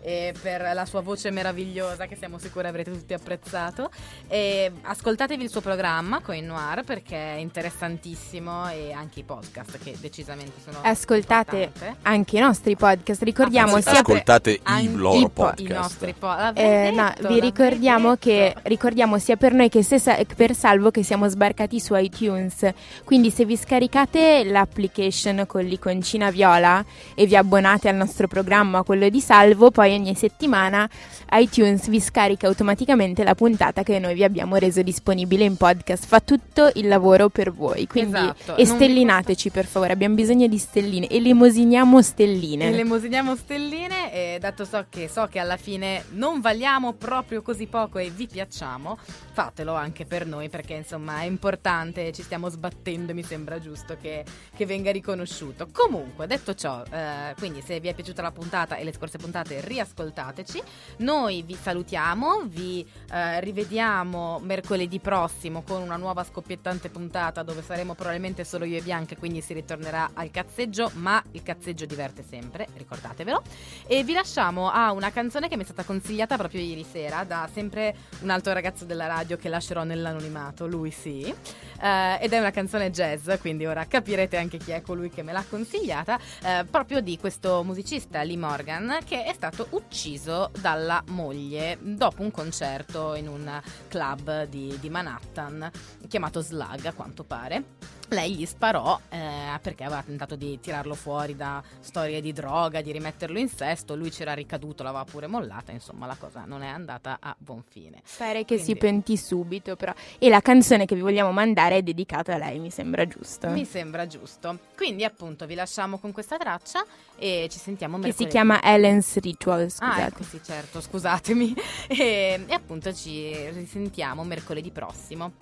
e 0.00 0.32
per 0.40 0.70
la 0.74 0.84
sua 0.86 1.00
voce 1.00 1.30
meravigliosa 1.30 2.06
che 2.06 2.16
siamo 2.16 2.38
sicuri 2.38 2.66
avrete 2.66 2.90
tutti 2.92 3.12
apprezzato. 3.14 3.90
E 4.28 4.70
ascoltatevi 4.82 5.42
il 5.42 5.50
suo 5.50 5.60
programma 5.60 6.20
Coin 6.20 6.46
Noir 6.46 6.82
perché 6.84 7.16
è 7.16 7.38
interessantissimo 7.38 8.68
e 8.68 8.92
anche 8.92 9.20
i 9.20 9.22
podcast 9.22 9.78
che 9.82 9.96
decisamente 10.00 10.60
sono 10.62 10.78
Ascoltate 10.82 11.62
importanti. 11.64 11.98
anche 12.02 12.36
i 12.36 12.40
nostri 12.40 12.76
podcast, 12.76 13.22
ricordiamo 13.22 13.76
Ah, 13.76 13.80
sia 13.80 13.92
Ascoltate 13.92 14.50
i 14.52 14.60
anche 14.62 14.88
loro 14.96 15.16
i 15.18 15.22
po- 15.22 15.28
podcast. 15.44 15.60
I 15.70 15.72
nostri 15.72 16.14
podcast. 16.18 16.58
Eh, 16.58 16.90
no, 16.94 17.12
vi 17.28 17.40
ricordiamo 17.40 18.16
che 18.16 18.54
ricordiamo 18.64 19.18
sia 19.18 19.36
per 19.36 19.52
noi 19.52 19.68
che 19.68 19.82
se- 19.82 20.26
per 20.36 20.54
Salvo 20.54 20.90
che 20.90 21.02
siamo 21.02 21.28
sbarcati 21.28 21.80
su 21.80 21.94
iTunes. 21.96 22.68
Quindi 23.04 23.30
se 23.30 23.44
vi 23.44 23.56
scaricate 23.56 24.44
l'application 24.44 25.44
con 25.46 25.62
l'iconcina 25.62 26.30
viola 26.30 26.84
e 27.14 27.26
vi 27.26 27.36
abbonate 27.36 27.88
al 27.88 27.96
nostro 27.96 28.26
programma, 28.28 28.82
quello 28.82 29.08
di 29.08 29.20
Salvo, 29.20 29.38
poi 29.72 29.94
ogni 29.94 30.14
settimana 30.14 30.88
iTunes 31.32 31.88
vi 31.88 32.00
scarica 32.00 32.46
automaticamente 32.46 33.22
la 33.22 33.34
puntata 33.34 33.82
che 33.82 33.98
noi 33.98 34.14
vi 34.14 34.24
abbiamo 34.24 34.56
reso 34.56 34.82
disponibile 34.82 35.44
in 35.44 35.56
podcast. 35.56 36.06
Fa 36.06 36.20
tutto 36.20 36.70
il 36.74 36.88
lavoro 36.88 37.28
per 37.28 37.52
voi. 37.52 37.86
Quindi 37.86 38.16
Esatto. 38.16 38.56
e 38.56 38.64
Non- 38.64 38.74
stellinateci 38.74 39.50
per 39.50 39.66
favore, 39.66 39.92
abbiamo 39.92 40.14
bisogno 40.14 40.46
di 40.46 40.58
stelline. 40.58 41.08
Elemosiniamo 41.08 42.02
stelline. 42.02 42.66
Elemosiniamo 42.66 43.36
stelline 43.36 44.12
e 44.12 44.38
dato 44.40 44.64
so 44.64 44.84
che 44.88 45.08
so 45.08 45.26
che 45.30 45.38
alla 45.38 45.56
fine 45.56 46.04
non 46.10 46.40
valiamo 46.40 46.92
proprio 46.92 47.42
così 47.42 47.66
poco 47.66 47.98
e 47.98 48.10
vi 48.10 48.26
piacciamo, 48.26 48.98
fatelo 49.32 49.74
anche 49.74 50.04
per 50.04 50.26
noi 50.26 50.48
perché 50.48 50.74
insomma 50.74 51.20
è 51.20 51.24
importante, 51.24 52.12
ci 52.12 52.22
stiamo 52.22 52.48
sbattendo 52.48 53.12
e 53.12 53.14
mi 53.14 53.22
sembra 53.22 53.60
giusto 53.60 53.96
che, 54.00 54.24
che 54.56 54.66
venga 54.66 54.90
riconosciuto. 54.90 55.68
Comunque, 55.72 56.26
detto 56.26 56.54
ciò, 56.54 56.82
eh, 56.90 57.34
quindi 57.38 57.62
se 57.64 57.78
vi 57.80 57.88
è 57.88 57.94
piaciuta 57.94 58.20
la 58.22 58.32
puntata 58.32 58.76
e 58.76 58.84
le 58.84 58.92
scorse 58.92 59.16
puntate 59.18 59.28
riascoltateci, 59.32 60.62
noi 60.98 61.42
vi 61.42 61.54
salutiamo, 61.54 62.42
vi 62.44 62.86
eh, 63.12 63.40
rivediamo 63.40 64.40
mercoledì 64.42 64.98
prossimo 64.98 65.62
con 65.62 65.82
una 65.82 65.96
nuova 65.96 66.24
scoppiettante 66.24 66.88
puntata 66.88 67.42
dove 67.42 67.62
saremo 67.62 67.94
probabilmente 67.94 68.44
solo 68.44 68.64
io 68.64 68.78
e 68.78 68.82
Bianca, 68.82 69.16
quindi 69.16 69.40
si 69.40 69.52
ritornerà 69.52 70.10
al 70.14 70.30
cazzeggio, 70.30 70.90
ma 70.94 71.22
il 71.32 71.42
cazzeggio 71.42 71.86
diverte 71.86 72.24
sempre, 72.28 72.66
ricordatevelo. 72.76 73.42
E 73.86 74.02
vi 74.04 74.12
lasciamo 74.12 74.70
a 74.70 74.92
una 74.92 75.10
canzone 75.10 75.48
che 75.48 75.56
mi 75.56 75.62
è 75.62 75.64
stata 75.64 75.84
consigliata 75.84 76.36
proprio 76.36 76.60
ieri 76.60 76.84
sera 76.84 77.24
da 77.24 77.48
sempre 77.52 77.94
un 78.20 78.30
altro 78.30 78.52
ragazzo 78.52 78.84
della 78.84 79.06
radio 79.06 79.36
che 79.36 79.48
lascerò 79.48 79.84
nell'anonimato, 79.84 80.66
lui 80.66 80.90
sì. 80.90 81.34
Eh, 81.82 82.18
ed 82.20 82.32
è 82.32 82.38
una 82.38 82.50
canzone 82.50 82.90
jazz, 82.90 83.30
quindi 83.40 83.66
ora 83.66 83.86
capirete 83.86 84.36
anche 84.36 84.58
chi 84.58 84.72
è 84.72 84.82
colui 84.82 85.10
che 85.10 85.22
me 85.22 85.32
l'ha 85.32 85.44
consigliata, 85.48 86.18
eh, 86.42 86.64
proprio 86.70 87.00
di 87.00 87.18
questo 87.18 87.62
musicista 87.64 88.22
Lee 88.22 88.36
Morgan 88.36 88.98
che 89.04 89.19
è 89.24 89.32
stato 89.32 89.66
ucciso 89.70 90.50
dalla 90.60 91.02
moglie 91.08 91.78
dopo 91.80 92.22
un 92.22 92.30
concerto 92.30 93.14
in 93.14 93.28
un 93.28 93.60
club 93.88 94.46
di, 94.46 94.76
di 94.80 94.88
Manhattan 94.90 95.70
chiamato 96.08 96.40
Slug 96.40 96.84
a 96.86 96.92
quanto 96.92 97.24
pare. 97.24 97.64
lei 98.10 98.34
gli 98.34 98.46
sparò 98.46 98.98
eh, 99.08 99.58
perché 99.62 99.84
aveva 99.84 100.02
tentato 100.02 100.34
di 100.34 100.58
tirarlo 100.58 100.94
fuori 100.94 101.36
da 101.36 101.62
storie 101.78 102.20
di 102.20 102.32
droga, 102.32 102.80
di 102.80 102.90
rimetterlo 102.90 103.38
in 103.38 103.48
sesto, 103.48 103.94
lui 103.94 104.10
c'era 104.10 104.32
ricaduto, 104.32 104.82
l'aveva 104.82 105.04
pure 105.04 105.26
mollata, 105.28 105.70
insomma 105.70 106.06
la 106.06 106.16
cosa 106.18 106.44
non 106.44 106.62
è 106.62 106.66
andata 106.68 107.18
a 107.20 107.34
buon 107.38 107.62
fine. 107.62 108.02
Pare 108.16 108.44
che 108.44 108.58
si 108.58 108.74
Quindi- 108.76 108.80
pentì 108.80 109.16
subito, 109.16 109.76
però. 109.76 109.92
E 110.18 110.28
la 110.28 110.40
canzone 110.40 110.86
che 110.86 110.94
vi 110.94 111.02
vogliamo 111.02 111.30
mandare 111.30 111.76
è 111.76 111.82
dedicata 111.82 112.34
a 112.34 112.38
lei, 112.38 112.58
mi 112.58 112.70
sembra 112.70 113.06
giusto. 113.06 113.48
Mi 113.48 113.64
sembra 113.64 114.06
giusto. 114.06 114.58
Quindi 114.76 115.04
appunto 115.04 115.46
vi 115.46 115.54
lasciamo 115.54 115.98
con 115.98 116.10
questa 116.10 116.36
traccia 116.36 116.84
e 117.20 117.48
ci 117.50 117.58
sentiamo 117.58 117.96
che 117.98 118.12
si 118.12 118.24
mercoledì. 118.24 118.30
chiama 118.32 118.62
Ellen's 118.62 119.16
Ritual, 119.18 119.62
Ah, 119.64 119.68
scusate. 119.68 120.02
ecco, 120.06 120.22
sì, 120.24 120.40
certo, 120.42 120.80
scusatemi. 120.80 121.54
E, 121.88 122.44
e 122.46 122.52
appunto 122.54 122.92
ci 122.94 123.32
risentiamo 123.50 124.24
mercoledì 124.24 124.70
prossimo. 124.70 125.32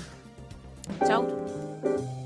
Ciao 1.06 1.20
a 1.20 1.24
tutti. 1.24 2.17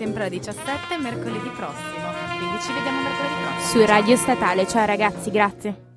Sempre 0.00 0.22
alle 0.22 0.30
17, 0.30 0.96
mercoledì 0.96 1.50
prossimo. 1.50 2.08
Quindi 2.38 2.62
ci 2.62 2.72
vediamo 2.72 3.02
mercoledì 3.02 3.34
prossimo. 3.42 3.82
Su 3.82 3.86
Radio 3.86 4.16
Statale. 4.16 4.66
Ciao 4.66 4.86
ragazzi, 4.86 5.30
grazie. 5.30 5.89